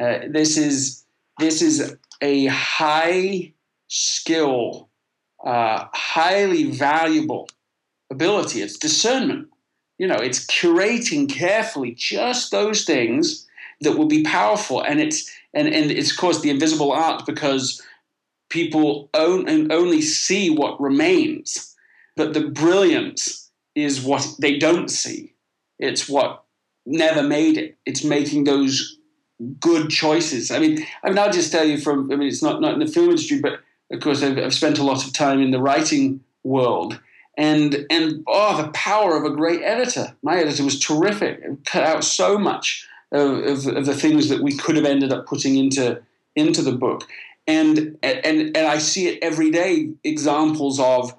Uh, 0.00 0.20
this 0.28 0.56
is 0.56 1.01
this 1.42 1.60
is 1.60 1.96
a 2.20 2.46
high 2.46 3.52
skill, 3.88 4.88
uh, 5.44 5.86
highly 5.92 6.70
valuable 6.70 7.48
ability. 8.10 8.62
It's 8.62 8.78
discernment. 8.78 9.48
You 9.98 10.06
know, 10.06 10.16
it's 10.16 10.46
curating 10.46 11.28
carefully 11.28 11.94
just 11.96 12.52
those 12.52 12.84
things 12.84 13.46
that 13.80 13.98
will 13.98 14.06
be 14.06 14.22
powerful, 14.22 14.82
and 14.82 15.00
it's 15.00 15.30
and 15.52 15.66
and 15.68 15.90
it's 15.90 16.12
of 16.12 16.16
course 16.16 16.40
the 16.40 16.50
invisible 16.50 16.92
art 16.92 17.26
because 17.26 17.82
people 18.48 19.10
own, 19.14 19.48
and 19.48 19.72
only 19.72 20.00
see 20.00 20.48
what 20.48 20.80
remains, 20.80 21.74
but 22.16 22.34
the 22.34 22.48
brilliance 22.48 23.50
is 23.74 24.02
what 24.02 24.26
they 24.40 24.58
don't 24.58 24.90
see. 24.90 25.34
It's 25.78 26.08
what 26.08 26.44
never 26.86 27.22
made 27.22 27.56
it. 27.56 27.78
It's 27.86 28.04
making 28.04 28.44
those 28.44 28.98
good 29.60 29.90
choices. 29.90 30.50
I 30.50 30.58
mean, 30.58 30.84
I 31.02 31.08
mean, 31.08 31.18
I'll 31.18 31.32
just 31.32 31.52
tell 31.52 31.64
you 31.64 31.78
from, 31.78 32.10
I 32.12 32.16
mean, 32.16 32.28
it's 32.28 32.42
not, 32.42 32.60
not 32.60 32.74
in 32.74 32.80
the 32.80 32.86
film 32.86 33.10
industry, 33.10 33.40
but 33.40 33.60
of 33.90 34.00
course 34.00 34.22
I've, 34.22 34.38
I've 34.38 34.54
spent 34.54 34.78
a 34.78 34.84
lot 34.84 35.06
of 35.06 35.12
time 35.12 35.40
in 35.40 35.50
the 35.50 35.60
writing 35.60 36.20
world. 36.44 37.00
And, 37.36 37.86
and 37.90 38.22
oh, 38.26 38.62
the 38.62 38.68
power 38.72 39.16
of 39.16 39.24
a 39.24 39.34
great 39.34 39.62
editor. 39.62 40.14
My 40.22 40.36
editor 40.36 40.64
was 40.64 40.78
terrific. 40.78 41.40
It 41.42 41.64
cut 41.64 41.82
out 41.84 42.04
so 42.04 42.38
much 42.38 42.86
of, 43.10 43.38
of, 43.38 43.66
of 43.66 43.86
the 43.86 43.94
things 43.94 44.28
that 44.28 44.42
we 44.42 44.56
could 44.56 44.76
have 44.76 44.84
ended 44.84 45.12
up 45.12 45.26
putting 45.26 45.56
into, 45.56 46.02
into 46.36 46.62
the 46.62 46.72
book. 46.72 47.04
And, 47.46 47.98
and, 48.02 48.56
and 48.56 48.56
I 48.56 48.78
see 48.78 49.08
it 49.08 49.18
every 49.22 49.50
day 49.50 49.90
examples 50.04 50.78
of, 50.78 51.14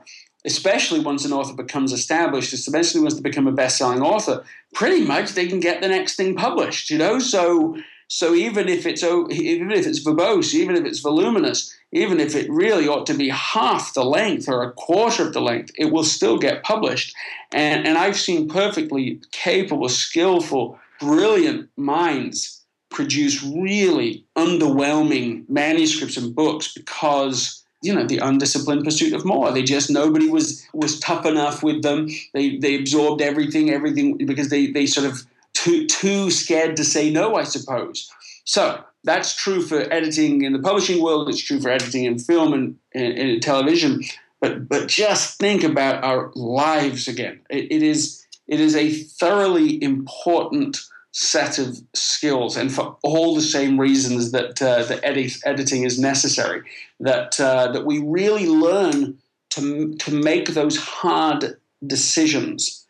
especially 0.45 0.99
once 0.99 1.25
an 1.25 1.33
author 1.33 1.53
becomes 1.53 1.93
established, 1.93 2.53
especially 2.53 3.01
once 3.01 3.15
they 3.15 3.21
become 3.21 3.47
a 3.47 3.51
best-selling 3.51 4.01
author, 4.01 4.43
pretty 4.73 5.05
much 5.05 5.31
they 5.31 5.47
can 5.47 5.59
get 5.59 5.81
the 5.81 5.87
next 5.87 6.15
thing 6.15 6.35
published, 6.35 6.89
you 6.89 6.97
know? 6.97 7.17
So 7.19 7.77
so 8.07 8.33
even 8.33 8.69
if 8.69 8.85
it's 8.85 9.03
even 9.03 9.71
if 9.71 9.87
it's 9.87 10.03
verbose, 10.03 10.53
even 10.53 10.75
if 10.75 10.85
it's 10.85 10.99
voluminous, 10.99 11.75
even 11.91 12.19
if 12.19 12.35
it 12.35 12.49
really 12.49 12.87
ought 12.87 13.05
to 13.07 13.13
be 13.13 13.29
half 13.29 13.93
the 13.93 14.03
length 14.03 14.49
or 14.49 14.63
a 14.63 14.71
quarter 14.73 15.27
of 15.27 15.33
the 15.33 15.41
length, 15.41 15.71
it 15.77 15.91
will 15.91 16.03
still 16.03 16.37
get 16.37 16.63
published. 16.63 17.15
And, 17.53 17.87
and 17.87 17.97
I've 17.97 18.19
seen 18.19 18.49
perfectly 18.49 19.21
capable, 19.31 19.87
skillful, 19.89 20.79
brilliant 20.99 21.69
minds 21.77 22.63
produce 22.89 23.43
really 23.43 24.25
underwhelming 24.35 25.47
manuscripts 25.49 26.17
and 26.17 26.35
books 26.35 26.73
because 26.73 27.63
you 27.81 27.93
know 27.93 28.05
the 28.05 28.19
undisciplined 28.19 28.83
pursuit 28.83 29.13
of 29.13 29.25
more 29.25 29.51
they 29.51 29.63
just 29.63 29.89
nobody 29.89 30.29
was 30.29 30.63
was 30.73 30.99
tough 30.99 31.25
enough 31.25 31.63
with 31.63 31.81
them 31.81 32.07
they 32.33 32.55
they 32.57 32.75
absorbed 32.75 33.19
everything 33.19 33.71
everything 33.71 34.15
because 34.17 34.49
they 34.49 34.67
they 34.67 34.85
sort 34.85 35.07
of 35.07 35.25
too 35.53 35.87
too 35.87 36.31
scared 36.31 36.77
to 36.77 36.83
say 36.83 37.09
no, 37.09 37.35
I 37.35 37.43
suppose. 37.43 38.11
So 38.45 38.83
that's 39.03 39.35
true 39.35 39.61
for 39.61 39.81
editing 39.93 40.43
in 40.43 40.53
the 40.53 40.59
publishing 40.59 41.01
world. 41.01 41.29
It's 41.29 41.41
true 41.41 41.59
for 41.59 41.69
editing 41.69 42.05
in 42.05 42.19
film 42.19 42.53
and, 42.53 42.77
in 42.93 43.39
television. 43.39 44.01
But 44.41 44.67
but 44.67 44.87
just 44.87 45.39
think 45.39 45.63
about 45.63 46.03
our 46.03 46.31
lives 46.35 47.07
again. 47.07 47.41
it, 47.49 47.71
it 47.71 47.83
is 47.83 48.23
it 48.47 48.59
is 48.59 48.75
a 48.75 48.91
thoroughly 48.91 49.81
important 49.81 50.77
set 51.11 51.59
of 51.59 51.77
skills, 51.93 52.57
and 52.57 52.73
for 52.73 52.97
all 53.03 53.35
the 53.35 53.41
same 53.41 53.79
reasons 53.79 54.31
that 54.31 54.61
uh, 54.61 54.83
the 54.83 54.99
edit, 55.05 55.37
editing 55.45 55.83
is 55.83 55.99
necessary. 55.99 56.63
That 56.99 57.39
uh, 57.39 57.71
that 57.71 57.85
we 57.85 57.99
really 57.99 58.47
learn 58.47 59.17
to 59.51 59.95
to 59.95 60.11
make 60.11 60.49
those 60.49 60.77
hard 60.77 61.57
decisions 61.85 62.82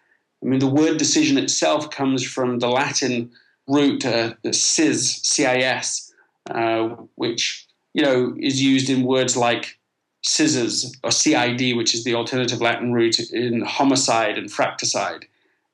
I 0.43 0.47
mean, 0.49 0.59
the 0.59 0.67
word 0.67 0.97
decision 0.97 1.37
itself 1.37 1.89
comes 1.89 2.23
from 2.23 2.59
the 2.59 2.67
Latin 2.67 3.31
root 3.67 4.05
uh, 4.05 4.33
cis, 4.51 5.21
cis, 5.23 6.13
uh, 6.49 6.89
which 7.15 7.67
you 7.93 8.03
know 8.03 8.35
is 8.39 8.61
used 8.61 8.89
in 8.89 9.03
words 9.03 9.37
like 9.37 9.77
scissors 10.21 10.93
or 11.03 11.11
cide, 11.11 11.61
which 11.75 11.93
is 11.93 12.03
the 12.03 12.15
alternative 12.15 12.61
Latin 12.61 12.93
root 12.93 13.19
in 13.31 13.61
homicide 13.61 14.37
and 14.37 14.51
fratricide. 14.51 15.25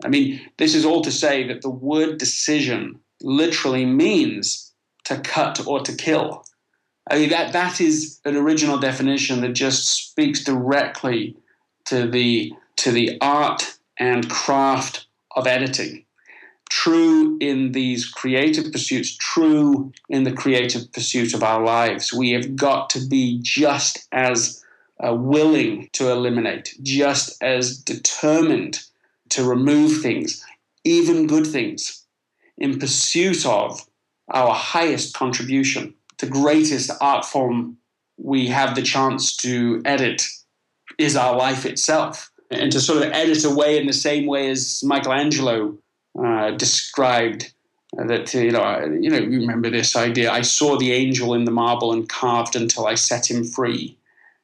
I 0.03 0.08
mean, 0.08 0.39
this 0.58 0.75
is 0.75 0.86
all 0.86 1.01
to 1.01 1.12
say 1.12 1.47
that 1.47 1.62
the 1.62 1.69
word 1.69 2.17
decision 2.17 2.99
literally 3.21 3.86
means 3.86 4.71
to 5.05 5.19
cut 5.19 5.65
or 5.67 5.82
to 5.82 5.95
kill. 5.95 6.45
I 7.12 7.17
mean, 7.19 7.29
that, 7.29 7.53
that 7.53 7.82
is 7.82 8.19
an 8.23 8.36
original 8.36 8.77
definition 8.77 9.41
that 9.41 9.53
just 9.53 9.88
speaks 9.88 10.43
directly 10.43 11.36
to 11.86 12.08
the, 12.08 12.53
to 12.77 12.91
the 12.91 13.17
art 13.19 13.78
and 13.99 14.29
craft 14.29 15.05
of 15.35 15.45
editing. 15.45 16.05
True 16.69 17.38
in 17.41 17.71
these 17.71 18.07
creative 18.07 18.71
pursuits, 18.71 19.15
true 19.17 19.91
in 20.07 20.23
the 20.23 20.31
creative 20.31 20.91
pursuit 20.93 21.33
of 21.33 21.43
our 21.43 21.63
lives. 21.63 22.13
We 22.13 22.31
have 22.31 22.55
got 22.55 22.89
to 22.91 23.05
be 23.05 23.39
just 23.41 24.07
as 24.12 24.63
uh, 25.03 25.13
willing 25.13 25.89
to 25.93 26.12
eliminate, 26.12 26.77
just 26.81 27.41
as 27.41 27.77
determined 27.77 28.81
to 29.29 29.43
remove 29.43 30.01
things, 30.01 30.45
even 30.83 31.27
good 31.27 31.47
things, 31.47 32.05
in 32.57 32.79
pursuit 32.79 33.45
of 33.45 33.85
our 34.29 34.53
highest 34.53 35.15
contribution. 35.15 35.93
The 36.19 36.27
greatest 36.27 36.91
art 37.01 37.25
form 37.25 37.77
we 38.17 38.47
have 38.47 38.75
the 38.75 38.81
chance 38.81 39.35
to 39.38 39.81
edit 39.85 40.27
is 40.97 41.15
our 41.15 41.35
life 41.35 41.65
itself 41.65 42.29
and 42.51 42.71
to 42.71 42.79
sort 42.79 43.03
of 43.03 43.12
edit 43.12 43.43
away 43.45 43.77
in 43.79 43.88
the 43.88 43.93
same 43.93 44.25
way 44.25 44.49
as 44.49 44.81
Michelangelo 44.83 45.77
uh, 46.17 46.51
described 46.51 47.53
uh, 47.97 48.05
that 48.05 48.33
you 48.33 48.51
know 48.51 48.85
you 48.85 49.09
know 49.09 49.17
you 49.17 49.39
remember 49.39 49.69
this 49.69 49.95
idea 49.95 50.31
I 50.31 50.41
saw 50.41 50.77
the 50.77 50.91
angel 50.91 51.33
in 51.33 51.45
the 51.45 51.51
marble 51.51 51.93
and 51.93 52.07
carved 52.07 52.55
until 52.55 52.85
I 52.85 52.95
set 52.95 53.29
him 53.29 53.43
free. 53.43 53.97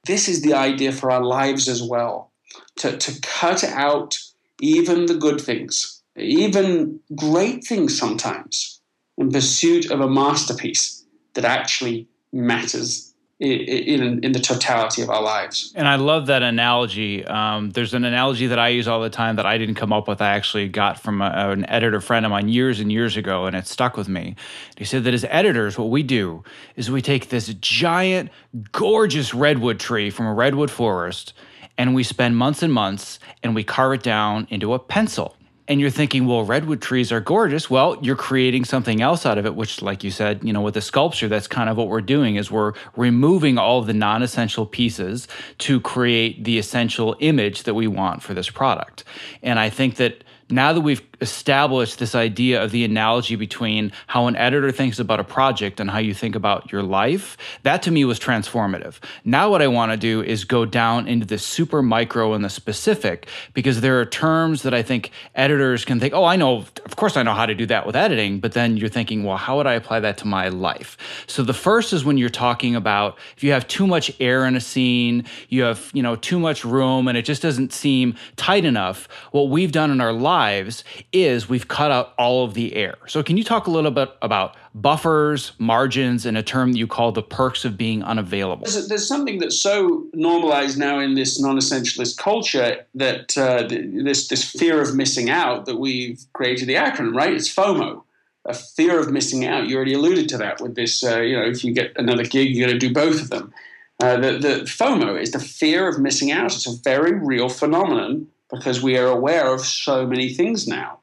This 0.06 0.28
is 0.28 0.42
the 0.42 0.54
idea 0.54 0.92
for 0.92 1.12
our 1.12 1.24
lives 1.24 1.68
as 1.68 1.82
well 1.82 2.32
to, 2.78 2.98
to 2.98 3.22
cut 3.22 3.64
out 3.64 4.18
even 4.62 5.08
the 5.08 5.16
good 5.16 5.42
things, 5.42 6.02
even 6.16 7.00
great 7.16 7.64
things 7.64 7.98
sometimes, 7.98 8.80
in 9.18 9.32
pursuit 9.32 9.90
of 9.90 10.02
a 10.02 10.10
masterpiece 10.10 11.04
that 11.34 11.46
actually 11.46 12.08
matters 12.32 13.05
in, 13.40 14.24
in 14.24 14.32
the 14.32 14.40
totality 14.40 15.02
of 15.02 15.10
our 15.10 15.22
lives. 15.22 15.74
And 15.76 15.88
I 15.88 15.96
love 15.96 16.28
that 16.28 16.42
analogy. 16.42 17.26
Um, 17.26 17.72
there's 17.72 17.94
an 17.94 18.06
analogy 18.06 18.48
that 18.48 18.60
I 18.60 18.70
use 18.70 18.88
all 18.88 19.02
the 19.02 19.10
time 19.10 19.36
that 19.36 19.46
I 19.46 19.58
didn't 19.58 19.76
come 19.76 19.92
up 19.92 20.08
with. 20.08 20.22
I 20.22 20.30
actually 20.36 20.70
got 20.70 21.00
from 21.00 21.22
a, 21.22 21.26
an 21.52 21.70
editor 21.70 22.00
friend 22.00 22.26
of 22.26 22.32
mine 22.32 22.48
years 22.48 22.80
and 22.80 22.92
years 22.92 23.18
ago, 23.18 23.46
and 23.46 23.56
it 23.56 23.68
stuck 23.68 23.98
with 23.98 24.08
me. 24.08 24.36
He 24.78 24.86
said 24.86 25.04
that 25.04 25.14
as 25.14 25.26
editors, 25.30 25.78
what 25.78 25.90
we 25.90 26.02
do 26.02 26.44
is 26.78 26.90
we 26.90 27.02
take 27.02 27.30
this 27.30 27.48
giant, 27.56 28.30
gorgeous 28.72 29.34
redwood 29.34 29.80
tree 29.82 30.10
from 30.10 30.28
a 30.28 30.34
redwood 30.34 30.72
forest, 30.72 31.34
and 31.78 31.94
we 31.94 32.04
spend 32.04 32.38
months 32.38 32.64
and 32.64 32.72
months, 32.72 33.20
and 33.44 33.54
we 33.54 33.66
carve 33.66 33.94
it 33.94 34.04
down 34.04 34.48
into 34.50 34.74
a 34.74 34.80
pencil 34.80 35.36
and 35.68 35.82
you're 35.82 35.90
thinking, 35.90 36.28
well, 36.28 36.44
redwood 36.44 36.82
trees 36.82 37.12
are 37.12 37.20
gorgeous. 37.20 37.70
Well, 37.70 37.98
you're 38.02 38.16
creating 38.16 38.66
something 38.66 39.02
else 39.02 39.26
out 39.26 39.38
of 39.38 39.46
it, 39.46 39.56
which, 39.56 39.82
like 39.82 40.04
you 40.04 40.12
said, 40.12 40.44
you 40.44 40.54
know, 40.54 40.62
with 40.62 40.76
the 40.76 40.82
sculpture, 40.82 41.28
that's 41.28 41.48
kind 41.48 41.70
of 41.70 41.78
what 41.78 41.88
we're 41.88 42.02
doing 42.02 42.36
is 42.36 42.52
we're 42.52 42.74
removing 42.96 43.58
all 43.58 43.82
the 43.82 43.94
non-essential 43.94 44.68
pieces 44.68 45.28
to 45.60 45.80
create 45.82 46.44
the 46.44 46.60
essential 46.60 47.16
image 47.20 47.64
that 47.64 47.74
we 47.74 47.88
want 47.88 48.22
for 48.22 48.34
this 48.36 48.50
product. 48.50 49.04
And 49.42 49.58
I 49.58 49.72
think 49.72 49.96
that 49.96 50.24
now 50.50 50.72
that 50.74 50.82
we've 50.82 51.02
established 51.22 52.00
this 52.00 52.16
idea 52.16 52.64
of 52.64 52.72
the 52.72 52.84
analogy 52.84 53.36
between 53.36 53.92
how 54.08 54.28
an 54.28 54.36
editor 54.36 54.72
thinks 54.72 55.00
about 55.00 55.20
a 55.20 55.24
project 55.24 55.80
and 55.80 55.90
how 55.90 56.00
you 56.00 56.14
think 56.14 56.36
about 56.36 56.72
your 56.72 56.84
life. 56.84 57.38
That 57.64 57.84
to 57.84 57.92
me 57.92 58.06
was 58.06 58.20
transformative. 58.20 59.00
Now, 59.24 59.50
what 59.50 59.62
I 59.62 59.68
want 59.68 59.92
to 59.92 59.98
do 59.98 60.22
is 60.22 60.46
go 60.46 60.66
down 60.66 61.08
into 61.08 61.26
the 61.26 61.38
super 61.38 61.82
micro 61.82 62.34
and 62.34 62.44
the 62.44 62.50
specific 62.50 63.28
because 63.54 63.82
there 63.82 64.00
are 64.00 64.06
terms 64.06 64.64
that 64.64 64.74
I 64.74 64.84
think 64.84 65.12
editors 65.36 65.86
can 65.86 66.00
think, 66.00 66.14
oh, 66.14 66.26
I 66.26 66.36
know, 66.36 66.66
of 66.86 66.96
course, 66.96 67.18
I 67.18 67.24
know 67.24 67.34
how 67.34 67.46
to 67.46 67.56
do 67.56 67.66
that 67.68 67.86
with 67.86 67.96
editing. 67.96 68.40
But 68.40 68.54
then 68.54 68.78
you're 68.78 68.90
thinking, 68.90 69.24
well, 69.24 69.38
how 69.38 69.58
would 69.58 69.68
I 69.68 69.74
apply 69.74 70.02
that 70.02 70.18
to 70.20 70.28
my 70.28 70.50
life? 70.50 70.98
So 71.28 71.44
the 71.44 71.54
first 71.54 71.94
is 71.94 72.06
when 72.06 72.18
you're 72.18 72.30
talking 72.30 72.76
about 72.76 73.18
if 73.38 73.44
you 73.44 73.52
have 73.52 73.68
too 73.68 73.88
much 73.88 74.12
air 74.20 74.46
in 74.46 74.56
a 74.56 74.62
scene, 74.62 75.26
you 75.50 75.64
have, 75.64 75.90
you 75.94 76.04
know, 76.04 76.16
too 76.16 76.40
much 76.40 76.66
room 76.66 77.08
and 77.08 77.18
it 77.18 77.24
just 77.24 77.42
doesn't 77.42 77.74
seem 77.74 78.16
tight 78.36 78.66
enough. 78.66 79.08
What 79.32 79.50
we've 79.50 79.72
done 79.72 79.92
in 79.92 80.02
our 80.02 80.14
lives 80.14 80.84
is 81.16 81.48
we've 81.48 81.68
cut 81.68 81.92
out 81.92 82.14
all 82.18 82.44
of 82.44 82.54
the 82.54 82.76
air. 82.76 82.98
So, 83.08 83.24
can 83.24 83.38
you 83.38 83.44
talk 83.44 83.68
a 83.68 83.72
little 83.72 83.92
bit 83.92 84.14
about 84.22 84.56
buffers, 84.74 85.54
margins, 85.58 86.26
and 86.26 86.38
a 86.38 86.44
term 86.44 86.74
that 86.74 86.78
you 86.78 86.88
call 86.88 87.12
the 87.12 87.24
perks 87.24 87.64
of 87.66 87.78
being 87.78 88.04
unavailable? 88.04 88.66
There's, 88.66 88.88
there's 88.88 89.08
something 89.08 89.40
that's 89.40 89.60
so 89.60 90.06
normalized 90.14 90.78
now 90.78 91.00
in 91.00 91.16
this 91.16 91.40
non-essentialist 91.40 92.18
culture 92.18 92.86
that 92.96 93.38
uh, 93.38 93.68
this 93.68 94.28
this 94.28 94.44
fear 94.44 94.82
of 94.82 94.94
missing 94.96 95.30
out 95.30 95.66
that 95.66 95.80
we've 95.80 96.24
created 96.34 96.68
the 96.68 96.76
acronym, 96.76 97.16
right? 97.16 97.34
It's 97.34 97.54
FOMO. 97.54 98.04
A 98.48 98.54
fear 98.54 99.00
of 99.00 99.12
missing 99.12 99.46
out. 99.46 99.68
You 99.68 99.76
already 99.76 99.96
alluded 99.96 100.30
to 100.30 100.38
that 100.38 100.62
with 100.62 100.76
this. 100.76 101.04
Uh, 101.04 101.20
you 101.22 101.36
know, 101.36 101.46
if 101.46 101.64
you 101.64 101.74
get 101.74 101.94
another 101.96 102.24
gig, 102.24 102.56
you're 102.56 102.68
going 102.68 102.80
to 102.80 102.88
do 102.88 102.94
both 102.94 103.20
of 103.20 103.30
them. 103.32 103.52
Uh, 104.00 104.18
the, 104.18 104.38
the 104.38 104.56
FOMO 104.66 105.20
is 105.20 105.32
the 105.32 105.40
fear 105.40 105.88
of 105.88 106.00
missing 106.00 106.32
out. 106.32 106.54
It's 106.54 106.68
a 106.68 106.76
very 106.84 107.14
real 107.14 107.50
phenomenon 107.50 108.28
because 108.52 108.84
we 108.84 108.98
are 108.98 109.08
aware 109.08 109.52
of 109.52 109.62
so 109.62 110.06
many 110.06 110.32
things 110.32 110.68
now 110.68 111.00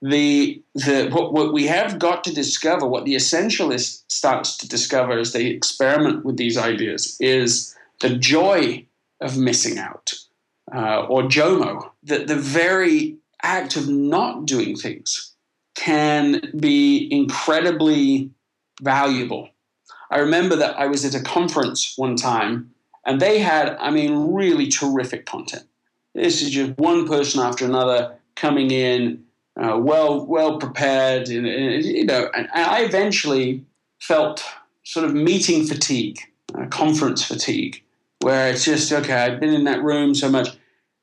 the 0.00 0.62
the 0.74 1.08
what, 1.10 1.32
what 1.32 1.52
we 1.52 1.66
have 1.66 1.98
got 1.98 2.24
to 2.24 2.34
discover, 2.34 2.86
what 2.86 3.04
the 3.04 3.14
essentialist 3.14 4.04
starts 4.08 4.56
to 4.58 4.68
discover 4.68 5.18
as 5.18 5.32
they 5.32 5.46
experiment 5.46 6.24
with 6.24 6.36
these 6.36 6.56
ideas, 6.56 7.16
is 7.20 7.76
the 8.00 8.16
joy 8.16 8.86
of 9.20 9.36
missing 9.36 9.78
out, 9.78 10.14
uh, 10.74 11.04
or 11.06 11.22
JOMO. 11.22 11.90
That 12.04 12.28
the 12.28 12.36
very 12.36 13.16
act 13.42 13.76
of 13.76 13.88
not 13.88 14.46
doing 14.46 14.76
things 14.76 15.32
can 15.74 16.40
be 16.58 17.08
incredibly 17.10 18.30
valuable. 18.82 19.48
I 20.10 20.18
remember 20.18 20.56
that 20.56 20.78
I 20.78 20.86
was 20.86 21.04
at 21.04 21.14
a 21.14 21.22
conference 21.22 21.94
one 21.96 22.16
time, 22.16 22.72
and 23.04 23.20
they 23.20 23.38
had, 23.38 23.76
I 23.78 23.90
mean, 23.90 24.32
really 24.32 24.68
terrific 24.68 25.26
content. 25.26 25.64
This 26.14 26.42
is 26.42 26.50
just 26.50 26.78
one 26.78 27.06
person 27.06 27.40
after 27.40 27.64
another 27.64 28.16
coming 28.34 28.70
in 28.70 29.24
uh, 29.58 29.78
well 29.78 30.24
well 30.24 30.58
prepared. 30.58 31.28
And, 31.28 31.46
and, 31.46 31.84
you 31.84 32.04
know, 32.04 32.30
and 32.34 32.48
I 32.54 32.82
eventually 32.82 33.64
felt 34.00 34.44
sort 34.84 35.04
of 35.04 35.14
meeting 35.14 35.66
fatigue, 35.66 36.20
uh, 36.54 36.66
conference 36.66 37.24
fatigue, 37.24 37.82
where 38.20 38.50
it's 38.50 38.64
just 38.64 38.92
okay. 38.92 39.14
I've 39.14 39.40
been 39.40 39.52
in 39.54 39.64
that 39.64 39.82
room 39.82 40.14
so 40.14 40.30
much, 40.30 40.48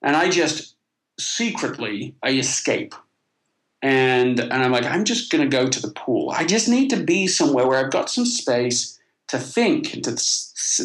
and 0.01 0.16
I 0.16 0.30
just 0.30 0.76
secretly 1.20 2.16
I 2.24 2.32
escape. 2.32 2.95
And, 3.82 4.39
and 4.39 4.53
I'm 4.53 4.72
like, 4.72 4.86
I'm 4.86 5.03
just 5.03 5.32
going 5.32 5.47
to 5.47 5.58
go 5.58 5.70
to 5.70 5.80
the 5.80 5.91
pool. 5.91 6.32
I 6.32 6.43
just 6.43 6.68
need 6.68 6.89
to 6.89 6.97
be 6.97 7.28
somewhere 7.28 7.68
where 7.68 7.78
I've 7.78 7.91
got 7.91 8.10
some 8.10 8.26
space 8.26 8.99
to 9.28 9.38
think. 9.38 10.03
To, 10.03 10.16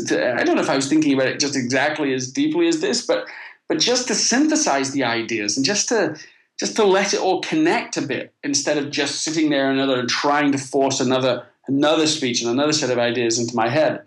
to, 0.06 0.34
I 0.38 0.44
don't 0.44 0.56
know 0.56 0.62
if 0.62 0.68
I 0.68 0.76
was 0.76 0.88
thinking 0.88 1.14
about 1.14 1.28
it 1.28 1.40
just 1.40 1.56
exactly 1.56 2.12
as 2.12 2.30
deeply 2.30 2.68
as 2.68 2.80
this, 2.80 3.06
but 3.06 3.26
but 3.68 3.78
just 3.78 4.08
to 4.08 4.14
synthesize 4.14 4.90
the 4.90 5.04
ideas 5.04 5.56
and 5.56 5.64
just 5.64 5.88
to 5.88 6.18
just 6.60 6.76
to 6.76 6.84
let 6.84 7.14
it 7.14 7.20
all 7.20 7.40
connect 7.40 7.96
a 7.96 8.02
bit 8.02 8.34
instead 8.44 8.76
of 8.76 8.90
just 8.90 9.24
sitting 9.24 9.48
there 9.48 9.70
another 9.70 9.98
and 9.98 10.08
trying 10.10 10.52
to 10.52 10.58
force 10.58 11.00
another 11.00 11.46
another 11.66 12.06
speech 12.06 12.42
and 12.42 12.50
another 12.50 12.72
set 12.72 12.90
of 12.90 12.98
ideas 12.98 13.38
into 13.38 13.56
my 13.56 13.68
head. 13.68 14.02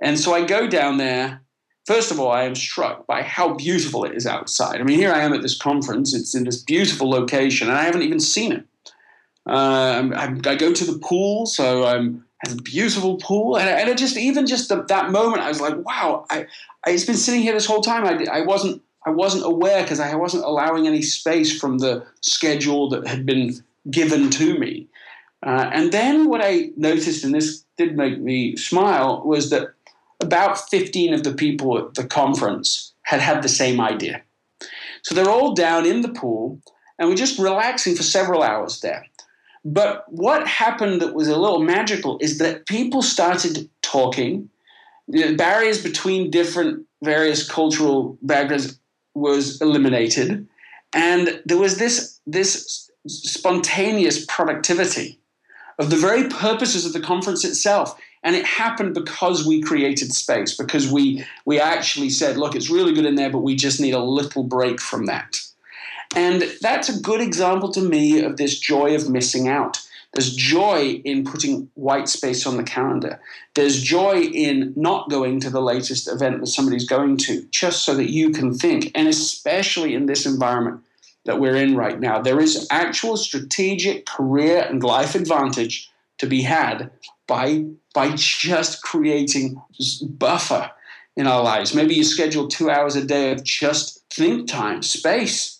And 0.00 0.18
so 0.18 0.34
I 0.34 0.44
go 0.44 0.66
down 0.66 0.96
there. 0.98 1.42
First 1.86 2.10
of 2.10 2.18
all, 2.18 2.32
I 2.32 2.42
am 2.42 2.56
struck 2.56 3.06
by 3.06 3.22
how 3.22 3.54
beautiful 3.54 4.04
it 4.04 4.14
is 4.14 4.26
outside. 4.26 4.80
I 4.80 4.82
mean, 4.82 4.98
here 4.98 5.12
I 5.12 5.20
am 5.20 5.32
at 5.32 5.42
this 5.42 5.56
conference. 5.56 6.12
It's 6.12 6.34
in 6.34 6.42
this 6.42 6.60
beautiful 6.60 7.08
location, 7.08 7.68
and 7.68 7.76
I 7.76 7.84
haven't 7.84 8.02
even 8.02 8.18
seen 8.18 8.52
it. 8.52 8.64
Uh, 9.46 10.10
I, 10.16 10.40
I, 10.44 10.54
go 10.56 10.72
to 10.72 10.84
the 10.84 10.98
pool, 10.98 11.46
so 11.46 11.84
I'm 11.84 12.24
has 12.44 12.54
a 12.54 12.62
beautiful 12.62 13.18
pool, 13.18 13.56
and, 13.56 13.68
and 13.68 13.96
just 13.96 14.16
even 14.16 14.46
just 14.46 14.68
the, 14.68 14.82
that 14.84 15.12
moment, 15.12 15.42
I 15.42 15.48
was 15.48 15.60
like, 15.60 15.76
wow! 15.86 16.26
I, 16.28 16.46
I, 16.84 16.90
it's 16.90 17.04
been 17.04 17.16
sitting 17.16 17.42
here 17.42 17.52
this 17.52 17.66
whole 17.66 17.80
time. 17.80 18.04
I, 18.04 18.38
I 18.38 18.40
wasn't 18.40 18.82
I 19.06 19.10
wasn't 19.10 19.46
aware 19.46 19.82
because 19.82 20.00
I 20.00 20.16
wasn't 20.16 20.44
allowing 20.44 20.86
any 20.86 21.00
space 21.00 21.58
from 21.58 21.78
the 21.78 22.04
schedule 22.20 22.88
that 22.90 23.06
had 23.06 23.24
been 23.24 23.54
given 23.88 24.30
to 24.30 24.58
me. 24.58 24.88
Uh, 25.44 25.70
and 25.72 25.92
then 25.92 26.28
what 26.28 26.40
I 26.42 26.70
noticed, 26.76 27.22
and 27.24 27.32
this 27.32 27.64
did 27.78 27.96
make 27.96 28.18
me 28.20 28.56
smile, 28.56 29.22
was 29.24 29.50
that 29.50 29.68
about 30.20 30.58
15 30.68 31.14
of 31.14 31.22
the 31.22 31.32
people 31.32 31.78
at 31.78 31.94
the 31.94 32.04
conference 32.04 32.92
had 33.02 33.20
had 33.20 33.42
the 33.42 33.48
same 33.48 33.80
idea. 33.80 34.22
So 35.02 35.14
they're 35.14 35.30
all 35.30 35.54
down 35.54 35.86
in 35.86 36.00
the 36.00 36.08
pool 36.08 36.60
and 36.98 37.08
we're 37.08 37.14
just 37.14 37.38
relaxing 37.38 37.94
for 37.94 38.02
several 38.02 38.42
hours 38.42 38.80
there. 38.80 39.06
But 39.64 40.04
what 40.08 40.48
happened 40.48 41.00
that 41.00 41.14
was 41.14 41.28
a 41.28 41.38
little 41.38 41.62
magical 41.62 42.18
is 42.20 42.38
that 42.38 42.66
people 42.66 43.02
started 43.02 43.68
talking. 43.82 44.48
The 45.06 45.36
barriers 45.36 45.80
between 45.80 46.30
different 46.30 46.86
various 47.02 47.48
cultural 47.48 48.18
backgrounds 48.22 48.80
was 49.16 49.60
eliminated, 49.60 50.46
and 50.92 51.42
there 51.44 51.58
was 51.58 51.78
this 51.78 52.20
this 52.26 52.90
spontaneous 53.06 54.24
productivity 54.26 55.18
of 55.78 55.90
the 55.90 55.96
very 55.96 56.28
purposes 56.28 56.84
of 56.86 56.92
the 56.92 57.00
conference 57.00 57.44
itself. 57.44 57.98
And 58.22 58.34
it 58.34 58.44
happened 58.44 58.94
because 58.94 59.46
we 59.46 59.62
created 59.62 60.12
space, 60.12 60.56
because 60.56 60.90
we 60.90 61.24
we 61.44 61.60
actually 61.60 62.10
said, 62.10 62.36
look, 62.36 62.56
it's 62.56 62.70
really 62.70 62.92
good 62.92 63.06
in 63.06 63.14
there, 63.14 63.30
but 63.30 63.42
we 63.42 63.54
just 63.54 63.80
need 63.80 63.94
a 63.94 64.02
little 64.02 64.42
break 64.42 64.80
from 64.80 65.06
that. 65.06 65.40
And 66.16 66.44
that's 66.60 66.88
a 66.88 67.00
good 67.00 67.20
example 67.20 67.70
to 67.72 67.80
me 67.80 68.20
of 68.22 68.36
this 68.36 68.58
joy 68.58 68.94
of 68.94 69.08
missing 69.08 69.48
out. 69.48 69.85
There's 70.16 70.34
joy 70.34 71.02
in 71.04 71.24
putting 71.24 71.68
white 71.74 72.08
space 72.08 72.46
on 72.46 72.56
the 72.56 72.62
calendar. 72.62 73.20
There's 73.54 73.82
joy 73.82 74.22
in 74.22 74.72
not 74.74 75.10
going 75.10 75.40
to 75.40 75.50
the 75.50 75.60
latest 75.60 76.08
event 76.08 76.40
that 76.40 76.46
somebody's 76.46 76.86
going 76.86 77.18
to, 77.18 77.42
just 77.50 77.84
so 77.84 77.94
that 77.96 78.08
you 78.10 78.30
can 78.30 78.54
think. 78.54 78.90
And 78.94 79.08
especially 79.08 79.94
in 79.94 80.06
this 80.06 80.24
environment 80.24 80.80
that 81.26 81.38
we're 81.38 81.56
in 81.56 81.76
right 81.76 82.00
now, 82.00 82.22
there 82.22 82.40
is 82.40 82.66
actual 82.70 83.18
strategic 83.18 84.06
career 84.06 84.66
and 84.66 84.82
life 84.82 85.14
advantage 85.14 85.90
to 86.16 86.26
be 86.26 86.40
had 86.40 86.90
by, 87.26 87.66
by 87.92 88.12
just 88.16 88.80
creating 88.80 89.60
buffer 90.02 90.70
in 91.14 91.26
our 91.26 91.42
lives. 91.42 91.74
Maybe 91.74 91.94
you 91.94 92.04
schedule 92.04 92.48
two 92.48 92.70
hours 92.70 92.96
a 92.96 93.04
day 93.04 93.32
of 93.32 93.44
just 93.44 94.02
think 94.08 94.48
time, 94.48 94.82
space 94.82 95.55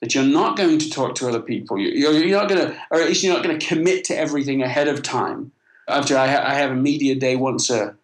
that 0.00 0.14
you're 0.14 0.24
not 0.24 0.56
going 0.56 0.78
to 0.78 0.90
talk 0.90 1.14
to 1.16 1.28
other 1.28 1.40
people. 1.40 1.78
You're, 1.78 2.12
you're 2.12 2.38
not 2.38 2.48
going 2.48 2.60
to, 2.60 2.82
or 2.90 3.00
at 3.00 3.08
least 3.08 3.22
you're 3.22 3.34
not 3.34 3.44
going 3.44 3.58
to 3.58 3.66
commit 3.66 4.04
to 4.04 4.16
everything 4.16 4.62
ahead 4.62 4.88
of 4.88 5.02
time. 5.02 5.52
After 5.88 6.16
I, 6.16 6.28
ha- 6.28 6.44
I 6.44 6.54
have 6.54 6.70
a 6.70 6.76
media 6.76 7.14
day 7.14 7.36
once 7.36 7.70
a 7.70 7.96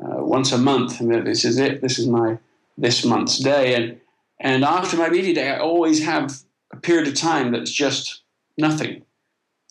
uh, 0.00 0.22
once 0.24 0.52
a 0.52 0.58
month, 0.58 1.00
and 1.00 1.26
this 1.26 1.44
is 1.44 1.58
it. 1.58 1.80
This 1.80 1.98
is 1.98 2.06
my 2.06 2.38
this 2.76 3.04
month's 3.04 3.38
day, 3.38 3.74
and 3.74 4.00
and 4.40 4.64
after 4.64 4.96
my 4.96 5.08
media 5.08 5.34
day, 5.34 5.50
I 5.50 5.58
always 5.58 6.02
have 6.04 6.32
a 6.72 6.76
period 6.76 7.08
of 7.08 7.14
time 7.14 7.52
that's 7.52 7.70
just 7.70 8.22
nothing. 8.58 9.02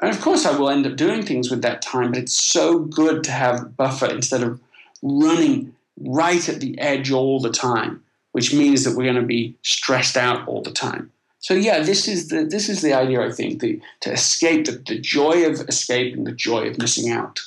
And 0.02 0.14
of 0.14 0.22
course, 0.22 0.46
I 0.46 0.58
will 0.58 0.70
end 0.70 0.86
up 0.86 0.96
doing 0.96 1.24
things 1.24 1.50
with 1.50 1.62
that 1.62 1.82
time, 1.82 2.12
but 2.12 2.22
it's 2.22 2.34
so 2.34 2.80
good 2.80 3.24
to 3.24 3.32
have 3.32 3.78
buffer 3.78 4.08
instead 4.08 4.44
of 4.44 4.60
running 5.02 5.74
right 5.98 6.48
at 6.50 6.60
the 6.60 6.78
edge 6.80 7.12
all 7.12 7.40
the 7.40 7.52
time, 7.52 8.04
which 8.34 8.54
means 8.54 8.84
that 8.84 8.96
we're 8.96 9.12
going 9.12 9.16
to 9.16 9.22
be 9.22 9.56
stressed 9.62 10.18
out 10.18 10.48
all 10.48 10.62
the 10.62 10.72
time. 10.72 11.12
So 11.46 11.54
yeah, 11.54 11.82
this 11.84 12.08
is 12.08 12.30
the 12.30 12.44
this 12.44 12.70
is 12.70 12.82
the 12.82 12.94
idea. 12.96 13.22
I 13.22 13.32
think 13.32 13.60
the, 13.60 13.80
to 14.00 14.12
escape 14.12 14.66
the, 14.66 14.82
the 14.88 14.98
joy 14.98 15.46
of 15.46 15.62
escape 15.70 16.16
and 16.16 16.26
the 16.26 16.32
joy 16.32 16.68
of 16.70 16.80
missing 16.80 17.12
out. 17.12 17.40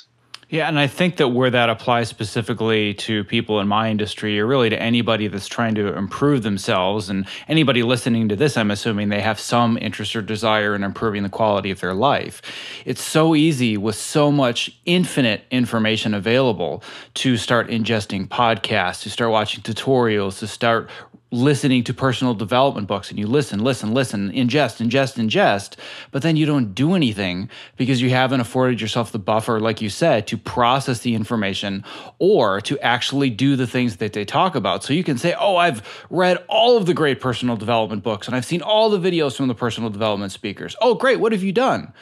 Yeah, 0.47 0.69
and 0.69 0.79
I 0.79 0.87
think 0.87 1.17
that 1.17 1.27
where 1.27 1.49
that 1.49 1.69
applies 1.69 2.07
specifically 2.07 2.93
to 2.93 3.25
people 3.25 3.59
in 3.59 3.67
my 3.67 3.91
industry, 3.91 4.39
or 4.39 4.47
really 4.47 4.69
to 4.69 4.81
anybody 4.81 5.27
that's 5.27 5.49
trying 5.49 5.75
to 5.75 5.97
improve 5.97 6.43
themselves, 6.43 7.09
and 7.09 7.27
anybody 7.49 7.83
listening 7.83 8.29
to 8.29 8.37
this, 8.37 8.55
I'm 8.55 8.71
assuming 8.71 9.09
they 9.09 9.19
have 9.19 9.37
some 9.37 9.77
interest 9.77 10.15
or 10.15 10.21
desire 10.21 10.75
in 10.75 10.83
improving 10.83 11.23
the 11.23 11.29
quality 11.29 11.69
of 11.69 11.81
their 11.81 11.93
life. 11.93 12.41
It's 12.85 13.03
so 13.03 13.35
easy 13.35 13.75
with 13.75 13.95
so 13.95 14.31
much 14.31 14.79
infinite 14.85 15.43
information 15.51 16.13
available 16.13 16.83
to 17.15 17.35
start 17.35 17.67
ingesting 17.67 18.29
podcasts, 18.29 19.03
to 19.03 19.09
start 19.09 19.31
watching 19.31 19.61
tutorials, 19.61 20.39
to 20.39 20.47
start 20.47 20.89
listening 21.31 21.83
to 21.83 21.93
personal 21.93 22.33
development 22.33 22.87
books 22.87 23.09
and 23.09 23.19
you 23.19 23.27
listen, 23.27 23.63
listen, 23.63 23.93
listen, 23.93 24.31
ingest, 24.31 24.83
ingest, 24.83 25.17
ingest, 25.17 25.75
but 26.11 26.21
then 26.23 26.35
you 26.35 26.45
don't 26.45 26.73
do 26.73 26.95
anything 26.95 27.49
because 27.77 28.01
you 28.01 28.09
haven't 28.09 28.39
afforded 28.39 28.81
yourself 28.81 29.11
the 29.11 29.19
buffer, 29.19 29.59
like 29.59 29.81
you 29.81 29.89
said, 29.89 30.25
to 30.25 30.37
process 30.37 30.99
the 30.99 31.13
information 31.13 31.83
or 32.17 32.61
to 32.61 32.79
actually 32.79 33.29
do 33.29 33.55
the 33.55 33.67
things 33.67 33.97
that 33.97 34.13
they 34.13 34.25
talk 34.25 34.55
about. 34.55 34.83
So 34.83 34.93
you 34.93 35.03
can 35.03 35.17
say, 35.17 35.35
Oh, 35.39 35.55
I've 35.55 36.05
read 36.09 36.37
all 36.47 36.77
of 36.77 36.85
the 36.85 36.93
great 36.93 37.19
personal 37.19 37.55
development 37.55 38.03
books 38.03 38.27
and 38.27 38.35
I've 38.35 38.45
seen 38.45 38.61
all 38.61 38.89
the 38.89 38.99
videos 38.99 39.35
from 39.35 39.47
the 39.47 39.55
personal 39.55 39.89
development 39.89 40.31
speakers. 40.31 40.75
Oh, 40.81 40.95
great. 40.95 41.19
What 41.19 41.31
have 41.31 41.43
you 41.43 41.51
done? 41.51 41.93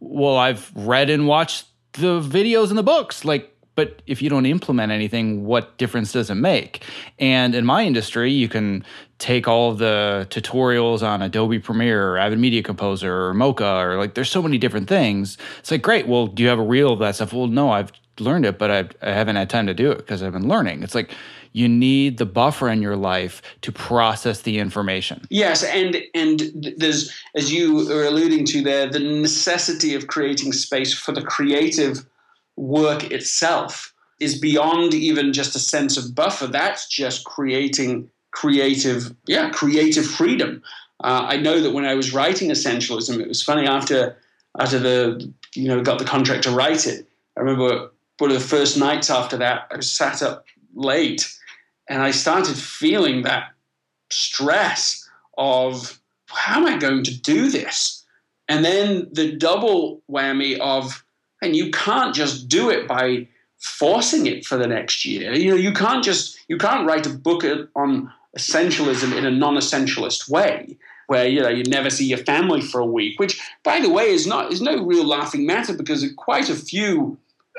Well, 0.00 0.36
I've 0.36 0.70
read 0.74 1.08
and 1.08 1.26
watched 1.26 1.66
the 1.94 2.20
videos 2.20 2.68
and 2.68 2.76
the 2.76 2.82
books. 2.82 3.24
Like, 3.24 3.53
but 3.74 4.02
if 4.06 4.22
you 4.22 4.30
don't 4.30 4.46
implement 4.46 4.92
anything, 4.92 5.44
what 5.44 5.76
difference 5.78 6.12
does 6.12 6.30
it 6.30 6.36
make? 6.36 6.84
And 7.18 7.54
in 7.54 7.64
my 7.64 7.84
industry, 7.84 8.30
you 8.30 8.48
can 8.48 8.84
take 9.18 9.48
all 9.48 9.74
the 9.74 10.26
tutorials 10.30 11.02
on 11.02 11.22
Adobe 11.22 11.58
Premiere 11.58 12.10
or 12.10 12.18
Avid 12.18 12.38
Media 12.38 12.62
Composer 12.62 13.26
or 13.26 13.34
Mocha 13.34 13.76
or 13.78 13.96
like 13.96 14.14
there's 14.14 14.30
so 14.30 14.42
many 14.42 14.58
different 14.58 14.88
things. 14.88 15.38
It's 15.58 15.70
like, 15.70 15.82
great, 15.82 16.06
well, 16.06 16.26
do 16.26 16.42
you 16.42 16.48
have 16.48 16.58
a 16.58 16.64
reel 16.64 16.92
of 16.92 16.98
that 17.00 17.16
stuff? 17.16 17.32
Well, 17.32 17.46
no, 17.46 17.70
I've 17.70 17.92
learned 18.18 18.46
it, 18.46 18.58
but 18.58 18.70
I, 18.70 19.08
I 19.08 19.12
haven't 19.12 19.36
had 19.36 19.50
time 19.50 19.66
to 19.66 19.74
do 19.74 19.90
it 19.90 19.98
because 19.98 20.22
I've 20.22 20.32
been 20.32 20.48
learning. 20.48 20.82
It's 20.82 20.94
like 20.94 21.12
you 21.52 21.68
need 21.68 22.18
the 22.18 22.26
buffer 22.26 22.68
in 22.68 22.82
your 22.82 22.96
life 22.96 23.40
to 23.62 23.72
process 23.72 24.42
the 24.42 24.58
information. 24.58 25.22
Yes, 25.30 25.62
and 25.62 25.96
and 26.12 26.74
there's 26.76 27.12
as 27.34 27.52
you 27.52 27.90
are 27.92 28.04
alluding 28.04 28.44
to 28.46 28.62
there, 28.62 28.88
the 28.88 28.98
necessity 28.98 29.94
of 29.94 30.08
creating 30.08 30.52
space 30.52 30.92
for 30.92 31.12
the 31.12 31.22
creative 31.22 32.04
work 32.56 33.10
itself 33.10 33.92
is 34.20 34.38
beyond 34.38 34.94
even 34.94 35.32
just 35.32 35.56
a 35.56 35.58
sense 35.58 35.96
of 35.96 36.14
buffer. 36.14 36.46
That's 36.46 36.88
just 36.88 37.24
creating 37.24 38.10
creative, 38.30 39.14
yeah, 39.26 39.50
creative 39.50 40.06
freedom. 40.06 40.62
Uh, 41.02 41.26
I 41.28 41.36
know 41.36 41.60
that 41.60 41.72
when 41.72 41.84
I 41.84 41.94
was 41.94 42.14
writing 42.14 42.50
Essentialism, 42.50 43.20
it 43.20 43.28
was 43.28 43.42
funny 43.42 43.66
after 43.66 44.16
after 44.58 44.78
the 44.78 45.32
you 45.54 45.68
know 45.68 45.82
got 45.82 45.98
the 45.98 46.04
contract 46.04 46.44
to 46.44 46.50
write 46.50 46.86
it. 46.86 47.06
I 47.36 47.40
remember 47.40 47.90
one 48.18 48.30
of 48.30 48.40
the 48.40 48.48
first 48.48 48.78
nights 48.78 49.10
after 49.10 49.36
that, 49.38 49.66
I 49.70 49.76
was 49.76 49.90
sat 49.90 50.22
up 50.22 50.46
late, 50.74 51.32
and 51.88 52.02
I 52.02 52.12
started 52.12 52.56
feeling 52.56 53.22
that 53.22 53.52
stress 54.10 55.08
of 55.36 56.00
how 56.28 56.60
am 56.60 56.66
I 56.66 56.78
going 56.78 57.04
to 57.04 57.20
do 57.20 57.50
this? 57.50 58.04
And 58.48 58.64
then 58.64 59.08
the 59.12 59.34
double 59.36 60.02
whammy 60.10 60.58
of 60.58 61.03
and 61.44 61.54
you 61.54 61.70
can't 61.70 62.14
just 62.14 62.48
do 62.48 62.70
it 62.70 62.88
by 62.88 63.28
forcing 63.58 64.26
it 64.26 64.44
for 64.44 64.56
the 64.56 64.66
next 64.66 65.04
year. 65.04 65.32
You 65.32 65.50
know, 65.50 65.56
you 65.56 65.72
can't 65.72 66.04
just 66.04 66.38
you 66.48 66.58
can't 66.58 66.86
write 66.86 67.06
a 67.06 67.10
book 67.10 67.44
on 67.74 68.12
essentialism 68.36 69.16
in 69.16 69.24
a 69.24 69.30
non-essentialist 69.30 70.28
way 70.28 70.76
where 71.06 71.26
you 71.26 71.40
know 71.40 71.48
you 71.48 71.62
never 71.64 71.90
see 71.90 72.06
your 72.06 72.18
family 72.18 72.60
for 72.60 72.80
a 72.80 72.86
week 72.86 73.20
which 73.20 73.40
by 73.62 73.78
the 73.78 73.90
way 73.90 74.06
is 74.06 74.26
not 74.26 74.52
is 74.52 74.60
no 74.60 74.82
real 74.82 75.06
laughing 75.06 75.46
matter 75.46 75.72
because 75.72 76.04
quite 76.16 76.48
a 76.48 76.54
few 76.54 77.16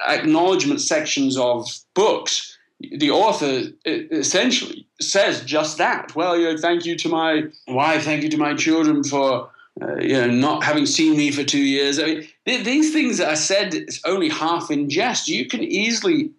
acknowledgement 0.08 0.82
sections 0.82 1.38
of 1.38 1.70
books 1.94 2.58
the 2.98 3.10
author 3.10 3.62
essentially 3.86 4.86
says 5.00 5.42
just 5.46 5.78
that 5.78 6.14
well 6.16 6.38
you 6.38 6.52
know 6.52 6.58
thank 6.58 6.86
you 6.86 6.96
to 6.96 7.08
my 7.08 7.44
wife 7.68 8.04
thank 8.04 8.22
you 8.22 8.30
to 8.30 8.38
my 8.38 8.54
children 8.54 9.04
for 9.04 9.50
uh, 9.82 9.98
you 9.98 10.14
know, 10.14 10.28
not 10.28 10.64
having 10.64 10.86
seen 10.86 11.18
me 11.18 11.32
for 11.32 11.44
two 11.44 11.60
years. 11.60 12.00
I 12.00 12.06
mean, 12.06 12.28
th- 12.46 12.64
these 12.64 12.94
things 12.94 13.20
I 13.20 13.34
said 13.34 13.74
is 13.74 14.00
only 14.06 14.30
half 14.30 14.72
in 14.72 14.90
jest. 14.90 15.28
You 15.28 15.48
can 15.48 15.64
easily 15.64 16.32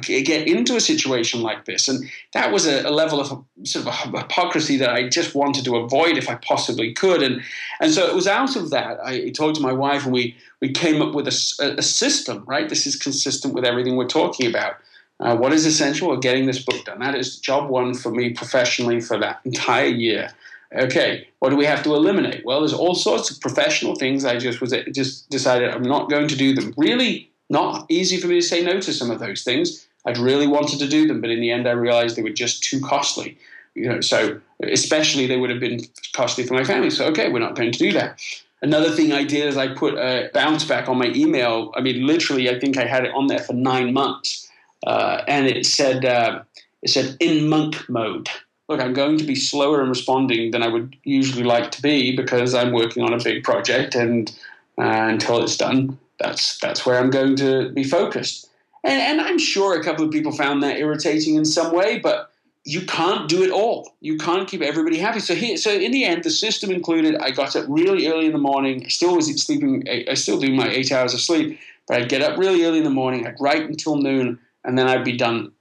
get 0.00 0.48
into 0.48 0.74
a 0.74 0.80
situation 0.80 1.42
like 1.42 1.66
this, 1.66 1.86
and 1.86 2.08
that 2.32 2.50
was 2.50 2.66
a, 2.66 2.88
a 2.88 2.90
level 2.90 3.20
of 3.20 3.44
sort 3.64 3.86
of 3.86 3.94
hypocrisy 3.94 4.78
that 4.78 4.88
I 4.88 5.06
just 5.06 5.34
wanted 5.34 5.66
to 5.66 5.76
avoid 5.76 6.16
if 6.16 6.30
I 6.30 6.36
possibly 6.36 6.94
could. 6.94 7.22
And 7.22 7.42
and 7.78 7.92
so 7.92 8.06
it 8.08 8.14
was 8.14 8.26
out 8.26 8.56
of 8.56 8.70
that. 8.70 8.98
I 9.04 9.28
talked 9.30 9.56
to 9.56 9.62
my 9.62 9.72
wife, 9.72 10.04
and 10.04 10.12
we 10.12 10.34
we 10.62 10.72
came 10.72 11.02
up 11.02 11.14
with 11.14 11.26
a, 11.26 11.74
a 11.76 11.82
system. 11.82 12.42
Right, 12.46 12.70
this 12.70 12.86
is 12.86 12.96
consistent 12.96 13.52
with 13.52 13.66
everything 13.66 13.96
we're 13.96 14.06
talking 14.06 14.46
about. 14.46 14.76
Uh, 15.20 15.36
what 15.36 15.52
is 15.52 15.66
essential? 15.66 16.08
Well, 16.08 16.16
getting 16.16 16.46
this 16.46 16.64
book 16.64 16.86
done. 16.86 17.00
That 17.00 17.16
is 17.16 17.38
job 17.38 17.68
one 17.68 17.92
for 17.92 18.10
me 18.10 18.30
professionally 18.30 19.02
for 19.02 19.18
that 19.18 19.40
entire 19.44 19.88
year. 19.88 20.30
Okay, 20.74 21.26
what 21.38 21.48
do 21.48 21.56
we 21.56 21.64
have 21.64 21.82
to 21.84 21.94
eliminate? 21.94 22.44
Well, 22.44 22.60
there's 22.60 22.74
all 22.74 22.94
sorts 22.94 23.30
of 23.30 23.40
professional 23.40 23.94
things. 23.94 24.24
I 24.24 24.36
just 24.36 24.60
was 24.60 24.74
just 24.92 25.28
decided 25.30 25.70
I'm 25.70 25.82
not 25.82 26.10
going 26.10 26.28
to 26.28 26.36
do 26.36 26.54
them. 26.54 26.74
Really, 26.76 27.30
not 27.48 27.86
easy 27.88 28.20
for 28.20 28.26
me 28.26 28.34
to 28.34 28.46
say 28.46 28.62
no 28.62 28.78
to 28.80 28.92
some 28.92 29.10
of 29.10 29.18
those 29.18 29.44
things. 29.44 29.86
I'd 30.04 30.18
really 30.18 30.46
wanted 30.46 30.78
to 30.80 30.88
do 30.88 31.08
them, 31.08 31.20
but 31.20 31.30
in 31.30 31.40
the 31.40 31.50
end, 31.50 31.66
I 31.66 31.72
realized 31.72 32.16
they 32.16 32.22
were 32.22 32.30
just 32.30 32.62
too 32.62 32.80
costly. 32.80 33.38
You 33.74 33.88
know, 33.88 34.00
so 34.00 34.40
especially 34.62 35.26
they 35.26 35.36
would 35.38 35.50
have 35.50 35.60
been 35.60 35.80
costly 36.12 36.44
for 36.44 36.54
my 36.54 36.64
family. 36.64 36.90
So 36.90 37.06
okay, 37.06 37.30
we're 37.30 37.38
not 37.38 37.54
going 37.54 37.72
to 37.72 37.78
do 37.78 37.92
that. 37.92 38.20
Another 38.60 38.90
thing 38.90 39.12
I 39.12 39.24
did 39.24 39.46
is 39.46 39.56
I 39.56 39.68
put 39.74 39.94
a 39.94 40.30
bounce 40.34 40.64
back 40.64 40.88
on 40.88 40.98
my 40.98 41.12
email. 41.14 41.72
I 41.76 41.80
mean, 41.80 42.06
literally, 42.06 42.50
I 42.50 42.58
think 42.58 42.76
I 42.76 42.84
had 42.84 43.04
it 43.04 43.14
on 43.14 43.28
there 43.28 43.38
for 43.38 43.52
nine 43.54 43.94
months, 43.94 44.50
uh, 44.86 45.22
and 45.26 45.46
it 45.46 45.64
said 45.64 46.04
uh, 46.04 46.42
it 46.82 46.90
said 46.90 47.16
in 47.20 47.48
monk 47.48 47.88
mode 47.88 48.28
look, 48.68 48.80
I'm 48.80 48.92
going 48.92 49.16
to 49.18 49.24
be 49.24 49.34
slower 49.34 49.82
in 49.82 49.88
responding 49.88 50.50
than 50.50 50.62
I 50.62 50.68
would 50.68 50.96
usually 51.04 51.44
like 51.44 51.70
to 51.72 51.82
be 51.82 52.14
because 52.14 52.54
I'm 52.54 52.72
working 52.72 53.02
on 53.02 53.12
a 53.12 53.22
big 53.22 53.42
project, 53.42 53.94
and 53.94 54.30
uh, 54.78 55.08
until 55.08 55.42
it's 55.42 55.56
done, 55.56 55.98
that's 56.20 56.58
that's 56.58 56.84
where 56.84 56.98
I'm 56.98 57.10
going 57.10 57.36
to 57.36 57.70
be 57.70 57.84
focused. 57.84 58.48
And, 58.84 59.00
and 59.00 59.20
I'm 59.20 59.38
sure 59.38 59.78
a 59.78 59.82
couple 59.82 60.04
of 60.04 60.10
people 60.10 60.32
found 60.32 60.62
that 60.62 60.78
irritating 60.78 61.34
in 61.34 61.44
some 61.44 61.74
way, 61.74 61.98
but 61.98 62.30
you 62.64 62.82
can't 62.82 63.28
do 63.28 63.42
it 63.42 63.50
all. 63.50 63.94
You 64.00 64.18
can't 64.18 64.46
keep 64.46 64.60
everybody 64.60 64.98
happy. 64.98 65.20
So 65.20 65.34
here, 65.34 65.56
so 65.56 65.72
in 65.72 65.90
the 65.90 66.04
end, 66.04 66.22
the 66.22 66.30
system 66.30 66.70
included. 66.70 67.16
I 67.16 67.30
got 67.30 67.56
up 67.56 67.64
really 67.68 68.06
early 68.06 68.26
in 68.26 68.32
the 68.32 68.38
morning. 68.38 68.84
I 68.84 68.88
still 68.88 69.16
was 69.16 69.26
sleeping. 69.42 69.84
I 69.88 70.14
still 70.14 70.38
do 70.38 70.52
my 70.52 70.68
eight 70.68 70.92
hours 70.92 71.14
of 71.14 71.20
sleep, 71.20 71.58
but 71.86 71.96
I'd 71.96 72.08
get 72.08 72.22
up 72.22 72.38
really 72.38 72.64
early 72.64 72.78
in 72.78 72.84
the 72.84 72.90
morning. 72.90 73.26
I'd 73.26 73.40
write 73.40 73.62
until 73.62 73.96
noon, 73.96 74.38
and 74.64 74.78
then 74.78 74.86
I'd 74.86 75.04
be 75.04 75.16
done. 75.16 75.52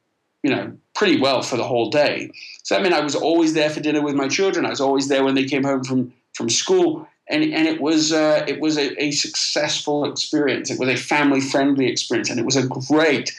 You 0.43 0.55
know, 0.55 0.77
pretty 0.97 1.21
well 1.21 1.43
for 1.43 1.55
the 1.55 1.63
whole 1.63 1.89
day. 1.89 2.31
So 2.63 2.75
I 2.75 2.81
mean, 2.81 2.91
I 2.91 2.99
was 2.99 3.15
always 3.15 3.53
there 3.53 3.69
for 3.69 3.79
dinner 3.79 4.01
with 4.01 4.15
my 4.15 4.27
children. 4.27 4.65
I 4.65 4.69
was 4.69 4.81
always 4.81 5.07
there 5.07 5.23
when 5.23 5.35
they 5.35 5.45
came 5.45 5.63
home 5.63 5.83
from 5.83 6.11
from 6.33 6.49
school, 6.49 7.07
and 7.29 7.43
and 7.43 7.67
it 7.67 7.79
was 7.79 8.11
uh, 8.11 8.43
it 8.47 8.59
was 8.59 8.77
a, 8.77 9.01
a, 9.01 9.11
successful 9.11 10.03
experience. 10.05 10.69
It 10.69 10.79
was 10.79 10.89
a 10.89 10.97
family 10.97 11.39
friendly 11.39 11.87
experience, 11.87 12.29
and 12.29 12.39
it 12.39 12.45
was 12.45 12.57
a 12.57 12.67
great, 12.67 13.31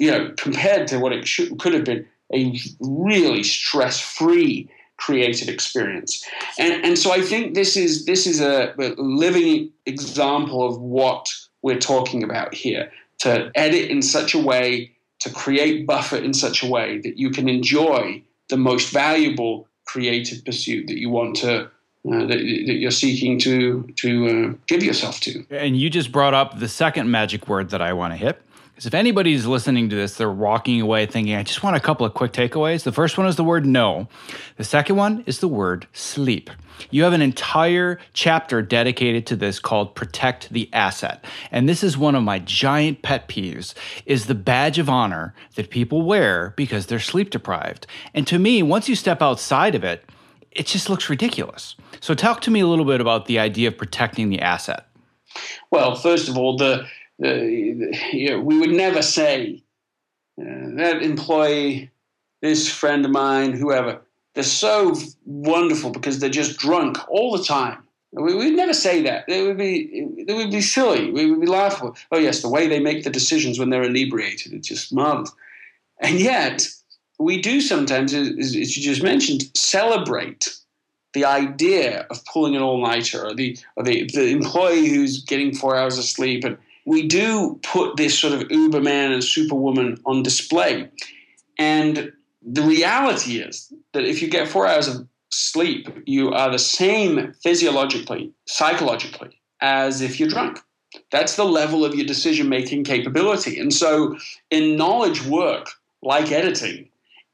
you 0.00 0.10
know, 0.10 0.32
compared 0.36 0.88
to 0.88 0.98
what 0.98 1.12
it 1.12 1.28
should, 1.28 1.58
could 1.58 1.74
have 1.74 1.84
been, 1.84 2.06
a 2.32 2.58
really 2.80 3.42
stress 3.42 4.00
free 4.00 4.68
creative 4.96 5.48
experience. 5.48 6.24
And 6.58 6.84
and 6.84 6.98
so 6.98 7.12
I 7.12 7.20
think 7.20 7.54
this 7.54 7.76
is 7.76 8.06
this 8.06 8.26
is 8.26 8.40
a, 8.40 8.74
a 8.78 8.94
living 8.96 9.70
example 9.86 10.66
of 10.66 10.80
what 10.80 11.32
we're 11.60 11.78
talking 11.78 12.24
about 12.24 12.54
here. 12.54 12.90
To 13.18 13.52
edit 13.54 13.88
in 13.88 14.02
such 14.02 14.34
a 14.34 14.38
way 14.38 14.90
to 15.22 15.30
create 15.30 15.86
buffer 15.86 16.16
in 16.16 16.34
such 16.34 16.62
a 16.62 16.66
way 16.66 16.98
that 16.98 17.16
you 17.16 17.30
can 17.30 17.48
enjoy 17.48 18.22
the 18.48 18.56
most 18.56 18.90
valuable 18.90 19.68
creative 19.84 20.44
pursuit 20.44 20.86
that 20.88 20.98
you 20.98 21.10
want 21.10 21.36
to 21.36 21.70
uh, 22.04 22.26
that, 22.26 22.38
that, 22.66 22.74
you're 22.82 22.90
seeking 22.90 23.38
to 23.38 23.88
to 23.96 24.26
uh, 24.26 24.54
give 24.66 24.82
yourself 24.82 25.20
to. 25.20 25.44
And 25.50 25.76
you 25.76 25.88
just 25.88 26.10
brought 26.10 26.34
up 26.34 26.58
the 26.58 26.68
second 26.68 27.10
magic 27.10 27.48
word 27.48 27.70
that 27.70 27.80
I 27.80 27.92
want 27.92 28.12
to 28.12 28.16
hit, 28.16 28.42
because 28.72 28.86
if 28.86 28.94
anybody's 28.94 29.46
listening 29.46 29.90
to 29.90 29.96
this, 29.96 30.16
they're 30.16 30.30
walking 30.30 30.80
away 30.80 31.06
thinking, 31.06 31.34
I 31.34 31.42
just 31.42 31.62
want 31.62 31.76
a 31.76 31.80
couple 31.80 32.06
of 32.06 32.14
quick 32.14 32.32
takeaways. 32.32 32.84
The 32.84 32.92
first 32.92 33.18
one 33.18 33.26
is 33.26 33.36
the 33.36 33.44
word 33.44 33.66
no. 33.66 34.08
The 34.56 34.64
second 34.64 34.96
one 34.96 35.22
is 35.26 35.40
the 35.40 35.48
word 35.48 35.86
sleep. 35.92 36.50
You 36.90 37.04
have 37.04 37.12
an 37.12 37.22
entire 37.22 38.00
chapter 38.12 38.62
dedicated 38.62 39.26
to 39.26 39.36
this 39.36 39.58
called 39.58 39.94
Protect 39.94 40.50
the 40.50 40.68
Asset. 40.72 41.24
And 41.50 41.68
this 41.68 41.84
is 41.84 41.98
one 41.98 42.14
of 42.14 42.22
my 42.22 42.38
giant 42.40 43.02
pet 43.02 43.28
peeves 43.28 43.74
is 44.06 44.26
the 44.26 44.34
badge 44.34 44.78
of 44.78 44.88
honor 44.88 45.34
that 45.54 45.70
people 45.70 46.02
wear 46.02 46.54
because 46.56 46.86
they're 46.86 46.98
sleep 46.98 47.30
deprived. 47.30 47.86
And 48.14 48.26
to 48.26 48.38
me, 48.38 48.62
once 48.62 48.88
you 48.88 48.96
step 48.96 49.22
outside 49.22 49.74
of 49.74 49.84
it, 49.84 50.04
it 50.50 50.66
just 50.66 50.90
looks 50.90 51.08
ridiculous. 51.08 51.76
So 52.00 52.14
talk 52.14 52.40
to 52.42 52.50
me 52.50 52.60
a 52.60 52.66
little 52.66 52.84
bit 52.84 53.00
about 53.00 53.26
the 53.26 53.38
idea 53.38 53.68
of 53.68 53.78
protecting 53.78 54.28
the 54.28 54.40
asset. 54.40 54.86
Well, 55.70 55.94
first 55.94 56.28
of 56.28 56.36
all, 56.36 56.56
the 56.56 56.86
you 57.22 58.30
know, 58.30 58.40
we 58.40 58.58
would 58.58 58.70
never 58.70 59.02
say 59.02 59.62
uh, 60.40 60.44
that 60.76 61.02
employee, 61.02 61.90
this 62.40 62.68
friend 62.68 63.04
of 63.04 63.10
mine, 63.10 63.52
whoever, 63.52 64.00
they're 64.34 64.44
so 64.44 64.94
wonderful 65.24 65.90
because 65.90 66.18
they're 66.18 66.30
just 66.30 66.58
drunk 66.58 66.98
all 67.08 67.36
the 67.36 67.44
time. 67.44 67.78
We, 68.12 68.34
would 68.34 68.54
never 68.54 68.74
say 68.74 69.02
that. 69.02 69.24
It 69.26 69.46
would 69.46 69.56
be 69.56 70.06
it 70.28 70.34
would 70.34 70.50
be 70.50 70.60
silly. 70.60 71.10
We 71.10 71.30
would 71.30 71.40
be 71.40 71.46
laughable. 71.46 71.96
Oh 72.10 72.18
yes, 72.18 72.42
the 72.42 72.48
way 72.48 72.66
they 72.66 72.80
make 72.80 73.04
the 73.04 73.10
decisions 73.10 73.58
when 73.58 73.70
they're 73.70 73.82
inebriated, 73.84 74.52
it's 74.52 74.68
just 74.68 74.92
marvelous. 74.92 75.32
And 75.98 76.20
yet, 76.20 76.68
we 77.18 77.40
do 77.40 77.60
sometimes, 77.60 78.12
as, 78.12 78.54
you 78.54 78.64
just 78.66 79.02
mentioned, 79.02 79.44
celebrate 79.54 80.54
the 81.14 81.24
idea 81.24 82.06
of 82.10 82.24
pulling 82.26 82.56
an 82.56 82.62
all-nighter, 82.62 83.24
or 83.24 83.34
the 83.34 83.56
or 83.76 83.84
the, 83.84 84.10
the 84.12 84.28
employee 84.28 84.88
who's 84.88 85.22
getting 85.24 85.54
four 85.54 85.76
hours 85.76 85.96
of 85.96 86.04
sleep 86.04 86.44
and 86.44 86.58
we 86.86 87.06
do 87.06 87.60
put 87.62 87.96
this 87.96 88.18
sort 88.18 88.32
of 88.34 88.48
Uberman 88.48 89.12
and 89.12 89.22
Superwoman 89.22 89.98
on 90.04 90.22
display. 90.22 90.90
And 91.58 92.12
the 92.42 92.62
reality 92.62 93.38
is 93.38 93.72
that 93.92 94.04
if 94.04 94.20
you 94.20 94.28
get 94.28 94.48
four 94.48 94.66
hours 94.66 94.88
of 94.88 95.06
sleep, 95.30 95.88
you 96.06 96.30
are 96.30 96.50
the 96.50 96.58
same 96.58 97.34
physiologically, 97.42 98.32
psychologically, 98.46 99.40
as 99.60 100.00
if 100.00 100.18
you're 100.18 100.28
drunk. 100.28 100.58
That's 101.10 101.36
the 101.36 101.44
level 101.44 101.84
of 101.84 101.94
your 101.94 102.06
decision 102.06 102.48
making 102.48 102.84
capability. 102.84 103.58
And 103.58 103.72
so, 103.72 104.16
in 104.50 104.76
knowledge 104.76 105.24
work 105.24 105.68
like 106.02 106.30
editing, 106.30 106.88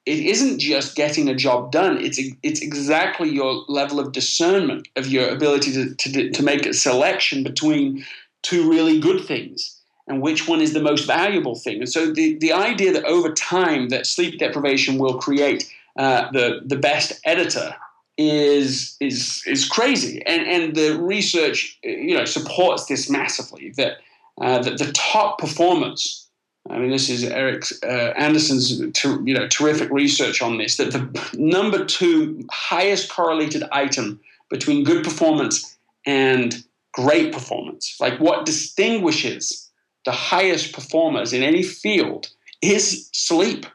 it 0.07 0.21
isn't 0.21 0.59
just 0.59 0.95
getting 0.95 1.29
a 1.29 1.35
job 1.35 1.73
done. 1.73 1.99
It's 1.99 2.21
it's 2.43 2.61
exactly 2.61 3.29
your 3.29 3.65
level 3.69 3.99
of 3.99 4.13
discernment 4.13 4.89
of 4.97 5.09
your 5.09 5.29
ability 5.29 5.73
to, 5.73 5.95
to, 5.95 6.31
to 6.31 6.43
make 6.43 6.67
a 6.67 6.73
selection 6.73 7.43
between 7.43 8.05
two 8.43 8.71
really 8.71 9.01
good 9.01 9.25
things 9.25 9.79
and 10.09 10.23
which 10.23 10.49
one 10.49 10.61
is 10.61 10.73
the 10.73 10.81
most 10.81 11.07
valuable 11.07 11.55
thing. 11.55 11.79
And 11.79 11.89
so 11.89 12.13
the, 12.13 12.37
the 12.39 12.53
idea 12.53 12.93
that 12.93 13.05
over 13.05 13.33
time 13.33 13.91
that 13.91 14.07
sleep 14.07 14.39
deprivation 14.39 14.99
will 14.99 15.19
create 15.19 15.71
uh, 15.97 16.31
the 16.31 16.61
the 16.65 16.77
best 16.77 17.21
editor 17.25 17.75
is 18.17 18.97
is 19.01 19.43
is 19.47 19.69
crazy, 19.69 20.23
and 20.27 20.43
and 20.47 20.77
the 20.77 20.99
research 21.01 21.79
you 21.83 22.17
know 22.17 22.25
supports 22.25 22.87
this 22.87 23.11
massively 23.11 23.71
that 23.71 23.99
uh, 24.41 24.61
that 24.63 24.79
the 24.79 24.93
top 24.93 25.39
performers. 25.39 26.25
I 26.71 26.77
mean, 26.79 26.91
this 26.91 27.09
is 27.09 27.25
Eric 27.25 27.65
uh, 27.83 28.13
Anderson's 28.17 28.81
ter- 28.93 29.21
you 29.23 29.35
know 29.35 29.49
terrific 29.49 29.91
research 29.91 30.41
on 30.41 30.59
this. 30.59 30.77
That 30.77 30.93
the 30.93 31.37
number 31.37 31.85
two 31.85 32.47
highest 32.51 33.11
correlated 33.11 33.65
item 33.73 34.21
between 34.51 34.85
good 34.85 35.03
performance 35.03 35.77
and 36.07 36.63
great 36.99 37.33
performance, 37.33 37.97
like 38.01 38.19
what 38.19 38.45
distinguishes 38.45 39.71
the 40.05 40.13
highest 40.13 40.73
performers 40.73 41.33
in 41.33 41.43
any 41.43 41.63
field, 41.63 42.29
is 42.61 43.09
sleep. 43.13 43.67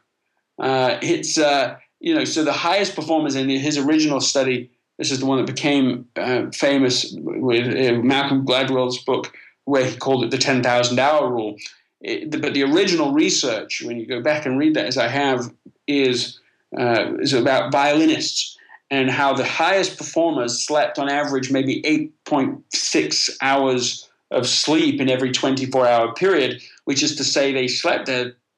Uh, 0.58 0.98
it's 1.00 1.38
uh, 1.38 1.76
you 2.00 2.14
know, 2.14 2.24
so 2.24 2.44
the 2.44 2.52
highest 2.52 2.94
performers 2.94 3.34
in 3.34 3.48
his 3.48 3.78
original 3.78 4.20
study, 4.20 4.70
this 4.98 5.10
is 5.10 5.20
the 5.20 5.26
one 5.26 5.38
that 5.38 5.46
became 5.46 6.06
uh, 6.16 6.50
famous 6.52 7.14
with 7.16 7.66
uh, 7.66 8.02
Malcolm 8.02 8.44
Gladwell's 8.44 8.98
book, 8.98 9.32
where 9.64 9.86
he 9.86 9.96
called 9.96 10.24
it 10.24 10.30
the 10.30 10.38
10,000 10.38 10.98
hour 10.98 11.30
rule. 11.30 11.56
It, 12.02 12.42
but 12.42 12.52
the 12.52 12.62
original 12.62 13.12
research, 13.12 13.82
when 13.82 13.98
you 13.98 14.06
go 14.06 14.20
back 14.20 14.44
and 14.44 14.58
read 14.58 14.74
that, 14.74 14.84
as 14.84 14.98
I 14.98 15.08
have, 15.08 15.50
is 15.86 16.38
uh, 16.78 17.14
is 17.20 17.32
about 17.32 17.72
violinists 17.72 18.58
and 18.90 19.10
how 19.10 19.32
the 19.32 19.44
highest 19.44 19.96
performers 19.98 20.64
slept 20.64 20.98
on 20.98 21.08
average 21.08 21.50
maybe 21.50 21.82
8.6 21.82 23.30
hours 23.40 24.08
of 24.30 24.46
sleep 24.46 25.00
in 25.00 25.08
every 25.08 25.32
24 25.32 25.86
hour 25.86 26.12
period, 26.14 26.60
which 26.84 27.02
is 27.02 27.16
to 27.16 27.24
say 27.24 27.52
they 27.52 27.68
slept 27.68 28.10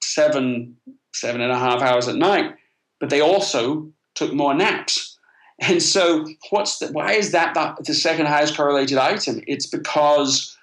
seven, 0.03 0.77
seven 1.15 1.41
and 1.41 1.53
a 1.53 1.59
half 1.59 1.81
hours 1.81 2.09
at 2.09 2.17
night 2.17 2.55
but 3.01 3.11
they 3.11 3.21
also 3.21 3.89
took 4.15 4.33
more 4.33 4.55
naps. 4.55 5.19
And 5.59 5.83
so, 5.83 6.27
what's 6.51 6.79
the, 6.79 6.89
why 6.89 7.13
is 7.13 7.33
that 7.33 7.55
the 7.85 7.95
second 7.95 8.27
highest 8.27 8.57
correlated 8.57 8.99
item? 8.99 9.41
It's 9.47 9.67
because 9.67 10.57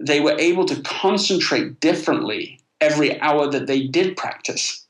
they 0.00 0.20
were 0.20 0.36
able 0.38 0.64
to 0.64 0.80
concentrate 0.82 1.78
differently 1.78 2.58
every 2.80 3.20
hour 3.20 3.48
that 3.50 3.66
they 3.68 3.86
did 3.86 4.16
practice. 4.16 4.84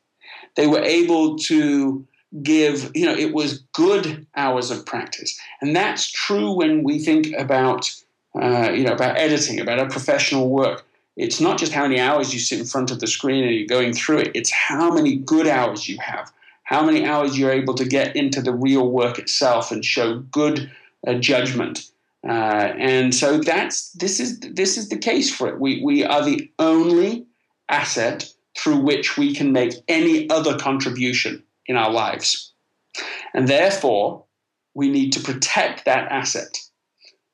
They 0.56 0.66
were 0.66 0.82
able 0.82 1.36
to 1.40 2.06
give, 2.42 2.90
you 2.94 3.06
know, 3.06 3.14
it 3.14 3.34
was 3.34 3.58
good 3.72 4.26
hours 4.36 4.70
of 4.70 4.86
practice. 4.86 5.38
And 5.60 5.74
that's 5.74 6.10
true 6.10 6.52
when 6.52 6.82
we 6.82 6.98
think 6.98 7.32
about, 7.36 7.90
uh, 8.40 8.70
you 8.70 8.84
know, 8.84 8.92
about 8.92 9.18
editing, 9.18 9.60
about 9.60 9.78
our 9.78 9.88
professional 9.88 10.48
work. 10.48 10.84
It's 11.16 11.40
not 11.40 11.58
just 11.58 11.72
how 11.72 11.82
many 11.82 11.98
hours 11.98 12.32
you 12.32 12.40
sit 12.40 12.60
in 12.60 12.66
front 12.66 12.90
of 12.90 13.00
the 13.00 13.06
screen 13.06 13.44
and 13.44 13.54
you're 13.54 13.66
going 13.66 13.92
through 13.92 14.18
it, 14.18 14.30
it's 14.34 14.52
how 14.52 14.90
many 14.92 15.16
good 15.16 15.46
hours 15.46 15.88
you 15.88 15.98
have 15.98 16.32
how 16.70 16.84
many 16.84 17.04
hours 17.04 17.36
you're 17.36 17.50
able 17.50 17.74
to 17.74 17.84
get 17.84 18.14
into 18.14 18.40
the 18.40 18.54
real 18.54 18.88
work 18.88 19.18
itself 19.18 19.72
and 19.72 19.84
show 19.84 20.20
good 20.30 20.70
uh, 21.06 21.14
judgment. 21.14 21.90
Uh, 22.26 22.72
and 22.78 23.14
so 23.14 23.38
that's 23.38 23.90
this 23.92 24.20
is 24.20 24.38
this 24.40 24.78
is 24.78 24.88
the 24.88 24.96
case 24.96 25.34
for 25.34 25.48
it. 25.48 25.58
We 25.58 25.82
we 25.82 26.04
are 26.04 26.24
the 26.24 26.48
only 26.58 27.26
asset 27.68 28.32
through 28.56 28.78
which 28.78 29.16
we 29.16 29.34
can 29.34 29.52
make 29.52 29.74
any 29.88 30.30
other 30.30 30.56
contribution 30.58 31.42
in 31.70 31.76
our 31.76 31.92
lives, 31.92 32.52
and 33.32 33.46
therefore 33.46 34.24
we 34.74 34.90
need 34.90 35.12
to 35.12 35.20
protect 35.20 35.84
that 35.84 36.10
asset. 36.10 36.58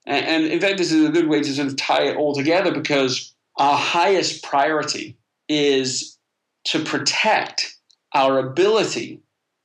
And, 0.07 0.45
in 0.45 0.61
fact, 0.61 0.78
this 0.78 0.93
is 0.93 1.05
a 1.05 1.11
good 1.11 1.26
way 1.26 1.43
to 1.43 1.53
sort 1.53 1.66
of 1.66 1.76
tie 1.76 2.05
it 2.05 2.16
all 2.16 2.34
together 2.34 2.72
because 2.72 3.34
our 3.57 3.76
highest 3.76 4.45
priority 4.45 5.16
is 5.49 6.16
to 6.64 6.84
protect 6.84 7.76
our 8.14 8.39
ability 8.39 9.20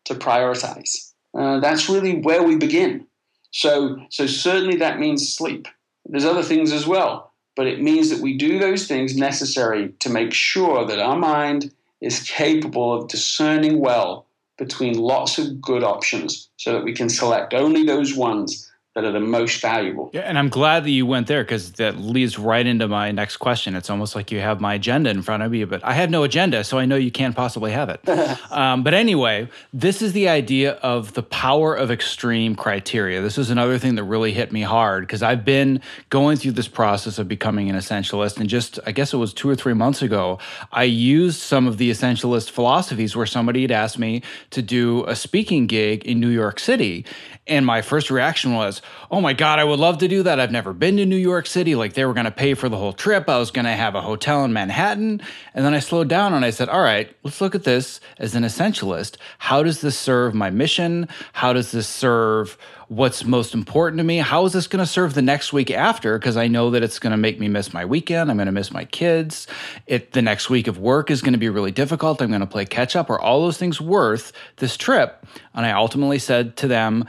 to 0.06 0.16
prioritize. 0.16 1.12
Uh, 1.38 1.60
that's 1.60 1.90
really 1.90 2.22
where 2.22 2.42
we 2.42 2.56
begin. 2.56 3.06
So, 3.52 3.98
so 4.10 4.26
certainly 4.26 4.78
that 4.78 5.00
means 5.00 5.36
sleep. 5.36 5.68
There's 6.06 6.26
other 6.26 6.44
things 6.44 6.72
as 6.72 6.88
well, 6.88 7.34
but 7.56 7.68
it 7.68 7.82
means 7.82 8.10
that 8.10 8.22
we 8.22 8.36
do 8.38 8.58
those 8.58 8.88
things 8.88 9.16
necessary 9.16 9.94
to 10.00 10.10
make 10.10 10.34
sure 10.34 10.88
that 10.88 11.00
our 11.00 11.18
mind 11.18 11.72
is 12.00 12.24
capable 12.24 12.94
of 12.94 13.10
discerning 13.10 13.80
well 13.80 14.26
between 14.62 14.94
lots 14.94 15.40
of 15.40 15.60
good 15.60 15.84
options 15.84 16.48
so 16.58 16.72
that 16.72 16.84
we 16.84 16.94
can 16.94 17.10
select 17.10 17.56
only 17.56 17.84
those 17.84 18.16
ones 18.16 18.71
that 18.94 19.06
are 19.06 19.12
the 19.14 19.22
most 19.22 19.62
valuable. 19.62 20.10
Yeah, 20.12 20.22
and 20.22 20.38
I'm 20.38 20.50
glad 20.50 20.84
that 20.84 20.90
you 20.90 21.06
went 21.06 21.28
there 21.28 21.44
because 21.44 21.72
that 21.74 21.98
leads 21.98 22.38
right 22.38 22.66
into 22.66 22.90
my 22.90 23.12
next 23.12 23.38
question. 23.38 23.74
It's 23.74 23.90
almost 23.90 24.16
like 24.16 24.32
you 24.32 24.42
have 24.42 24.60
my 24.60 24.74
agenda 24.74 25.10
in 25.10 25.22
front 25.22 25.44
of 25.44 25.54
you, 25.54 25.66
but 25.66 25.82
I 25.86 25.94
have 25.94 26.10
no 26.10 26.24
agenda, 26.24 26.66
so 26.66 26.78
I 26.78 26.86
know 26.86 26.98
you 26.98 27.12
can't 27.12 27.34
possibly 27.34 27.72
have 27.72 27.88
it. 27.88 28.02
um, 28.52 28.84
but 28.84 28.94
anyway, 28.94 29.48
this 29.72 30.02
is 30.02 30.12
the 30.12 30.28
idea 30.28 30.74
of 30.74 31.14
the 31.14 31.24
power 31.24 31.74
of 31.74 31.90
extreme 31.90 32.54
criteria. 32.54 33.22
This 33.22 33.38
is 33.38 33.50
another 33.50 33.78
thing 33.78 33.96
that 33.96 34.04
really 34.04 34.34
hit 34.34 34.52
me 34.52 34.62
hard 34.62 35.04
because 35.04 35.24
I've 35.24 35.46
been 35.46 35.80
going 36.10 36.36
through 36.36 36.54
this 36.54 36.68
process 36.68 37.18
of 37.18 37.30
becoming 37.30 37.70
an 37.70 37.78
essentialist, 37.78 38.40
and 38.42 38.50
just 38.50 38.78
I 38.86 38.92
guess 38.92 39.14
it 39.14 39.18
was 39.18 39.34
two 39.34 39.50
or 39.50 39.56
three 39.56 39.74
months 39.74 40.02
ago, 40.02 40.38
I 40.74 40.84
used 40.84 41.40
some 41.40 41.66
of 41.66 41.78
the 41.78 41.90
essentialist 41.92 42.50
philosophies 42.50 43.16
where 43.16 43.26
somebody 43.26 43.62
had 43.62 43.72
asked 43.72 43.98
me 43.98 44.22
to 44.50 44.62
do 44.62 45.06
a 45.06 45.16
speaking 45.16 45.66
gig 45.66 46.04
in 46.04 46.20
New 46.20 46.28
York 46.28 46.60
City, 46.60 47.06
and 47.48 47.66
my 47.66 47.82
first 47.82 48.12
reaction 48.12 48.54
was, 48.54 48.81
oh 49.10 49.22
my 49.22 49.34
God, 49.34 49.60
I 49.60 49.64
would 49.64 49.80
love 49.80 50.00
to 50.00 50.08
do 50.08 50.24
that. 50.24 50.40
I've 50.40 50.52
never 50.52 50.74
been 50.74 50.98
to 50.98 51.06
New 51.06 51.16
York 51.16 51.46
City. 51.48 51.76
Like 51.76 51.94
they 51.94 52.06
were 52.06 52.14
going 52.14 52.26
to 52.26 52.32
pay 52.32 52.54
for 52.54 52.70
the 52.70 52.78
whole 52.78 52.94
trip. 52.94 53.30
I 53.30 53.38
was 53.38 53.52
going 53.52 53.66
to 53.66 53.72
have 53.72 53.96
a 53.96 54.02
hotel 54.02 54.44
in 54.46 54.54
Manhattan. 54.54 55.22
And 55.54 55.66
then 55.66 55.74
I 55.74 55.80
slowed 55.80 56.08
down 56.08 56.34
and 56.34 56.46
I 56.46 56.50
said, 56.50 56.70
all 56.70 56.82
right, 56.82 57.16
let's 57.24 57.42
look 57.42 57.56
at 57.56 57.64
this 57.64 58.00
as 58.18 58.36
an 58.36 58.44
essentialist. 58.44 59.18
How 59.38 59.64
does 59.64 59.82
this 59.82 59.98
serve 59.98 60.34
my 60.34 60.50
mission? 60.50 61.08
How 61.34 61.54
does 61.54 61.72
this 61.72 61.88
serve 61.88 62.58
what's 62.92 63.24
most 63.24 63.54
important 63.54 63.98
to 63.98 64.04
me? 64.04 64.18
How 64.18 64.44
is 64.44 64.52
this 64.52 64.68
going 64.68 64.84
to 64.84 64.86
serve 64.86 65.14
the 65.14 65.22
next 65.22 65.54
week 65.54 65.72
after? 65.72 66.20
Because 66.20 66.36
I 66.36 66.48
know 66.48 66.72
that 66.72 66.84
it's 66.84 67.00
going 67.00 67.12
to 67.12 67.18
make 67.18 67.40
me 67.40 67.48
miss 67.48 67.74
my 67.74 67.86
weekend. 67.86 68.30
I'm 68.30 68.36
going 68.36 68.48
to 68.48 68.52
miss 68.52 68.70
my 68.70 68.84
kids. 68.84 69.48
It 69.88 70.12
the 70.12 70.22
next 70.22 70.50
week 70.50 70.68
of 70.68 70.78
work 70.78 71.10
is 71.10 71.22
going 71.22 71.32
to 71.32 71.40
be 71.40 71.48
really 71.48 71.72
difficult. 71.72 72.22
I'm 72.22 72.28
going 72.28 72.42
to 72.42 72.48
play 72.48 72.66
catch 72.66 72.98
up. 72.98 73.10
Are 73.10 73.18
all 73.18 73.40
those 73.44 73.58
things 73.58 73.80
worth 73.80 74.34
this 74.58 74.76
trip? 74.76 75.26
And 75.54 75.66
I 75.66 75.72
ultimately 75.72 76.20
said 76.20 76.58
to 76.58 76.68
them, 76.68 77.06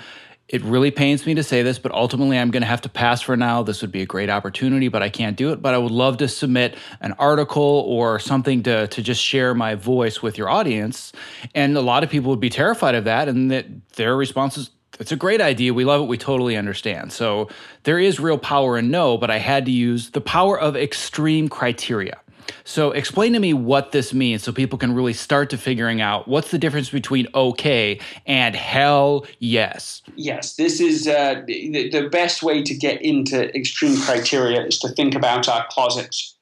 it 0.53 0.63
really 0.63 0.91
pains 0.91 1.25
me 1.25 1.35
to 1.35 1.43
say 1.43 1.63
this, 1.63 1.79
but 1.79 1.93
ultimately 1.93 2.39
I'm 2.39 2.51
going 2.51 2.61
to 2.61 2.67
have 2.67 2.83
to 2.83 2.91
pass 2.91 3.23
for 3.23 3.39
now. 3.39 3.63
This 3.63 3.81
would 3.81 3.91
be 3.91 4.03
a 4.03 4.07
great 4.07 4.29
opportunity, 4.29 4.89
but 4.89 5.03
I 5.03 5.09
can't 5.09 5.35
do 5.35 5.51
it. 5.51 5.63
But 5.63 5.73
I 5.73 5.79
would 5.79 5.91
love 5.91 6.19
to 6.19 6.29
submit 6.29 6.77
an 7.01 7.13
article 7.13 7.63
or 7.63 8.19
something 8.19 8.63
to, 8.65 8.87
to 8.87 9.03
just 9.03 9.23
share 9.23 9.55
my 9.55 9.75
voice 9.75 10.21
with 10.21 10.37
your 10.37 10.51
audience. 10.51 11.13
And 11.55 11.75
a 11.75 11.81
lot 11.81 12.05
of 12.05 12.11
people 12.11 12.29
would 12.29 12.39
be 12.39 12.51
terrified 12.51 12.95
of 12.95 13.05
that. 13.05 13.29
And 13.29 13.51
that 13.51 13.65
their 13.95 14.15
response 14.15 14.59
is, 14.59 14.71
it's 15.01 15.11
a 15.11 15.17
great 15.17 15.41
idea. 15.41 15.73
We 15.73 15.87
love 15.87 16.03
it. 16.03 16.05
We 16.05 16.19
totally 16.19 16.55
understand. 16.55 17.13
So 17.13 17.49
there 17.85 17.99
is 17.99 18.21
real 18.21 18.37
power 18.37 18.77
in 18.77 18.91
no, 18.91 19.17
but 19.17 19.31
I 19.31 19.39
had 19.39 19.65
to 19.65 19.73
use 19.73 20.11
the 20.11 20.21
power 20.21 20.61
of 20.61 20.77
extreme 20.77 21.49
criteria. 21.49 22.21
So 22.65 22.93
explain 22.93 23.33
to 23.33 23.39
me 23.39 23.55
what 23.55 23.93
this 23.93 24.13
means 24.15 24.43
so 24.43 24.53
people 24.53 24.79
can 24.79 24.95
really 24.95 25.13
start 25.13 25.51
to 25.51 25.59
figuring 25.59 26.01
out 26.01 26.29
what's 26.29 26.51
the 26.51 26.59
difference 26.59 26.91
between 26.91 27.27
okay 27.35 28.01
and 28.27 28.55
hell 28.55 29.27
yes. 29.39 30.03
Yes, 30.17 30.57
this 30.57 30.81
is 30.81 31.09
uh, 31.09 31.43
the, 31.47 31.91
the 31.91 32.09
best 32.09 32.43
way 32.43 32.63
to 32.63 32.75
get 32.75 33.03
into 33.03 33.55
extreme 33.57 33.97
criteria 34.01 34.65
is 34.65 34.79
to 34.81 34.89
think 34.89 35.15
about 35.15 35.49
our 35.49 35.67
closets. 35.71 36.37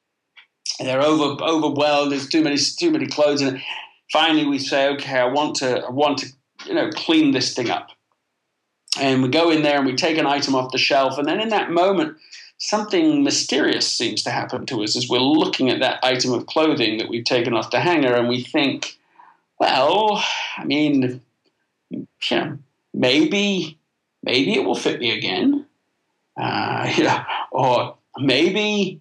They're 0.78 1.02
over 1.02 1.42
overwhelmed. 1.42 2.12
There's 2.12 2.28
too 2.28 2.42
many 2.42 2.56
too 2.56 2.90
many 2.90 3.06
clothes, 3.06 3.42
and 3.42 3.60
finally 4.12 4.46
we 4.46 4.58
say, 4.58 4.88
okay, 4.90 5.18
I 5.18 5.26
want 5.26 5.56
to 5.56 5.84
I 5.84 5.90
want 5.90 6.18
to 6.18 6.26
you 6.66 6.74
know 6.74 6.90
clean 6.90 7.32
this 7.32 7.54
thing 7.54 7.70
up. 7.70 7.88
And 8.98 9.22
we 9.22 9.28
go 9.28 9.50
in 9.50 9.62
there 9.62 9.76
and 9.76 9.86
we 9.86 9.94
take 9.94 10.18
an 10.18 10.26
item 10.26 10.54
off 10.54 10.72
the 10.72 10.78
shelf, 10.78 11.18
and 11.18 11.28
then 11.28 11.40
in 11.40 11.50
that 11.50 11.70
moment 11.70 12.16
something 12.60 13.24
mysterious 13.24 13.90
seems 13.90 14.22
to 14.22 14.30
happen 14.30 14.66
to 14.66 14.82
us 14.82 14.94
as 14.94 15.08
we're 15.08 15.18
looking 15.18 15.70
at 15.70 15.80
that 15.80 15.98
item 16.02 16.32
of 16.32 16.46
clothing 16.46 16.98
that 16.98 17.08
we've 17.08 17.24
taken 17.24 17.54
off 17.54 17.70
the 17.70 17.80
hanger 17.80 18.14
and 18.14 18.28
we 18.28 18.42
think, 18.42 18.98
well, 19.58 20.22
I 20.58 20.64
mean, 20.64 21.22
you 21.90 22.06
know, 22.30 22.58
maybe, 22.92 23.78
maybe 24.22 24.54
it 24.54 24.64
will 24.64 24.74
fit 24.74 25.00
me 25.00 25.16
again. 25.16 25.66
Uh, 26.38 27.24
or 27.52 27.96
maybe, 28.18 29.00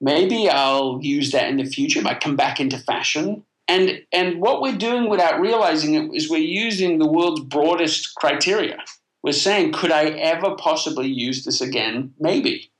maybe 0.00 0.48
I'll 0.48 1.00
use 1.02 1.32
that 1.32 1.48
in 1.48 1.56
the 1.56 1.64
future. 1.64 1.98
It 1.98 2.04
might 2.04 2.20
come 2.20 2.36
back 2.36 2.60
into 2.60 2.78
fashion. 2.78 3.44
And, 3.66 4.00
and 4.12 4.40
what 4.40 4.62
we're 4.62 4.78
doing 4.78 5.08
without 5.08 5.40
realizing 5.40 5.94
it 5.94 6.14
is 6.14 6.30
we're 6.30 6.38
using 6.38 6.98
the 6.98 7.10
world's 7.10 7.40
broadest 7.40 8.14
criteria. 8.14 8.78
We're 9.24 9.32
saying, 9.32 9.72
could 9.72 9.90
I 9.90 10.04
ever 10.10 10.54
possibly 10.56 11.08
use 11.08 11.44
this 11.44 11.60
again? 11.60 12.14
Maybe. 12.20 12.71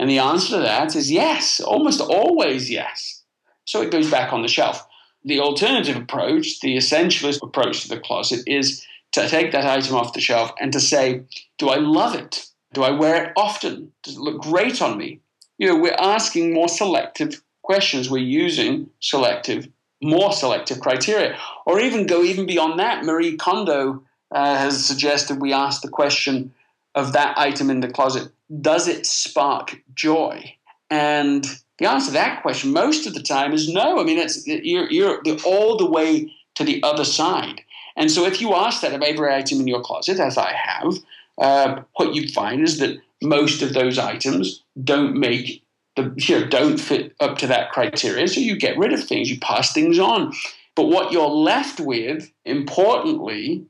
And 0.00 0.08
the 0.08 0.18
answer 0.18 0.56
to 0.56 0.62
that 0.62 0.96
is 0.96 1.12
yes, 1.12 1.60
almost 1.60 2.00
always 2.00 2.70
yes. 2.70 3.22
So 3.66 3.82
it 3.82 3.90
goes 3.90 4.10
back 4.10 4.32
on 4.32 4.40
the 4.40 4.48
shelf. 4.48 4.86
The 5.26 5.40
alternative 5.40 5.94
approach, 5.94 6.60
the 6.60 6.78
essentialist 6.78 7.42
approach 7.42 7.82
to 7.82 7.88
the 7.90 8.00
closet, 8.00 8.42
is 8.46 8.82
to 9.12 9.28
take 9.28 9.52
that 9.52 9.66
item 9.66 9.94
off 9.94 10.14
the 10.14 10.20
shelf 10.22 10.52
and 10.58 10.72
to 10.72 10.80
say, 10.80 11.24
do 11.58 11.68
I 11.68 11.76
love 11.76 12.14
it? 12.14 12.46
Do 12.72 12.82
I 12.82 12.92
wear 12.92 13.26
it 13.26 13.32
often? 13.36 13.92
Does 14.02 14.16
it 14.16 14.20
look 14.20 14.40
great 14.40 14.80
on 14.80 14.96
me? 14.96 15.20
You 15.58 15.66
know, 15.66 15.76
we're 15.76 15.92
asking 16.00 16.54
more 16.54 16.68
selective 16.68 17.42
questions. 17.60 18.08
We're 18.08 18.22
using 18.22 18.88
selective, 19.00 19.68
more 20.02 20.32
selective 20.32 20.80
criteria. 20.80 21.36
Or 21.66 21.78
even 21.78 22.06
go 22.06 22.22
even 22.22 22.46
beyond 22.46 22.80
that. 22.80 23.04
Marie 23.04 23.36
Kondo 23.36 24.02
uh, 24.30 24.56
has 24.56 24.82
suggested 24.82 25.42
we 25.42 25.52
ask 25.52 25.82
the 25.82 25.88
question 25.88 26.54
of 26.94 27.12
that 27.12 27.38
item 27.38 27.70
in 27.70 27.80
the 27.80 27.90
closet 27.90 28.30
does 28.60 28.88
it 28.88 29.06
spark 29.06 29.80
joy? 29.94 30.54
And 30.90 31.46
the 31.78 31.86
answer 31.86 32.06
to 32.06 32.12
that 32.12 32.42
question 32.42 32.72
most 32.72 33.06
of 33.06 33.14
the 33.14 33.22
time 33.22 33.52
is 33.52 33.72
no. 33.72 34.00
I 34.00 34.04
mean, 34.04 34.18
it's, 34.18 34.46
you're, 34.46 34.90
you're 34.90 35.20
all 35.44 35.76
the 35.76 35.86
way 35.86 36.32
to 36.56 36.64
the 36.64 36.82
other 36.82 37.04
side. 37.04 37.62
And 37.96 38.10
so 38.10 38.24
if 38.24 38.40
you 38.40 38.54
ask 38.54 38.82
that 38.82 38.94
of 38.94 39.02
every 39.02 39.32
item 39.32 39.60
in 39.60 39.68
your 39.68 39.80
closet, 39.80 40.18
as 40.18 40.36
I 40.36 40.52
have, 40.52 40.94
uh, 41.38 41.82
what 41.94 42.14
you 42.14 42.28
find 42.28 42.62
is 42.62 42.78
that 42.78 42.98
most 43.22 43.62
of 43.62 43.72
those 43.72 43.98
items 43.98 44.62
don't 44.82 45.14
make 45.14 45.62
the 45.96 46.12
you 46.16 46.40
know, 46.40 46.46
don't 46.46 46.78
fit 46.78 47.14
up 47.20 47.38
to 47.38 47.46
that 47.48 47.70
criteria. 47.70 48.28
So 48.28 48.40
you 48.40 48.56
get 48.56 48.78
rid 48.78 48.92
of 48.92 49.02
things, 49.02 49.30
you 49.30 49.38
pass 49.40 49.72
things 49.72 49.98
on. 49.98 50.32
But 50.76 50.84
what 50.84 51.12
you're 51.12 51.28
left 51.28 51.80
with, 51.80 52.30
importantly, 52.44 53.66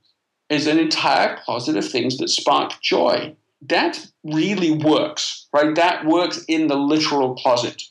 is 0.51 0.67
an 0.67 0.79
entire 0.79 1.39
closet 1.45 1.77
of 1.77 1.89
things 1.89 2.19
that 2.19 2.29
spark 2.29 2.81
joy. 2.83 3.35
That 3.63 4.07
really 4.25 4.73
works, 4.73 5.47
right? 5.53 5.75
That 5.75 6.05
works 6.05 6.45
in 6.49 6.67
the 6.67 6.77
literal 6.77 7.35
closet. 7.37 7.83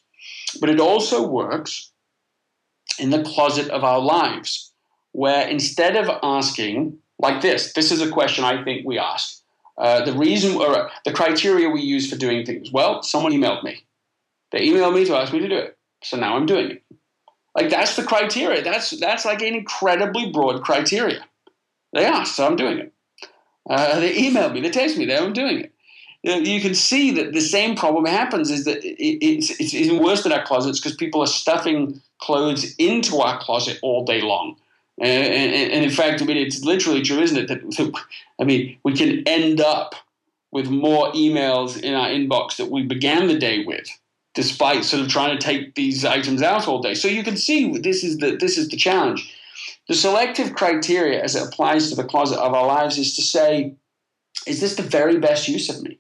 But 0.60 0.70
it 0.70 0.80
also 0.80 1.26
works 1.26 1.92
in 3.00 3.12
the 3.12 3.24
closet 3.24 3.70
of 3.70 3.84
our 3.84 4.00
lives, 4.00 4.72
where 5.14 5.48
instead 5.48 5.96
of 5.96 6.10
asking, 6.22 6.98
like 7.18 7.42
this, 7.42 7.74
this 7.74 7.92
is 7.92 8.02
a 8.02 8.12
question 8.12 8.44
I 8.44 8.64
think 8.64 8.86
we 8.86 9.00
ask 9.00 9.42
uh, 9.78 10.04
the 10.04 10.14
reason 10.14 10.58
or 10.58 10.92
the 11.06 11.14
criteria 11.14 11.70
we 11.70 11.82
use 11.82 12.10
for 12.10 12.18
doing 12.18 12.46
things. 12.46 12.72
Well, 12.72 13.02
someone 13.02 13.32
emailed 13.32 13.64
me. 13.64 13.86
They 14.52 14.68
emailed 14.68 14.96
me 14.96 15.06
to 15.06 15.16
ask 15.16 15.32
me 15.32 15.40
to 15.40 15.48
do 15.48 15.56
it. 15.56 15.78
So 16.04 16.18
now 16.18 16.36
I'm 16.36 16.46
doing 16.46 16.72
it. 16.72 16.84
Like 17.56 17.70
that's 17.70 17.96
the 17.96 18.04
criteria. 18.04 18.64
That's 18.64 18.92
that's 19.00 19.26
like 19.26 19.42
an 19.42 19.56
incredibly 19.56 20.32
broad 20.32 20.64
criteria. 20.64 21.26
They 21.94 22.06
asked, 22.06 22.36
so 22.36 22.46
I'm 22.46 22.56
doing 22.56 22.80
it. 22.80 22.94
Uh, 23.70 24.00
they 24.00 24.16
emailed 24.16 24.54
me, 24.54 24.62
they 24.62 24.70
text 24.70 24.98
me, 24.98 25.06
there 25.06 25.22
I'm 25.22 25.34
doing 25.34 25.60
it. 25.62 25.74
You 26.24 26.60
can 26.60 26.76
see 26.76 27.12
that 27.12 27.32
the 27.32 27.40
same 27.40 27.76
problem 27.76 28.06
happens 28.06 28.52
is 28.52 28.66
that 28.66 28.80
it's, 28.84 29.52
it's 29.52 29.74
even 29.74 30.04
worse 30.04 30.24
than 30.24 30.34
our 30.34 30.44
closets 30.44 30.80
because 30.80 30.96
people 30.96 31.22
are 31.22 31.28
stuffing 31.28 32.02
clothes 32.18 32.76
into 32.78 33.20
our 33.20 33.40
closet 33.40 33.80
all 33.82 34.04
day 34.04 34.22
long. 34.22 34.58
And, 35.00 35.54
and, 35.54 35.86
in 35.86 35.90
fact, 35.90 36.22
I 36.22 36.26
mean, 36.26 36.36
it's 36.36 36.62
literally 36.62 37.02
true, 37.02 37.20
isn't 37.20 37.38
it? 37.38 37.48
That, 37.78 38.04
I 38.40 38.44
mean, 38.44 38.78
we 38.84 38.96
can 38.96 39.24
end 39.26 39.62
up 39.62 39.96
with 40.52 40.70
more 40.70 41.12
emails 41.14 41.80
in 41.82 41.94
our 41.94 42.08
inbox 42.08 42.58
that 42.58 42.70
we 42.70 42.84
began 42.84 43.28
the 43.28 43.38
day 43.38 43.64
with, 43.64 43.88
despite 44.34 44.84
sort 44.84 45.04
of 45.04 45.10
trying 45.10 45.38
to 45.38 45.44
take 45.44 45.76
these 45.76 46.04
items 46.04 46.42
out 46.42 46.68
all 46.68 46.82
day. 46.82 46.96
So 46.96 47.08
you 47.08 47.24
can 47.24 47.38
see 47.38 47.78
this 47.78 48.04
is 48.04 48.18
the 48.18 48.36
this 48.36 48.58
is 48.58 48.70
the 48.70 48.78
challenge. 48.78 49.34
The 49.90 49.96
selective 49.96 50.54
criteria, 50.54 51.22
as 51.22 51.36
it 51.36 51.46
applies 51.46 51.90
to 51.90 51.96
the 51.96 52.06
closet 52.06 52.40
of 52.40 52.54
our 52.54 52.66
lives, 52.66 52.98
is 52.98 53.16
to 53.18 53.22
say, 53.22 53.76
is 54.48 54.62
this 54.62 54.76
the 54.76 54.84
very 54.84 55.18
best 55.20 55.50
use 55.50 55.68
of 55.68 55.82
me? 55.82 56.00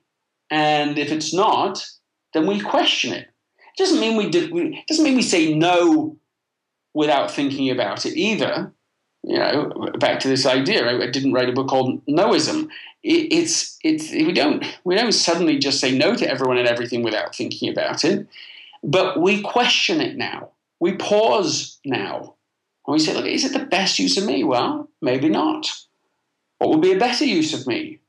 And 0.49 0.97
if 0.97 1.11
it's 1.11 1.33
not, 1.33 1.85
then 2.33 2.47
we 2.47 2.61
question 2.61 3.11
it. 3.13 3.27
It 3.57 3.77
doesn't 3.77 3.99
mean 3.99 4.15
we, 4.15 4.29
do, 4.29 4.49
we 4.53 4.83
doesn't 4.87 5.03
mean 5.03 5.15
we 5.15 5.21
say 5.21 5.53
no 5.53 6.17
without 6.93 7.29
thinking 7.29 7.69
about 7.69 8.05
it 8.05 8.15
either 8.15 8.73
you 9.23 9.37
know, 9.37 9.91
back 9.99 10.19
to 10.21 10.27
this 10.27 10.45
idea. 10.45 10.87
I, 10.87 11.07
didn't 11.07 11.33
write 11.33 11.49
a 11.49 11.53
book 11.53 11.67
called 11.67 12.01
Noism. 12.07 12.69
It, 13.03 13.31
it's 13.31 13.77
it's 13.83 14.11
we 14.11 14.31
don't 14.31 14.65
we 14.83 14.95
don't 14.95 15.11
suddenly 15.11 15.57
just 15.57 15.79
say 15.79 15.97
no 15.97 16.15
to 16.15 16.29
everyone 16.29 16.57
and 16.57 16.67
everything 16.67 17.03
without 17.03 17.35
thinking 17.35 17.69
about 17.69 18.03
it, 18.03 18.27
but 18.83 19.21
we 19.21 19.41
question 19.41 20.01
it 20.01 20.17
now. 20.17 20.49
We 20.79 20.95
pause 20.95 21.79
now, 21.85 22.35
and 22.89 22.95
we 22.95 22.99
say, 22.99 23.13
look, 23.13 23.27
is 23.27 23.45
it 23.45 23.53
the 23.53 23.67
best 23.67 23.99
use 23.99 24.17
of 24.17 24.25
me? 24.25 24.43
Well, 24.43 24.89
maybe 24.99 25.29
not. 25.29 25.69
What 26.57 26.71
would 26.71 26.81
be 26.81 26.91
a 26.91 26.97
better 26.97 27.23
use 27.23 27.53
of 27.53 27.67
me? 27.67 27.99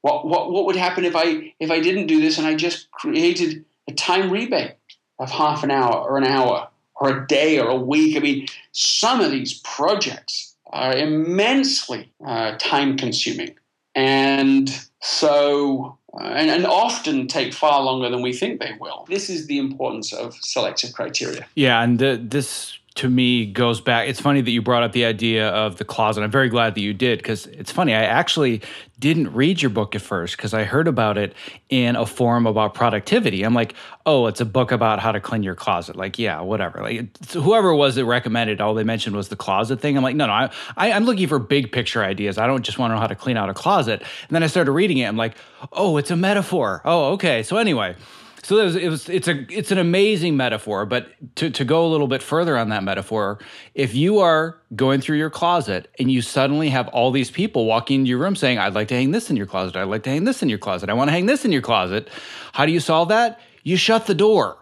What 0.00 0.26
what 0.26 0.50
what 0.50 0.64
would 0.64 0.76
happen 0.76 1.04
if 1.04 1.14
I 1.14 1.52
if 1.60 1.70
I 1.70 1.78
didn't 1.80 2.06
do 2.06 2.22
this 2.22 2.38
and 2.38 2.46
I 2.46 2.54
just 2.54 2.90
created 2.90 3.66
a 3.86 3.92
time 3.92 4.30
rebate 4.30 4.76
of 5.18 5.30
half 5.30 5.62
an 5.62 5.70
hour 5.70 5.96
or 5.96 6.16
an 6.16 6.24
hour 6.24 6.68
or 6.94 7.18
a 7.18 7.26
day 7.26 7.58
or 7.58 7.68
a 7.68 7.76
week. 7.76 8.16
I 8.16 8.20
mean, 8.20 8.46
some 8.72 9.20
of 9.20 9.30
these 9.30 9.60
projects 9.60 10.56
are 10.68 10.96
immensely 10.96 12.10
uh, 12.24 12.56
time 12.58 12.96
consuming. 12.96 13.54
And 13.94 14.70
so, 15.02 15.98
uh, 16.18 16.24
and, 16.24 16.50
and, 16.50 16.66
often 16.66 17.28
take 17.28 17.52
far 17.52 17.82
longer 17.82 18.08
than 18.08 18.22
we 18.22 18.32
think 18.32 18.58
they 18.58 18.74
will. 18.80 19.04
This 19.08 19.28
is 19.28 19.46
the 19.46 19.58
importance 19.58 20.12
of 20.12 20.34
selective 20.36 20.94
criteria. 20.94 21.46
Yeah, 21.54 21.82
and 21.82 21.98
this 21.98 22.78
to 22.96 23.10
me 23.10 23.44
goes 23.44 23.80
back. 23.80 24.08
It's 24.08 24.20
funny 24.20 24.40
that 24.40 24.50
you 24.52 24.62
brought 24.62 24.84
up 24.84 24.92
the 24.92 25.04
idea 25.04 25.48
of 25.48 25.78
the 25.78 25.84
closet. 25.84 26.22
I'm 26.22 26.30
very 26.30 26.48
glad 26.48 26.76
that 26.76 26.80
you 26.80 26.94
did 26.94 27.18
because 27.18 27.46
it's 27.46 27.72
funny. 27.72 27.92
I 27.92 28.04
actually 28.04 28.62
didn't 29.00 29.34
read 29.34 29.60
your 29.60 29.70
book 29.70 29.96
at 29.96 30.00
first 30.00 30.36
because 30.36 30.54
I 30.54 30.62
heard 30.62 30.86
about 30.86 31.18
it 31.18 31.34
in 31.70 31.96
a 31.96 32.06
forum 32.06 32.46
about 32.46 32.72
productivity. 32.74 33.42
I'm 33.42 33.52
like, 33.52 33.74
oh, 34.06 34.28
it's 34.28 34.40
a 34.40 34.44
book 34.44 34.70
about 34.70 35.00
how 35.00 35.10
to 35.10 35.18
clean 35.18 35.42
your 35.42 35.56
closet. 35.56 35.96
Like, 35.96 36.20
yeah, 36.20 36.40
whatever. 36.40 36.82
Like, 36.82 37.30
whoever 37.32 37.70
it 37.70 37.76
was 37.76 37.96
that 37.96 38.04
recommended, 38.04 38.60
all 38.60 38.74
they 38.74 38.84
mentioned 38.84 39.16
was 39.16 39.28
the 39.28 39.36
closet 39.36 39.80
thing. 39.80 39.96
I'm 39.96 40.04
like, 40.04 40.14
no, 40.14 40.26
no, 40.26 40.32
I, 40.32 40.50
I, 40.76 40.92
I'm 40.92 41.04
looking 41.04 41.26
for 41.26 41.40
big 41.40 41.72
picture 41.72 42.04
ideas. 42.04 42.38
I 42.38 42.46
don't 42.46 42.62
just 42.62 42.78
want 42.78 42.92
to 42.92 42.94
know 42.94 43.00
how 43.00 43.08
to 43.08 43.16
clean 43.16 43.36
out 43.36 43.50
a 43.50 43.54
closet. 43.54 44.02
And 44.02 44.30
then 44.30 44.44
I 44.44 44.46
started 44.46 44.70
reading 44.70 44.98
it. 44.98 45.06
I'm 45.06 45.16
like, 45.16 45.36
oh, 45.72 45.96
it's 45.96 46.12
a 46.12 46.16
metaphor. 46.16 46.80
Oh, 46.84 47.14
okay. 47.14 47.42
So 47.42 47.56
anyway. 47.56 47.96
So 48.44 48.58
it 48.58 48.64
was, 48.64 48.76
it 48.76 48.88
was, 48.90 49.08
it's 49.08 49.26
a 49.26 49.46
it's 49.48 49.70
an 49.70 49.78
amazing 49.78 50.36
metaphor. 50.36 50.84
But 50.84 51.08
to 51.36 51.48
to 51.48 51.64
go 51.64 51.86
a 51.86 51.88
little 51.88 52.08
bit 52.08 52.22
further 52.22 52.58
on 52.58 52.68
that 52.68 52.84
metaphor, 52.84 53.38
if 53.74 53.94
you 53.94 54.18
are 54.18 54.60
going 54.76 55.00
through 55.00 55.16
your 55.16 55.30
closet 55.30 55.88
and 55.98 56.12
you 56.12 56.20
suddenly 56.20 56.68
have 56.68 56.88
all 56.88 57.10
these 57.10 57.30
people 57.30 57.64
walking 57.64 58.00
into 58.00 58.10
your 58.10 58.18
room 58.18 58.36
saying, 58.36 58.58
"I'd 58.58 58.74
like 58.74 58.88
to 58.88 58.94
hang 58.94 59.12
this 59.12 59.30
in 59.30 59.36
your 59.36 59.46
closet. 59.46 59.76
I'd 59.76 59.84
like 59.84 60.02
to 60.02 60.10
hang 60.10 60.24
this 60.24 60.42
in 60.42 60.50
your 60.50 60.58
closet. 60.58 60.90
I 60.90 60.92
want 60.92 61.08
to 61.08 61.12
hang 61.12 61.24
this 61.24 61.46
in 61.46 61.52
your 61.52 61.62
closet," 61.62 62.10
how 62.52 62.66
do 62.66 62.72
you 62.72 62.80
solve 62.80 63.08
that? 63.08 63.40
You 63.62 63.78
shut 63.78 64.06
the 64.06 64.14
door. 64.14 64.58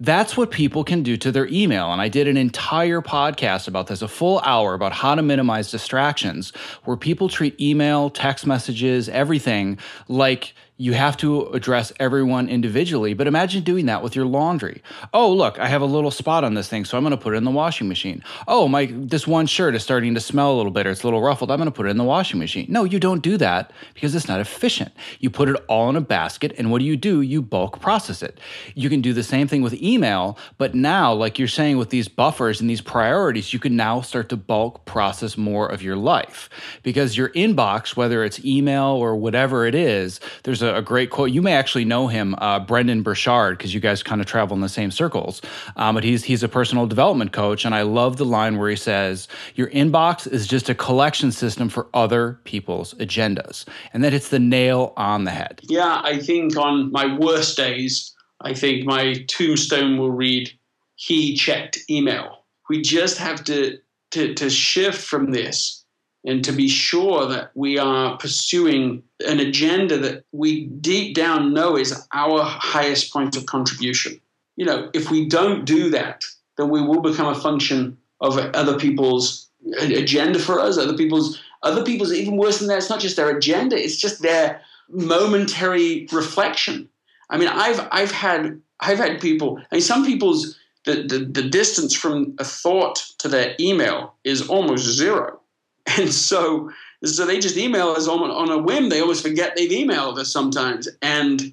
That's 0.00 0.36
what 0.36 0.50
people 0.50 0.84
can 0.84 1.02
do 1.02 1.16
to 1.16 1.32
their 1.32 1.46
email. 1.46 1.92
And 1.92 2.00
I 2.00 2.08
did 2.08 2.28
an 2.28 2.36
entire 2.36 3.00
podcast 3.00 3.68
about 3.68 3.86
this, 3.86 4.02
a 4.02 4.08
full 4.08 4.40
hour 4.40 4.74
about 4.74 4.92
how 4.92 5.14
to 5.14 5.22
minimize 5.22 5.70
distractions, 5.70 6.52
where 6.84 6.96
people 6.96 7.28
treat 7.28 7.58
email, 7.60 8.10
text 8.10 8.46
messages, 8.46 9.08
everything 9.08 9.78
like 10.08 10.54
you 10.76 10.92
have 10.92 11.16
to 11.16 11.46
address 11.50 11.92
everyone 12.00 12.48
individually. 12.48 13.14
But 13.14 13.28
imagine 13.28 13.62
doing 13.62 13.86
that 13.86 14.02
with 14.02 14.16
your 14.16 14.24
laundry. 14.24 14.82
Oh, 15.12 15.32
look, 15.32 15.58
I 15.60 15.68
have 15.68 15.82
a 15.82 15.86
little 15.86 16.10
spot 16.10 16.42
on 16.42 16.54
this 16.54 16.68
thing, 16.68 16.84
so 16.84 16.96
I'm 16.96 17.04
going 17.04 17.12
to 17.12 17.16
put 17.16 17.34
it 17.34 17.36
in 17.36 17.44
the 17.44 17.52
washing 17.52 17.88
machine. 17.88 18.24
Oh, 18.48 18.66
my 18.66 18.86
this 18.92 19.26
one 19.26 19.46
shirt 19.46 19.76
is 19.76 19.84
starting 19.84 20.14
to 20.14 20.20
smell 20.20 20.52
a 20.52 20.56
little 20.56 20.72
bit, 20.72 20.86
or 20.86 20.90
it's 20.90 21.04
a 21.04 21.06
little 21.06 21.22
ruffled. 21.22 21.52
I'm 21.52 21.58
going 21.58 21.66
to 21.66 21.72
put 21.72 21.86
it 21.86 21.90
in 21.90 21.96
the 21.96 22.04
washing 22.04 22.40
machine. 22.40 22.66
No, 22.68 22.82
you 22.82 22.98
don't 22.98 23.22
do 23.22 23.36
that 23.36 23.72
because 23.94 24.16
it's 24.16 24.26
not 24.26 24.40
efficient. 24.40 24.90
You 25.20 25.30
put 25.30 25.48
it 25.48 25.56
all 25.68 25.88
in 25.90 25.96
a 25.96 26.00
basket, 26.00 26.52
and 26.58 26.72
what 26.72 26.80
do 26.80 26.86
you 26.86 26.96
do? 26.96 27.20
You 27.20 27.40
bulk 27.40 27.80
process 27.80 28.20
it. 28.20 28.40
You 28.74 28.90
can 28.90 29.00
do 29.00 29.12
the 29.12 29.22
same 29.22 29.46
thing 29.46 29.62
with 29.62 29.74
email, 29.74 30.36
but 30.58 30.74
now, 30.74 31.12
like 31.12 31.38
you're 31.38 31.46
saying, 31.46 31.78
with 31.78 31.90
these 31.90 32.08
buffers 32.08 32.60
and 32.60 32.68
these 32.68 32.80
priorities, 32.80 33.52
you 33.52 33.60
can 33.60 33.76
now 33.76 34.00
start 34.00 34.28
to 34.30 34.36
bulk 34.36 34.84
process 34.86 35.38
more 35.38 35.68
of 35.68 35.82
your 35.82 35.96
life 35.96 36.50
because 36.82 37.16
your 37.16 37.28
inbox, 37.30 37.94
whether 37.96 38.24
it's 38.24 38.44
email 38.44 38.86
or 38.86 39.14
whatever 39.14 39.66
it 39.66 39.76
is, 39.76 40.18
there's 40.42 40.63
a, 40.64 40.76
a 40.76 40.82
great 40.82 41.10
quote. 41.10 41.30
You 41.30 41.42
may 41.42 41.52
actually 41.52 41.84
know 41.84 42.08
him, 42.08 42.34
uh, 42.38 42.58
Brendon 42.58 43.02
Burchard, 43.02 43.56
because 43.56 43.72
you 43.72 43.80
guys 43.80 44.02
kind 44.02 44.20
of 44.20 44.26
travel 44.26 44.56
in 44.56 44.60
the 44.60 44.68
same 44.68 44.90
circles. 44.90 45.40
Um, 45.76 45.94
but 45.94 46.02
he's 46.02 46.24
he's 46.24 46.42
a 46.42 46.48
personal 46.48 46.86
development 46.86 47.32
coach, 47.32 47.64
and 47.64 47.74
I 47.74 47.82
love 47.82 48.16
the 48.16 48.24
line 48.24 48.58
where 48.58 48.70
he 48.70 48.76
says, 48.76 49.28
"Your 49.54 49.68
inbox 49.70 50.26
is 50.26 50.46
just 50.46 50.68
a 50.68 50.74
collection 50.74 51.30
system 51.30 51.68
for 51.68 51.86
other 51.94 52.40
people's 52.44 52.94
agendas," 52.94 53.64
and 53.92 54.02
that 54.02 54.12
hits 54.12 54.30
the 54.30 54.40
nail 54.40 54.92
on 54.96 55.24
the 55.24 55.30
head. 55.30 55.60
Yeah, 55.62 56.00
I 56.02 56.18
think 56.18 56.56
on 56.56 56.90
my 56.90 57.16
worst 57.16 57.56
days, 57.56 58.12
I 58.40 58.54
think 58.54 58.84
my 58.84 59.24
tombstone 59.28 59.98
will 59.98 60.10
read, 60.10 60.50
"He 60.96 61.36
checked 61.36 61.78
email." 61.88 62.40
We 62.68 62.80
just 62.80 63.18
have 63.18 63.44
to 63.44 63.78
to, 64.12 64.32
to 64.34 64.48
shift 64.48 65.02
from 65.02 65.32
this 65.32 65.83
and 66.24 66.44
to 66.44 66.52
be 66.52 66.68
sure 66.68 67.26
that 67.26 67.50
we 67.54 67.78
are 67.78 68.16
pursuing 68.16 69.02
an 69.26 69.40
agenda 69.40 69.98
that 69.98 70.24
we 70.32 70.66
deep 70.66 71.14
down 71.14 71.52
know 71.52 71.76
is 71.76 72.06
our 72.12 72.42
highest 72.42 73.12
point 73.12 73.36
of 73.36 73.46
contribution. 73.46 74.18
You 74.56 74.64
know, 74.64 74.90
if 74.94 75.10
we 75.10 75.28
don't 75.28 75.64
do 75.64 75.90
that, 75.90 76.24
then 76.56 76.70
we 76.70 76.80
will 76.80 77.00
become 77.00 77.26
a 77.26 77.34
function 77.34 77.98
of 78.20 78.38
other 78.38 78.78
people's 78.78 79.50
agenda 79.78 80.38
for 80.38 80.60
us, 80.60 80.78
other 80.78 80.96
people's 80.96 81.40
other 81.62 81.82
people's 81.82 82.12
even 82.12 82.36
worse 82.36 82.58
than 82.58 82.68
that. 82.68 82.78
It's 82.78 82.90
not 82.90 83.00
just 83.00 83.16
their 83.16 83.36
agenda; 83.36 83.82
it's 83.82 83.96
just 83.96 84.22
their 84.22 84.60
momentary 84.88 86.06
reflection. 86.12 86.88
I 87.30 87.38
mean, 87.38 87.48
I've 87.48 87.86
I've 87.90 88.12
had 88.12 88.60
I've 88.80 88.98
had 88.98 89.20
people. 89.20 89.58
I 89.70 89.76
mean, 89.76 89.82
some 89.82 90.04
people's 90.04 90.56
the, 90.84 91.02
the, 91.02 91.18
the 91.18 91.48
distance 91.48 91.94
from 91.94 92.34
a 92.38 92.44
thought 92.44 93.04
to 93.18 93.28
their 93.28 93.54
email 93.58 94.14
is 94.22 94.48
almost 94.48 94.84
zero, 94.84 95.40
and 95.98 96.12
so 96.12 96.70
so 97.04 97.26
they 97.26 97.38
just 97.38 97.56
email 97.56 97.88
us 97.88 98.08
on, 98.08 98.30
on 98.30 98.50
a 98.50 98.58
whim. 98.58 98.88
They 98.88 99.00
almost 99.00 99.22
forget 99.22 99.54
they've 99.56 99.70
emailed 99.70 100.18
us 100.18 100.30
sometimes, 100.32 100.88
and 101.02 101.52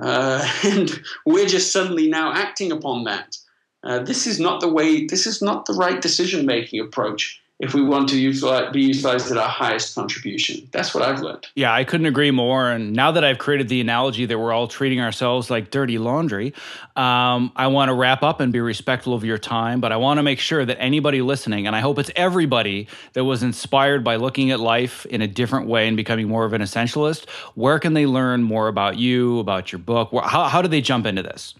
uh, 0.00 0.46
and 0.64 1.00
we're 1.26 1.46
just 1.46 1.72
suddenly 1.72 2.08
now 2.08 2.32
acting 2.32 2.72
upon 2.72 3.04
that. 3.04 3.36
Uh, 3.84 3.98
this 3.98 4.26
is 4.26 4.38
not 4.38 4.60
the 4.60 4.72
way. 4.72 5.06
This 5.06 5.26
is 5.26 5.42
not 5.42 5.66
the 5.66 5.74
right 5.74 6.00
decision 6.00 6.46
making 6.46 6.80
approach 6.80 7.41
if 7.62 7.74
we 7.74 7.82
want 7.82 8.08
to 8.08 8.18
utilize, 8.18 8.72
be 8.72 8.82
utilized 8.82 9.30
at 9.30 9.38
our 9.38 9.48
highest 9.48 9.94
contribution. 9.94 10.68
That's 10.72 10.92
what 10.92 11.04
I've 11.04 11.20
learned. 11.20 11.46
Yeah, 11.54 11.72
I 11.72 11.84
couldn't 11.84 12.06
agree 12.06 12.32
more. 12.32 12.68
And 12.68 12.92
now 12.92 13.12
that 13.12 13.22
I've 13.22 13.38
created 13.38 13.68
the 13.68 13.80
analogy 13.80 14.26
that 14.26 14.36
we're 14.36 14.52
all 14.52 14.66
treating 14.66 15.00
ourselves 15.00 15.48
like 15.48 15.70
dirty 15.70 15.96
laundry, 15.96 16.54
um, 16.96 17.52
I 17.54 17.68
want 17.68 17.88
to 17.88 17.94
wrap 17.94 18.24
up 18.24 18.40
and 18.40 18.52
be 18.52 18.58
respectful 18.58 19.14
of 19.14 19.22
your 19.22 19.38
time. 19.38 19.80
But 19.80 19.92
I 19.92 19.96
want 19.96 20.18
to 20.18 20.24
make 20.24 20.40
sure 20.40 20.64
that 20.64 20.76
anybody 20.80 21.22
listening, 21.22 21.68
and 21.68 21.76
I 21.76 21.80
hope 21.80 22.00
it's 22.00 22.10
everybody 22.16 22.88
that 23.12 23.24
was 23.24 23.44
inspired 23.44 24.02
by 24.02 24.16
looking 24.16 24.50
at 24.50 24.58
life 24.58 25.06
in 25.06 25.22
a 25.22 25.28
different 25.28 25.68
way 25.68 25.86
and 25.86 25.96
becoming 25.96 26.26
more 26.26 26.44
of 26.44 26.52
an 26.54 26.62
essentialist, 26.62 27.28
where 27.54 27.78
can 27.78 27.94
they 27.94 28.06
learn 28.06 28.42
more 28.42 28.66
about 28.66 28.96
you, 28.96 29.38
about 29.38 29.70
your 29.70 29.78
book? 29.78 30.10
How, 30.12 30.48
how 30.48 30.62
do 30.62 30.68
they 30.68 30.80
jump 30.80 31.06
into 31.06 31.22
this? 31.22 31.54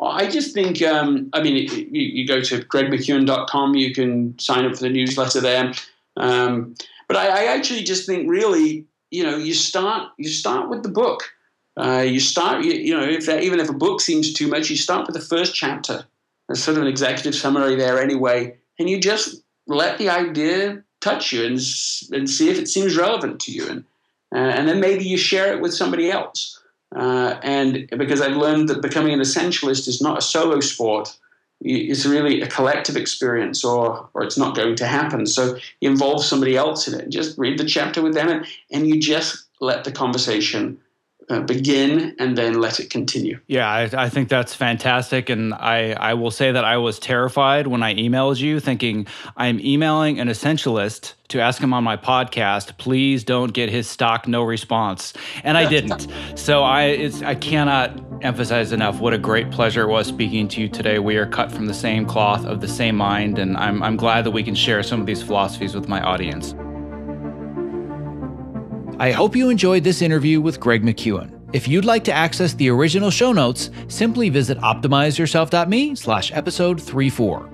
I 0.00 0.28
just 0.28 0.54
think, 0.54 0.82
um, 0.82 1.28
I 1.32 1.42
mean, 1.42 1.56
you, 1.56 1.86
you, 1.92 2.26
go 2.26 2.40
to 2.40 2.60
gregmckeown.com, 2.60 3.74
you 3.74 3.94
can 3.94 4.38
sign 4.38 4.64
up 4.64 4.74
for 4.74 4.80
the 4.80 4.88
newsletter 4.88 5.40
there. 5.40 5.72
Um, 6.16 6.74
but 7.08 7.16
I, 7.16 7.44
I, 7.44 7.56
actually 7.56 7.82
just 7.82 8.06
think, 8.06 8.28
really, 8.28 8.86
you 9.10 9.22
know, 9.22 9.36
you 9.36 9.54
start 9.54 10.10
you 10.18 10.28
start 10.28 10.68
with 10.68 10.82
the 10.82 10.88
book. 10.88 11.22
Uh, 11.76 12.04
you 12.06 12.20
start, 12.20 12.64
you, 12.64 12.72
you 12.72 12.96
know, 12.96 13.04
if 13.04 13.28
even 13.28 13.60
if 13.60 13.68
a 13.68 13.74
book 13.74 14.00
seems 14.00 14.32
too 14.32 14.48
much, 14.48 14.70
you 14.70 14.76
start 14.76 15.06
with 15.06 15.14
the 15.14 15.22
first 15.22 15.54
chapter. 15.54 16.04
There's 16.48 16.62
sort 16.62 16.76
of 16.76 16.82
an 16.82 16.88
executive 16.88 17.34
summary 17.34 17.76
there 17.76 18.00
anyway, 18.00 18.56
and 18.78 18.90
you 18.90 19.00
just 19.00 19.42
let 19.66 19.98
the 19.98 20.08
idea 20.08 20.82
touch 21.00 21.32
you 21.32 21.44
and 21.44 21.58
and 22.12 22.28
see 22.28 22.50
if 22.50 22.58
it 22.58 22.68
seems 22.68 22.96
relevant 22.96 23.40
to 23.40 23.52
you, 23.52 23.68
and 23.68 23.84
uh, 24.34 24.38
and 24.38 24.68
then 24.68 24.80
maybe 24.80 25.04
you 25.04 25.16
share 25.16 25.54
it 25.54 25.60
with 25.60 25.72
somebody 25.72 26.10
else. 26.10 26.61
Uh, 26.94 27.38
and 27.42 27.88
because 27.96 28.20
I've 28.20 28.36
learned 28.36 28.68
that 28.68 28.82
becoming 28.82 29.12
an 29.12 29.20
essentialist 29.20 29.88
is 29.88 30.02
not 30.02 30.18
a 30.18 30.22
solo 30.22 30.60
sport, 30.60 31.16
it's 31.64 32.04
really 32.04 32.42
a 32.42 32.48
collective 32.48 32.96
experience, 32.96 33.64
or 33.64 34.08
or 34.14 34.24
it's 34.24 34.36
not 34.36 34.56
going 34.56 34.74
to 34.76 34.86
happen. 34.86 35.26
So 35.26 35.56
you 35.80 35.90
involve 35.90 36.24
somebody 36.24 36.56
else 36.56 36.88
in 36.88 36.98
it. 36.98 37.08
Just 37.08 37.38
read 37.38 37.58
the 37.58 37.64
chapter 37.64 38.02
with 38.02 38.14
them, 38.14 38.28
and, 38.28 38.46
and 38.72 38.88
you 38.88 39.00
just 39.00 39.44
let 39.60 39.84
the 39.84 39.92
conversation 39.92 40.78
uh, 41.28 41.40
begin 41.40 42.14
and 42.18 42.36
then 42.36 42.60
let 42.60 42.80
it 42.80 42.90
continue. 42.90 43.38
Yeah, 43.46 43.68
I, 43.68 43.82
I, 43.92 44.08
think 44.08 44.28
that's 44.28 44.54
fantastic. 44.54 45.28
And 45.28 45.54
I, 45.54 45.92
I 45.92 46.14
will 46.14 46.30
say 46.30 46.52
that 46.52 46.64
I 46.64 46.76
was 46.78 46.98
terrified 46.98 47.66
when 47.66 47.82
I 47.82 47.94
emailed 47.94 48.40
you, 48.40 48.60
thinking 48.60 49.06
I'm 49.36 49.60
emailing 49.60 50.18
an 50.20 50.28
essentialist 50.28 51.14
to 51.28 51.40
ask 51.40 51.62
him 51.62 51.72
on 51.72 51.82
my 51.82 51.96
podcast, 51.96 52.76
please 52.76 53.24
don't 53.24 53.52
get 53.52 53.70
his 53.70 53.88
stock 53.88 54.28
no 54.28 54.42
response. 54.42 55.14
And 55.44 55.56
I 55.56 55.68
didn't. 55.68 56.06
so 56.38 56.62
I, 56.62 56.84
it's, 56.84 57.22
I 57.22 57.34
cannot 57.34 57.98
emphasize 58.22 58.72
enough 58.72 59.00
what 59.00 59.14
a 59.14 59.18
great 59.18 59.50
pleasure 59.50 59.82
it 59.82 59.88
was 59.88 60.06
speaking 60.06 60.46
to 60.48 60.60
you 60.60 60.68
today. 60.68 60.98
We 60.98 61.16
are 61.16 61.26
cut 61.26 61.50
from 61.50 61.66
the 61.66 61.74
same 61.74 62.04
cloth, 62.04 62.44
of 62.44 62.60
the 62.60 62.68
same 62.68 62.96
mind, 62.96 63.38
and 63.38 63.56
I'm, 63.56 63.82
I'm 63.82 63.96
glad 63.96 64.24
that 64.24 64.32
we 64.32 64.42
can 64.42 64.54
share 64.54 64.82
some 64.82 65.00
of 65.00 65.06
these 65.06 65.22
philosophies 65.22 65.74
with 65.74 65.88
my 65.88 66.02
audience. 66.02 66.54
I 68.98 69.10
hope 69.10 69.34
you 69.34 69.48
enjoyed 69.48 69.84
this 69.84 70.02
interview 70.02 70.40
with 70.40 70.60
Greg 70.60 70.82
McKeown. 70.82 71.38
If 71.52 71.68
you'd 71.68 71.84
like 71.84 72.04
to 72.04 72.12
access 72.12 72.54
the 72.54 72.70
original 72.70 73.10
show 73.10 73.32
notes, 73.32 73.70
simply 73.88 74.28
visit 74.28 74.58
optimizeyourself.me 74.58 75.94
slash 75.94 76.32
episode 76.32 76.80
34. 76.80 77.50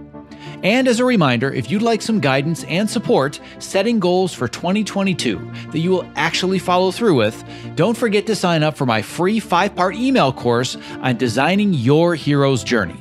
And 0.63 0.89
as 0.89 1.01
a 1.01 1.05
reminder, 1.05 1.53
if 1.53 1.71
you'd 1.71 1.83
like 1.83 2.03
some 2.03 2.21
guidance 2.21 2.65
and 2.65 2.89
support 2.89 3.41
setting 3.59 4.01
goals 4.01 4.35
for 4.35 4.49
2022 4.49 5.39
that 5.71 5.79
you 5.79 5.91
will 5.91 6.11
actually 6.17 6.59
follow 6.59 6.91
through 6.91 7.15
with, 7.15 7.45
don't 7.77 7.97
forget 7.97 8.27
to 8.27 8.37
sign 8.37 8.63
up 8.63 8.77
for 8.77 8.87
my 8.87 9.03
free 9.03 9.41
five 9.41 9.75
part 9.75 9.95
email 9.95 10.33
course 10.33 10.77
on 11.01 11.17
designing 11.17 11.73
your 11.73 12.15
hero's 12.15 12.65
journey. 12.65 13.01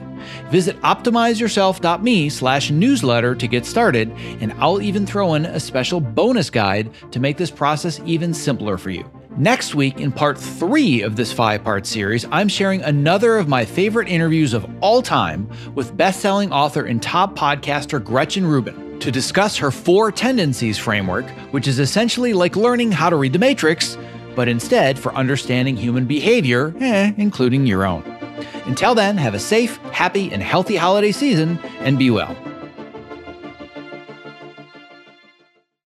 Visit 0.50 0.80
optimizeyourself.me 0.82 2.30
slash 2.30 2.72
newsletter 2.72 3.36
to 3.36 3.48
get 3.48 3.66
started, 3.66 4.12
and 4.42 4.54
I'll 4.54 4.82
even 4.82 5.06
throw 5.06 5.34
in 5.36 5.46
a 5.46 5.60
special 5.60 6.00
bonus 6.00 6.50
guide 6.50 6.92
to 7.12 7.20
make 7.20 7.38
this 7.38 7.52
process 7.52 8.00
even 8.06 8.34
simpler 8.34 8.78
for 8.78 8.90
you. 8.90 9.10
Next 9.38 9.76
week, 9.76 10.00
in 10.00 10.12
part 10.12 10.36
three 10.36 11.02
of 11.04 11.16
this 11.16 11.32
five 11.32 11.64
part 11.64 11.86
series, 11.86 12.26
I'm 12.32 12.48
sharing 12.48 12.82
another 12.82 13.38
of 13.38 13.48
my 13.48 13.66
favorite 13.66 14.08
interviews 14.08 14.54
of 14.54 14.68
all 14.82 15.04
time 15.04 15.48
with 15.76 15.96
best 15.96 16.22
selling 16.22 16.52
author 16.52 16.86
and 16.86 17.04
top 17.04 17.38
podcaster 17.38 18.04
Gretchen 18.04 18.48
Rubin 18.48 19.00
to 19.00 19.12
discuss 19.12 19.56
her 19.58 19.70
four 19.70 20.12
tendencies 20.12 20.80
framework, 20.80 21.30
which 21.52 21.68
is 21.68 21.78
essentially 21.78 22.34
like 22.34 22.56
learning 22.56 22.92
how 22.92 23.12
to 23.12 23.16
read 23.16 23.32
the 23.32 23.38
Matrix, 23.38 23.96
but 24.36 24.48
instead 24.48 24.98
for 24.98 25.14
understanding 25.14 25.78
human 25.78 26.06
behavior, 26.06 26.74
eh, 26.80 27.14
including 27.18 27.68
your 27.68 27.86
own. 27.86 28.17
Until 28.66 28.96
then, 28.96 29.18
have 29.18 29.34
a 29.34 29.40
safe, 29.40 29.78
happy, 29.92 30.32
and 30.32 30.42
healthy 30.42 30.76
holiday 30.76 31.12
season 31.12 31.60
and 31.80 31.98
be 31.98 32.10
well. 32.10 32.36